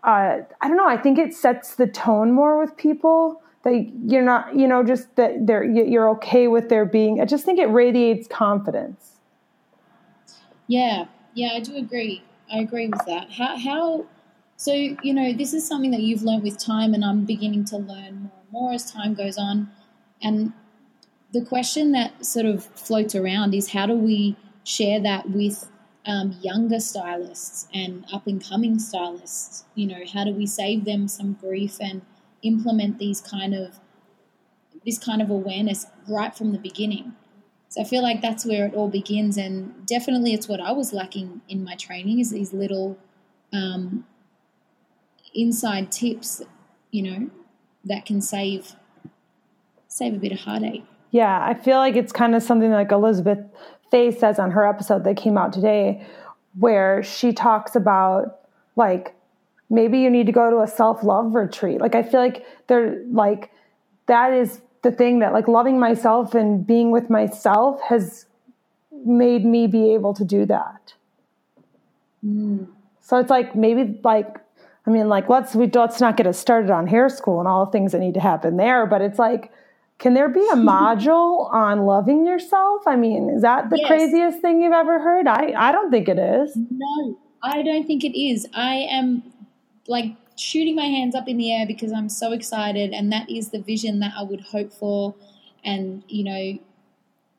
uh, 0.05 0.43
I 0.61 0.69
don't 0.69 0.77
know. 0.77 0.89
I 0.89 0.97
think 0.97 1.19
it 1.19 1.35
sets 1.35 1.75
the 1.75 1.87
tone 1.87 2.33
more 2.33 2.59
with 2.59 2.77
people 2.77 3.43
that 3.65 3.91
you're 4.05 4.23
not, 4.23 4.55
you 4.57 4.69
know, 4.69 4.83
just 4.83 5.15
that 5.17 5.47
they're 5.47 5.65
you're 5.65 6.09
okay 6.11 6.49
with 6.49 6.69
their 6.69 6.85
being. 6.85 7.21
I 7.21 7.25
just 7.25 7.45
think 7.45 7.59
it 7.59 7.67
radiates 7.67 8.29
confidence. 8.29 9.17
Yeah, 10.67 11.07
yeah, 11.35 11.51
I 11.55 11.61
do 11.61 11.77
agree. 11.77 12.23
I 12.53 12.59
agree 12.59 12.89
with 12.89 13.05
that. 13.07 13.31
How 13.33 13.59
how 13.59 14.07
so 14.57 14.73
you 14.73 15.13
know 15.13 15.33
this 15.33 15.55
is 15.55 15.67
something 15.67 15.91
that 15.91 16.01
you've 16.01 16.23
learned 16.23 16.43
with 16.43 16.59
time, 16.59 16.95
and 16.95 17.05
I'm 17.05 17.25
beginning 17.25 17.65
to 17.67 17.77
learn 17.77 18.31
more 18.31 18.41
and 18.41 18.53
more 18.53 18.73
as 18.73 18.91
time 18.91 19.15
goes 19.15 19.39
on. 19.39 19.71
And 20.23 20.53
the 21.33 21.45
question 21.45 21.93
that 21.93 22.25
sort 22.25 22.47
of 22.47 22.65
floats 22.65 23.15
around 23.15 23.55
is 23.55 23.73
how 23.73 23.87
do 23.87 23.95
we 23.95 24.37
share 24.65 25.01
that 25.01 25.31
with 25.31 25.71
um, 26.07 26.37
younger 26.41 26.81
stylists 26.81 27.69
and 27.75 28.05
up 28.13 28.27
and 28.27 28.43
coming 28.43 28.79
stylists? 28.79 29.65
You 29.75 29.87
know, 29.89 30.03
how 30.13 30.25
do 30.25 30.33
we 30.33 30.47
save 30.47 30.85
them 30.85 31.07
some 31.09 31.35
grief 31.35 31.77
and 31.81 32.03
implement 32.43 32.99
these 32.99 33.21
kind 33.21 33.55
of 33.55 33.79
this 34.85 34.99
kind 34.99 35.21
of 35.21 35.29
awareness 35.29 35.87
right 36.09 36.35
from 36.35 36.53
the 36.53 36.59
beginning? 36.59 37.15
So 37.69 37.83
I 37.83 37.85
feel 37.85 38.03
like 38.03 38.23
that's 38.23 38.47
where 38.47 38.67
it 38.67 38.75
all 38.75 38.89
begins, 38.89 39.37
and 39.37 39.87
definitely 39.87 40.33
it's 40.33 40.49
what 40.49 40.61
I 40.61 40.73
was 40.73 40.93
lacking 40.93 41.43
in 41.49 41.63
my 41.65 41.75
training 41.75 42.19
is 42.21 42.31
these 42.31 42.53
little 42.53 42.99
um, 43.53 44.07
inside 45.35 45.93
tips, 45.93 46.43
you 46.91 47.03
know, 47.03 47.31
that 47.85 48.07
can 48.07 48.21
save 48.21 48.75
save 49.89 50.15
a 50.15 50.19
bit 50.19 50.33
of 50.33 50.39
heartache. 50.39 50.85
Yeah, 51.11 51.45
I 51.45 51.55
feel 51.55 51.79
like 51.79 51.97
it's 51.97 52.13
kind 52.13 52.35
of 52.35 52.43
something 52.43 52.71
like 52.71 52.93
Elizabeth 52.93 53.39
Faye 53.91 54.11
says 54.11 54.39
on 54.39 54.51
her 54.51 54.67
episode 54.67 55.05
that 55.05 55.17
came 55.17 55.39
out 55.39 55.53
today, 55.53 56.07
where 56.59 57.03
she 57.03 57.33
talks 57.33 57.75
about 57.75 58.41
like 58.77 59.15
maybe 59.71 59.99
you 59.99 60.11
need 60.11 60.27
to 60.27 60.33
go 60.33 60.51
to 60.51 60.61
a 60.61 60.67
self 60.67 61.03
love 61.03 61.35
retreat. 61.35 61.81
Like 61.81 61.95
I 61.95 62.03
feel 62.03 62.21
like 62.21 62.45
they're 62.67 63.03
like 63.11 63.51
that 64.07 64.33
is 64.33 64.61
the 64.83 64.91
thing 64.91 65.19
that 65.21 65.33
like 65.33 65.49
loving 65.49 65.79
myself 65.79 66.35
and 66.35 66.67
being 66.67 66.91
with 66.91 67.11
myself 67.11 67.81
has 67.89 68.27
made 69.05 69.45
me 69.45 69.67
be 69.67 69.95
able 69.95 70.15
to 70.15 70.25
do 70.25 70.47
that. 70.47 70.95
Mm. 72.25 72.69
So 73.01 73.19
it's 73.19 73.31
like 73.31 73.55
maybe 73.55 73.99
like 74.03 74.37
I 74.87 74.91
mean 74.91 75.09
like 75.09 75.29
let's 75.29 75.55
we 75.55 75.67
let's 75.69 76.01
not 76.01 76.17
get 76.17 76.27
us 76.27 76.39
started 76.39 76.71
on 76.71 76.87
hair 76.87 77.09
school 77.09 77.39
and 77.39 77.49
all 77.49 77.67
the 77.67 77.73
things 77.73 77.93
that 77.93 77.99
need 77.99 78.15
to 78.15 78.21
happen 78.21 78.57
there, 78.57 78.87
but 78.87 79.03
it's 79.03 79.19
like 79.19 79.53
can 79.99 80.15
there 80.15 80.29
be 80.29 80.47
a 80.53 80.57
module 80.57 81.53
on 81.53 81.85
loving 81.85 82.25
yourself? 82.25 82.83
I 82.87 82.97
mean, 82.97 83.31
is 83.31 83.43
that 83.43 83.69
the 83.71 83.79
yes. 83.79 83.87
craziest 83.87 84.41
thing 84.41 84.63
you've 84.63 84.73
ever 84.73 85.01
heard? 85.01 85.27
I, 85.27 85.53
I 85.57 85.73
don't 85.73 85.91
think 85.91 86.09
it 86.09 86.19
is. 86.19 86.57
No, 86.57 87.19
I 87.43 87.63
don't 87.63 87.87
think 87.87 88.05
it 88.05 88.19
is. 88.19 88.47
I 88.55 88.87
am 88.91 89.23
like 89.89 90.15
shooting 90.37 90.77
my 90.77 90.85
hands 90.85 91.15
up 91.15 91.27
in 91.27 91.37
the 91.37 91.53
air 91.53 91.67
because 91.67 91.93
I'm 91.93 92.09
so 92.09 92.33
excited, 92.33 92.93
and 92.93 93.11
that 93.13 93.29
is 93.29 93.51
the 93.51 93.61
vision 93.61 93.99
that 94.01 94.13
I 94.17 94.23
would 94.23 94.43
hope 94.43 94.73
for, 94.73 95.15
and 95.65 96.05
you 96.09 96.25
know, 96.25 96.59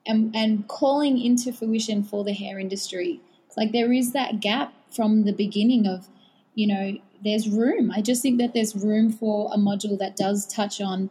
and 0.06 0.36
and 0.36 0.68
calling 0.68 1.18
into 1.22 1.54
fruition 1.54 2.04
for 2.04 2.24
the 2.24 2.34
hair 2.34 2.60
industry. 2.60 3.22
Like 3.56 3.72
there 3.72 3.94
is 3.94 4.14
that 4.14 4.40
gap 4.40 4.74
from 4.90 5.24
the 5.24 5.34
beginning 5.34 5.86
of, 5.86 6.08
you 6.56 6.68
know, 6.68 6.98
there's 7.24 7.50
room. 7.50 7.92
I 7.92 8.02
just 8.02 8.22
think 8.22 8.40
that 8.40 8.54
there's 8.54 8.76
room 8.76 9.12
for 9.12 9.52
a 9.54 9.58
module 9.58 9.98
that 10.00 10.16
does 10.16 10.48
touch 10.48 10.82
on 10.82 11.10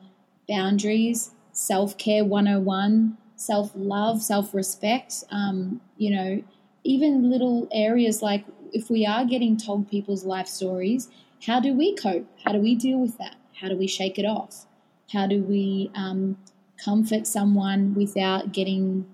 boundaries, 0.48 1.30
self 1.52 1.96
care 1.98 2.24
101, 2.24 3.16
self 3.36 3.70
love, 3.74 4.22
self 4.22 4.54
respect. 4.54 5.24
Um, 5.30 5.80
you 5.96 6.10
know, 6.10 6.42
even 6.84 7.30
little 7.30 7.68
areas 7.70 8.22
like 8.22 8.44
if 8.72 8.90
we 8.90 9.06
are 9.06 9.24
getting 9.24 9.56
told 9.56 9.90
people's 9.90 10.24
life 10.24 10.46
stories, 10.46 11.08
how 11.46 11.60
do 11.60 11.72
we 11.72 11.94
cope? 11.94 12.26
How 12.44 12.52
do 12.52 12.58
we 12.58 12.74
deal 12.74 12.98
with 12.98 13.18
that? 13.18 13.36
How 13.60 13.68
do 13.68 13.76
we 13.76 13.86
shake 13.86 14.18
it 14.18 14.24
off? 14.24 14.66
How 15.12 15.26
do 15.26 15.42
we 15.42 15.90
um, 15.94 16.38
comfort 16.82 17.26
someone 17.26 17.94
without 17.94 18.52
getting 18.52 19.06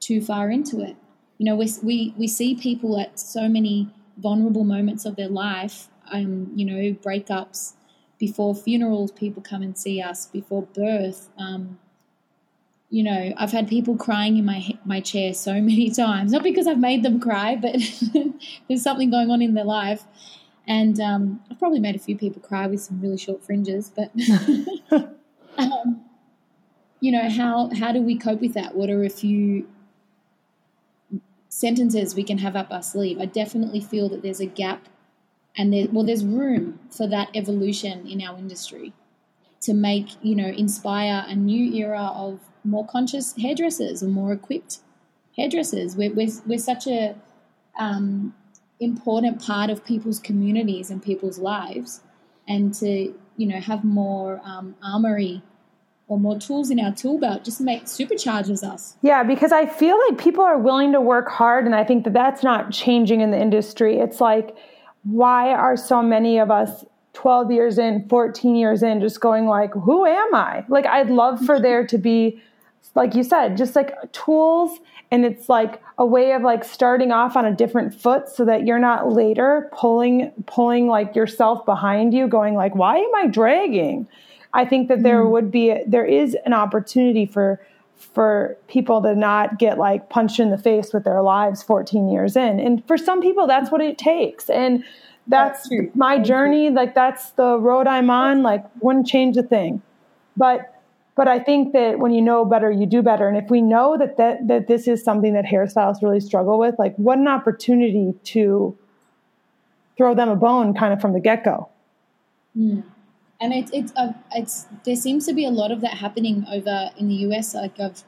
too 0.00 0.20
far 0.20 0.50
into 0.50 0.80
it? 0.80 0.96
You 1.38 1.46
know, 1.46 1.56
we, 1.56 1.68
we, 1.82 2.14
we 2.16 2.28
see 2.28 2.54
people 2.54 3.00
at 3.00 3.18
so 3.18 3.48
many 3.48 3.88
vulnerable 4.18 4.64
moments 4.64 5.04
of 5.04 5.16
their 5.16 5.28
life, 5.28 5.88
um, 6.12 6.52
you 6.54 6.64
know, 6.64 6.94
breakups, 6.94 7.74
before 8.18 8.54
funerals, 8.54 9.10
people 9.10 9.42
come 9.42 9.62
and 9.62 9.76
see 9.76 10.00
us, 10.00 10.26
before 10.26 10.62
birth. 10.62 11.28
Um, 11.38 11.80
you 12.88 13.02
know, 13.02 13.32
I've 13.36 13.50
had 13.50 13.66
people 13.66 13.96
crying 13.96 14.36
in 14.36 14.44
my 14.44 14.78
my 14.84 15.00
chair 15.00 15.34
so 15.34 15.54
many 15.70 15.90
times, 15.90 16.30
not 16.30 16.44
because 16.44 16.68
I've 16.68 16.78
made 16.78 17.02
them 17.02 17.18
cry, 17.18 17.56
but 17.56 17.74
there's 18.68 18.82
something 18.82 19.10
going 19.10 19.30
on 19.30 19.42
in 19.42 19.54
their 19.54 19.64
life. 19.64 20.04
And 20.66 21.00
um, 21.00 21.40
I've 21.50 21.58
probably 21.58 21.80
made 21.80 21.96
a 21.96 21.98
few 21.98 22.16
people 22.16 22.40
cry 22.40 22.66
with 22.66 22.80
some 22.80 23.00
really 23.00 23.18
short 23.18 23.44
fringes, 23.44 23.90
but 23.94 24.12
um, 25.58 26.04
you 27.00 27.10
know, 27.10 27.28
how 27.28 27.70
how 27.76 27.92
do 27.92 28.00
we 28.00 28.16
cope 28.16 28.40
with 28.40 28.54
that? 28.54 28.74
What 28.74 28.88
are 28.90 29.04
a 29.04 29.10
few 29.10 29.68
sentences 31.48 32.14
we 32.14 32.22
can 32.22 32.38
have 32.38 32.54
up 32.54 32.68
our 32.70 32.82
sleeve? 32.82 33.20
I 33.20 33.26
definitely 33.26 33.80
feel 33.80 34.08
that 34.10 34.22
there's 34.22 34.40
a 34.40 34.46
gap 34.46 34.88
and 35.56 35.72
there, 35.72 35.86
well, 35.90 36.04
there's 36.04 36.24
room 36.24 36.78
for 36.90 37.06
that 37.08 37.28
evolution 37.34 38.06
in 38.06 38.22
our 38.22 38.38
industry 38.38 38.92
to 39.62 39.74
make 39.74 40.08
you 40.22 40.34
know 40.34 40.48
inspire 40.48 41.24
a 41.26 41.34
new 41.34 41.74
era 41.74 42.12
of 42.14 42.40
more 42.64 42.86
conscious 42.86 43.34
hairdressers 43.36 44.02
and 44.02 44.12
more 44.12 44.32
equipped 44.32 44.78
hairdressers. 45.36 45.96
We're 45.96 46.12
we're, 46.12 46.30
we're 46.46 46.58
such 46.58 46.86
a 46.86 47.16
um, 47.78 48.34
important 48.80 49.40
part 49.40 49.70
of 49.70 49.84
people's 49.84 50.18
communities 50.18 50.90
and 50.90 51.02
people's 51.02 51.38
lives, 51.38 52.00
and 52.48 52.74
to 52.74 53.14
you 53.36 53.46
know 53.46 53.60
have 53.60 53.84
more 53.84 54.40
um, 54.44 54.74
armory 54.82 55.42
or 56.08 56.18
more 56.18 56.38
tools 56.38 56.70
in 56.70 56.78
our 56.78 56.92
tool 56.92 57.18
belt 57.18 57.44
just 57.44 57.60
make 57.60 57.84
supercharges 57.84 58.62
us. 58.62 58.96
Yeah, 59.02 59.22
because 59.22 59.52
I 59.52 59.66
feel 59.66 59.98
like 60.08 60.18
people 60.18 60.44
are 60.44 60.58
willing 60.58 60.92
to 60.92 61.00
work 61.00 61.28
hard, 61.28 61.64
and 61.64 61.74
I 61.74 61.84
think 61.84 62.04
that 62.04 62.12
that's 62.12 62.42
not 62.42 62.72
changing 62.72 63.20
in 63.20 63.30
the 63.30 63.40
industry. 63.40 63.98
It's 63.98 64.20
like 64.20 64.56
why 65.04 65.52
are 65.52 65.76
so 65.76 66.02
many 66.02 66.38
of 66.38 66.50
us 66.50 66.84
12 67.14 67.50
years 67.50 67.78
in 67.78 68.08
14 68.08 68.54
years 68.54 68.82
in 68.82 69.00
just 69.00 69.20
going 69.20 69.46
like 69.46 69.72
who 69.74 70.06
am 70.06 70.34
i 70.34 70.64
like 70.68 70.86
i'd 70.86 71.10
love 71.10 71.44
for 71.44 71.60
there 71.60 71.86
to 71.86 71.98
be 71.98 72.40
like 72.94 73.14
you 73.14 73.22
said 73.22 73.56
just 73.56 73.74
like 73.74 73.94
tools 74.12 74.78
and 75.10 75.24
it's 75.24 75.48
like 75.48 75.82
a 75.98 76.06
way 76.06 76.32
of 76.32 76.42
like 76.42 76.64
starting 76.64 77.12
off 77.12 77.36
on 77.36 77.44
a 77.44 77.54
different 77.54 77.94
foot 77.94 78.28
so 78.28 78.44
that 78.44 78.66
you're 78.66 78.78
not 78.78 79.12
later 79.12 79.70
pulling 79.72 80.30
pulling 80.46 80.88
like 80.88 81.14
yourself 81.14 81.64
behind 81.64 82.12
you 82.12 82.26
going 82.26 82.54
like 82.54 82.74
why 82.74 82.96
am 82.96 83.14
i 83.14 83.26
dragging 83.26 84.06
i 84.52 84.64
think 84.64 84.88
that 84.88 85.02
there 85.02 85.24
mm. 85.24 85.30
would 85.30 85.50
be 85.50 85.76
there 85.86 86.04
is 86.04 86.36
an 86.44 86.52
opportunity 86.52 87.26
for 87.26 87.60
for 88.02 88.56
people 88.68 89.00
to 89.02 89.14
not 89.14 89.58
get 89.58 89.78
like 89.78 90.10
punched 90.10 90.40
in 90.40 90.50
the 90.50 90.58
face 90.58 90.92
with 90.92 91.04
their 91.04 91.22
lives 91.22 91.62
14 91.62 92.08
years 92.08 92.36
in. 92.36 92.58
And 92.58 92.84
for 92.86 92.98
some 92.98 93.22
people, 93.22 93.46
that's 93.46 93.70
what 93.70 93.80
it 93.80 93.96
takes. 93.96 94.50
And 94.50 94.84
that's, 95.28 95.68
that's 95.68 95.96
my 95.96 96.18
journey. 96.18 96.70
Like 96.70 96.94
that's 96.94 97.30
the 97.32 97.58
road 97.58 97.86
I'm 97.86 98.10
on. 98.10 98.42
Like 98.42 98.64
wouldn't 98.82 99.06
change 99.06 99.36
a 99.36 99.42
thing. 99.42 99.82
But 100.36 100.71
but 101.14 101.28
I 101.28 101.38
think 101.38 101.72
that 101.74 101.98
when 101.98 102.12
you 102.12 102.22
know 102.22 102.44
better, 102.44 102.70
you 102.70 102.86
do 102.86 103.02
better. 103.02 103.28
And 103.28 103.36
if 103.36 103.50
we 103.50 103.60
know 103.60 103.98
that 103.98 104.16
that, 104.16 104.48
that 104.48 104.66
this 104.66 104.88
is 104.88 105.04
something 105.04 105.34
that 105.34 105.44
hairstylists 105.44 106.02
really 106.02 106.20
struggle 106.20 106.58
with, 106.58 106.76
like 106.78 106.96
what 106.96 107.18
an 107.18 107.28
opportunity 107.28 108.14
to 108.24 108.76
throw 109.96 110.14
them 110.14 110.30
a 110.30 110.36
bone 110.36 110.74
kind 110.74 110.92
of 110.92 111.00
from 111.00 111.12
the 111.12 111.20
get 111.20 111.44
go. 111.44 111.68
Mm. 112.56 112.82
and 113.40 113.54
it's 113.54 113.70
it's 113.72 113.92
uh, 113.96 114.12
it's 114.32 114.66
there 114.84 114.96
seems 114.96 115.24
to 115.26 115.32
be 115.32 115.46
a 115.46 115.50
lot 115.50 115.72
of 115.72 115.80
that 115.80 115.94
happening 115.94 116.44
over 116.50 116.90
in 116.98 117.08
the 117.08 117.14
US. 117.26 117.54
Like 117.54 117.78
I've 117.80 118.02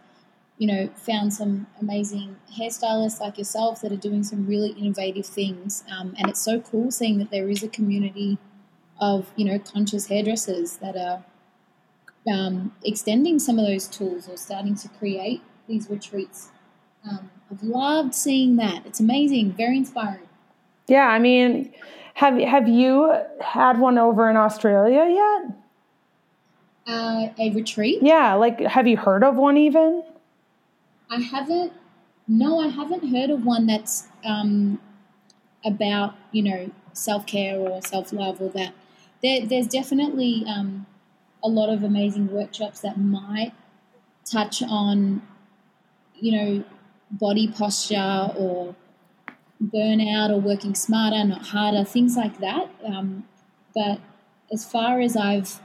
you 0.58 0.66
know 0.66 0.88
found 0.94 1.32
some 1.34 1.66
amazing 1.80 2.36
hairstylists 2.58 3.20
like 3.20 3.38
yourself 3.38 3.80
that 3.80 3.90
are 3.92 3.96
doing 3.96 4.22
some 4.22 4.46
really 4.46 4.70
innovative 4.70 5.26
things, 5.26 5.84
um, 5.90 6.14
and 6.18 6.28
it's 6.28 6.40
so 6.40 6.60
cool 6.60 6.90
seeing 6.90 7.18
that 7.18 7.30
there 7.30 7.48
is 7.48 7.62
a 7.62 7.68
community 7.68 8.38
of 9.00 9.30
you 9.36 9.44
know 9.44 9.58
conscious 9.58 10.06
hairdressers 10.06 10.76
that 10.76 10.96
are 10.96 11.24
um, 12.30 12.74
extending 12.84 13.38
some 13.38 13.58
of 13.58 13.66
those 13.66 13.86
tools 13.86 14.28
or 14.28 14.36
starting 14.36 14.74
to 14.76 14.88
create 14.88 15.42
these 15.68 15.88
retreats. 15.88 16.50
Um, 17.08 17.30
I've 17.50 17.62
loved 17.62 18.14
seeing 18.14 18.56
that. 18.56 18.86
It's 18.86 19.00
amazing, 19.00 19.52
very 19.52 19.76
inspiring. 19.76 20.28
Yeah, 20.86 21.06
I 21.06 21.18
mean, 21.18 21.72
have 22.14 22.38
have 22.38 22.68
you 22.68 23.14
had 23.40 23.78
one 23.78 23.98
over 23.98 24.28
in 24.30 24.36
Australia 24.36 25.06
yet? 25.08 25.56
Uh, 26.86 27.28
a 27.38 27.50
retreat? 27.54 28.02
Yeah, 28.02 28.34
like 28.34 28.60
have 28.60 28.86
you 28.86 28.96
heard 28.96 29.24
of 29.24 29.36
one 29.36 29.56
even? 29.56 30.02
I 31.10 31.20
haven't. 31.20 31.72
No, 32.26 32.58
I 32.58 32.68
haven't 32.68 33.08
heard 33.08 33.30
of 33.30 33.44
one 33.44 33.66
that's 33.66 34.08
um, 34.24 34.80
about 35.64 36.14
you 36.32 36.42
know 36.42 36.70
self 36.92 37.26
care 37.26 37.58
or 37.58 37.80
self 37.82 38.12
love 38.12 38.40
or 38.40 38.50
that. 38.50 38.74
There, 39.22 39.46
there's 39.46 39.66
definitely 39.66 40.44
um, 40.46 40.86
a 41.44 41.48
lot 41.48 41.68
of 41.68 41.84
amazing 41.84 42.32
workshops 42.32 42.80
that 42.80 42.98
might 42.98 43.52
touch 44.24 44.62
on, 44.62 45.22
you 46.14 46.32
know, 46.32 46.64
body 47.10 47.48
posture 47.48 48.30
or 48.36 48.74
burnout 49.62 50.30
or 50.30 50.40
working 50.40 50.74
smarter, 50.74 51.22
not 51.24 51.46
harder, 51.48 51.84
things 51.84 52.16
like 52.16 52.38
that. 52.40 52.68
Um, 52.84 53.24
but 53.74 54.00
as 54.52 54.64
far 54.64 55.00
as 55.00 55.16
I've 55.16 55.60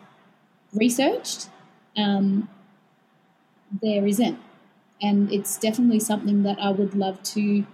researched, 0.74 1.50
um, 1.98 2.50
there 3.82 4.06
isn't, 4.06 4.40
and 5.02 5.32
it's 5.32 5.58
definitely 5.58 6.00
something 6.00 6.44
that 6.44 6.60
I 6.60 6.72
would 6.72 6.96
love 6.96 7.22
to 7.24 7.66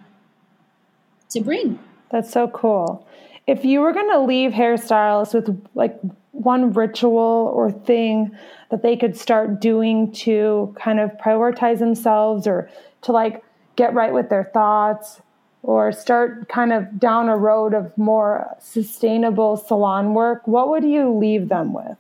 to 1.29 1.41
bring. 1.41 1.79
That's 2.11 2.31
so 2.31 2.47
cool. 2.47 3.07
If 3.47 3.65
you 3.65 3.81
were 3.81 3.93
going 3.93 4.09
to 4.11 4.21
leave 4.21 4.51
hairstylists 4.51 5.33
with 5.33 5.67
like 5.73 5.99
one 6.36 6.73
ritual 6.73 7.51
or 7.53 7.71
thing 7.71 8.36
that 8.69 8.81
they 8.81 8.97
could 8.97 9.17
start 9.17 9.61
doing 9.61 10.11
to 10.11 10.75
kind 10.79 10.99
of 10.99 11.11
prioritize 11.13 11.79
themselves 11.79 12.45
or 12.45 12.69
to 13.01 13.11
like 13.11 13.43
get 13.75 13.93
right 13.93 14.13
with 14.13 14.29
their 14.29 14.49
thoughts 14.53 15.21
or 15.63 15.91
start 15.91 16.47
kind 16.49 16.71
of 16.71 16.99
down 16.99 17.29
a 17.29 17.38
road 17.38 17.73
of 17.73 17.97
more 17.97 18.55
sustainable 18.59 19.57
salon 19.57 20.13
work, 20.13 20.47
what 20.47 20.69
would 20.69 20.83
you 20.83 21.11
leave 21.17 21.49
them 21.49 21.73
with? 21.73 21.97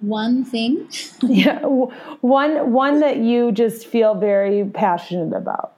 One 0.00 0.44
thing. 0.44 0.88
yeah, 1.22 1.60
one 1.60 2.72
one 2.72 3.00
that 3.00 3.18
you 3.18 3.52
just 3.52 3.86
feel 3.86 4.14
very 4.14 4.64
passionate 4.64 5.36
about. 5.36 5.74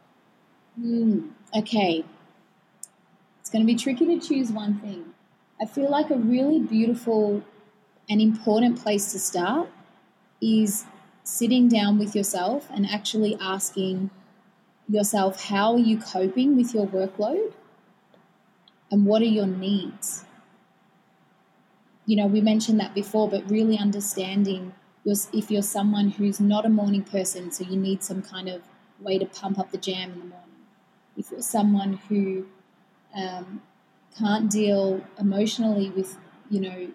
Mm, 0.80 1.30
okay, 1.56 2.04
it's 3.40 3.50
going 3.50 3.62
to 3.62 3.66
be 3.66 3.74
tricky 3.74 4.06
to 4.06 4.26
choose 4.26 4.50
one 4.52 4.78
thing. 4.78 5.12
I 5.62 5.64
feel 5.64 5.88
like 5.88 6.10
a 6.10 6.16
really 6.16 6.58
beautiful 6.58 7.40
and 8.10 8.20
important 8.20 8.82
place 8.82 9.12
to 9.12 9.18
start 9.20 9.68
is 10.40 10.86
sitting 11.22 11.68
down 11.68 12.00
with 12.00 12.16
yourself 12.16 12.68
and 12.74 12.84
actually 12.84 13.38
asking 13.40 14.10
yourself 14.88 15.44
how 15.44 15.74
are 15.74 15.78
you 15.78 15.98
coping 15.98 16.56
with 16.56 16.74
your 16.74 16.88
workload? 16.88 17.52
And 18.90 19.06
what 19.06 19.22
are 19.22 19.26
your 19.38 19.46
needs? 19.46 20.24
You 22.06 22.16
know 22.16 22.26
we 22.26 22.40
mentioned 22.40 22.80
that 22.80 22.92
before 22.92 23.30
but 23.30 23.48
really 23.48 23.78
understanding 23.78 24.74
if 25.04 25.48
you're 25.48 25.62
someone 25.62 26.10
who's 26.10 26.40
not 26.40 26.66
a 26.66 26.68
morning 26.68 27.04
person 27.04 27.52
so 27.52 27.62
you 27.62 27.76
need 27.76 28.02
some 28.02 28.20
kind 28.20 28.48
of 28.48 28.62
way 28.98 29.16
to 29.16 29.26
pump 29.26 29.60
up 29.60 29.70
the 29.70 29.78
jam 29.78 30.12
in 30.12 30.18
the 30.18 30.26
morning. 30.26 30.62
If 31.16 31.30
you're 31.30 31.40
someone 31.40 32.00
who 32.08 32.46
um, 33.16 33.62
can't 34.18 34.50
deal 34.50 35.02
emotionally 35.18 35.90
with 35.90 36.16
you 36.50 36.60
know 36.60 36.88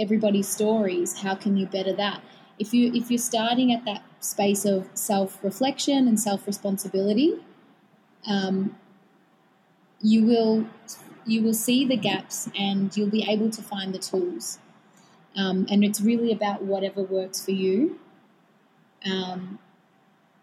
everybody's 0.00 0.48
stories 0.48 1.20
how 1.20 1.34
can 1.34 1.56
you 1.56 1.66
better 1.66 1.92
that 1.92 2.22
if 2.58 2.72
you 2.72 2.92
if 2.94 3.10
you're 3.10 3.18
starting 3.18 3.72
at 3.72 3.84
that 3.84 4.02
space 4.20 4.64
of 4.64 4.88
self 4.94 5.42
reflection 5.42 6.06
and 6.06 6.18
self 6.18 6.46
responsibility, 6.46 7.34
um, 8.26 8.76
you 10.00 10.24
will 10.24 10.66
you 11.26 11.42
will 11.42 11.54
see 11.54 11.84
the 11.84 11.96
gaps 11.96 12.48
and 12.58 12.96
you'll 12.96 13.10
be 13.10 13.24
able 13.28 13.50
to 13.50 13.62
find 13.62 13.94
the 13.94 13.98
tools. 13.98 14.58
Um, 15.36 15.66
and 15.70 15.82
it's 15.82 16.00
really 16.00 16.30
about 16.30 16.62
whatever 16.62 17.02
works 17.02 17.42
for 17.44 17.52
you. 17.52 17.98
Um, 19.04 19.58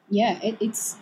yeah, 0.10 0.39
it, 0.41 0.57
it's 0.60 0.97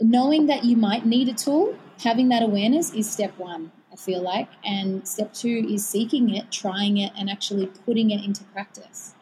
knowing 0.00 0.46
that 0.46 0.64
you 0.64 0.76
might 0.76 1.06
need 1.06 1.28
a 1.28 1.32
tool. 1.32 1.76
Having 2.02 2.28
that 2.30 2.42
awareness 2.42 2.92
is 2.92 3.10
step 3.10 3.38
one. 3.38 3.72
I 3.92 3.96
feel 3.96 4.22
like, 4.22 4.48
and 4.64 5.06
step 5.06 5.32
two 5.32 5.66
is 5.70 5.86
seeking 5.86 6.34
it, 6.34 6.50
trying 6.50 6.96
it, 6.96 7.12
and 7.16 7.30
actually 7.30 7.66
putting 7.66 8.10
it 8.10 8.24
into 8.24 8.42
practice. 8.44 9.14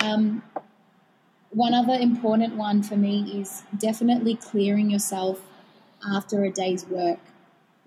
Um, 0.00 0.42
one 1.50 1.74
other 1.74 1.94
important 1.94 2.56
one 2.56 2.82
for 2.82 2.96
me 2.96 3.40
is 3.40 3.62
definitely 3.76 4.34
clearing 4.34 4.90
yourself 4.90 5.40
after 6.04 6.44
a 6.44 6.50
day's 6.50 6.86
work. 6.86 7.20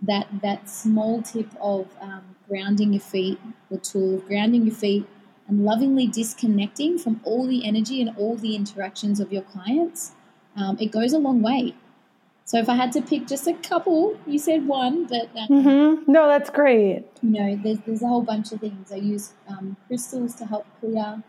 That 0.01 0.28
that 0.41 0.69
small 0.69 1.21
tip 1.21 1.49
of 1.61 1.88
um, 1.99 2.36
grounding 2.47 2.93
your 2.93 3.01
feet, 3.01 3.39
the 3.69 3.78
tool 3.78 4.15
of 4.15 4.28
grounding 4.28 4.65
your 4.65 4.76
feet, 4.76 5.05
and 5.47 5.65
lovingly 5.65 6.07
disconnecting 6.07 6.97
from 6.97 7.21
all 7.24 7.47
the 7.47 7.65
energy 7.65 8.01
and 8.01 8.15
all 8.17 8.36
the 8.36 8.55
interactions 8.55 9.19
of 9.19 9.32
your 9.32 9.43
clients, 9.43 10.11
um, 10.55 10.78
it 10.80 10.91
goes 10.91 11.13
a 11.13 11.17
long 11.17 11.41
way. 11.41 11.74
So 12.45 12.57
if 12.59 12.67
I 12.67 12.75
had 12.75 12.91
to 12.93 13.01
pick 13.01 13.25
just 13.25 13.47
a 13.47 13.53
couple, 13.53 14.19
you 14.27 14.37
said 14.37 14.67
one, 14.67 15.05
but 15.05 15.29
um, 15.37 15.47
mm-hmm. 15.49 16.11
no, 16.11 16.27
that's 16.27 16.49
great. 16.49 17.05
You 17.21 17.29
know, 17.29 17.59
there's 17.63 17.79
there's 17.79 18.01
a 18.01 18.07
whole 18.07 18.21
bunch 18.21 18.51
of 18.51 18.59
things. 18.59 18.91
I 18.91 18.97
use 18.97 19.33
um, 19.47 19.77
crystals 19.87 20.35
to 20.35 20.45
help 20.45 20.65
clear. 20.79 21.23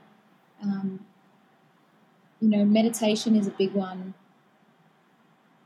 Um, 0.63 1.07
you 2.41 2.49
know, 2.49 2.65
meditation 2.65 3.37
is 3.37 3.47
a 3.47 3.53
big 3.53 3.73
one. 3.73 4.15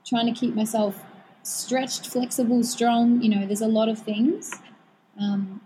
Trying 0.07 0.33
to 0.33 0.39
keep 0.39 0.55
myself 0.55 1.03
stretched, 1.43 2.07
flexible, 2.07 2.63
strong. 2.63 3.23
You 3.23 3.31
know, 3.31 3.47
there's 3.47 3.63
a 3.63 3.69
lot 3.69 3.89
of 3.89 3.99
things. 3.99 4.53
Um, 5.21 5.63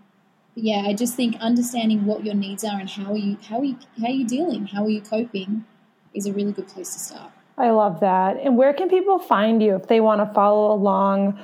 yeah, 0.55 0.83
I 0.85 0.93
just 0.93 1.15
think 1.15 1.35
understanding 1.39 2.05
what 2.05 2.23
your 2.23 2.35
needs 2.35 2.63
are 2.63 2.79
and 2.79 2.89
how 2.89 3.11
are 3.11 3.17
you 3.17 3.37
how 3.49 3.59
are 3.59 3.65
you 3.65 3.77
how 3.99 4.07
are 4.07 4.11
you 4.11 4.25
dealing, 4.25 4.67
how 4.67 4.85
are 4.85 4.89
you 4.89 5.01
coping, 5.01 5.65
is 6.13 6.25
a 6.25 6.33
really 6.33 6.53
good 6.53 6.67
place 6.67 6.93
to 6.93 6.99
start. 6.99 7.31
I 7.57 7.69
love 7.69 7.99
that. 7.99 8.37
And 8.37 8.57
where 8.57 8.73
can 8.73 8.89
people 8.89 9.19
find 9.19 9.61
you 9.61 9.75
if 9.75 9.87
they 9.87 9.99
want 9.99 10.27
to 10.27 10.33
follow 10.33 10.73
along 10.73 11.39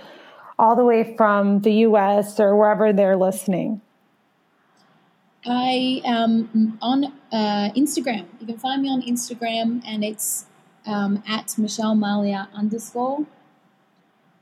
all 0.57 0.75
the 0.75 0.83
way 0.83 1.15
from 1.15 1.61
the 1.61 1.73
US 1.85 2.39
or 2.39 2.55
wherever 2.55 2.91
they're 2.91 3.15
listening? 3.15 3.81
I 5.45 6.01
am 6.03 6.77
on 6.81 7.05
uh, 7.31 7.71
Instagram. 7.75 8.25
You 8.39 8.47
can 8.47 8.57
find 8.57 8.81
me 8.81 8.89
on 8.89 9.01
Instagram, 9.01 9.81
and 9.85 10.03
it's 10.03 10.45
um, 10.85 11.23
at 11.27 11.57
Michelle 11.57 11.95
Mallia 11.95 12.51
underscore. 12.53 13.25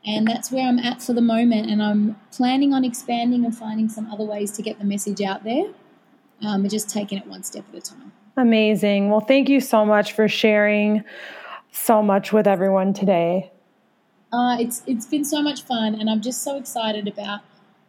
And 0.06 0.26
that's 0.26 0.52
where 0.52 0.68
I'm 0.68 0.80
at 0.80 1.02
for 1.02 1.14
the 1.14 1.22
moment. 1.22 1.70
And 1.70 1.84
I'm 1.84 2.16
planning 2.32 2.74
on 2.74 2.84
expanding 2.86 3.46
and 3.46 3.56
finding 3.56 3.90
some 3.90 4.12
other 4.12 4.24
ways 4.24 4.52
to 4.54 4.62
get 4.62 4.80
the 4.80 4.86
message 4.86 5.22
out 5.22 5.44
there. 5.44 5.66
Um, 6.42 6.64
we're 6.64 6.70
just 6.70 6.90
taking 6.90 7.18
it 7.18 7.28
one 7.28 7.44
step 7.44 7.66
at 7.74 7.78
a 7.78 7.82
time. 7.82 8.12
Amazing. 8.38 9.10
Well, 9.10 9.20
thank 9.20 9.50
you 9.50 9.60
so 9.60 9.86
much 9.86 10.14
for 10.14 10.28
sharing 10.28 11.04
so 11.72 12.02
much 12.02 12.34
with 12.34 12.48
everyone 12.48 12.94
today. 12.94 13.52
Uh, 14.32 14.58
it's 14.60 14.84
it's 14.86 15.06
been 15.06 15.24
so 15.24 15.42
much 15.42 15.64
fun, 15.64 15.96
and 15.96 16.10
I'm 16.10 16.22
just 16.22 16.44
so 16.44 16.58
excited 16.58 17.08
about 17.08 17.42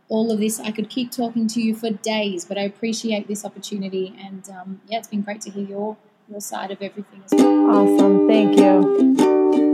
all 0.09 0.31
of 0.31 0.39
this. 0.41 0.61
I 0.61 0.70
could 0.70 0.89
keep 0.89 1.11
talking 1.11 1.47
to 1.49 1.61
you 1.61 1.74
for 1.74 1.91
days, 1.91 2.45
but 2.45 2.57
I 2.57 2.62
appreciate 2.62 3.29
this 3.29 3.45
opportunity. 3.45 4.14
And 4.18 4.49
um, 4.51 4.81
yeah, 4.89 4.99
it's 4.99 5.09
been 5.09 5.22
great 5.22 5.41
to 5.43 5.51
hear 5.51 5.66
your 5.66 5.97
your 6.29 6.41
side 6.41 6.70
of 6.70 6.81
everything 6.81 7.22
as 7.24 7.33
well. 7.35 7.70
Awesome. 7.70 8.29
Thank 8.29 8.59
you. 8.59 9.68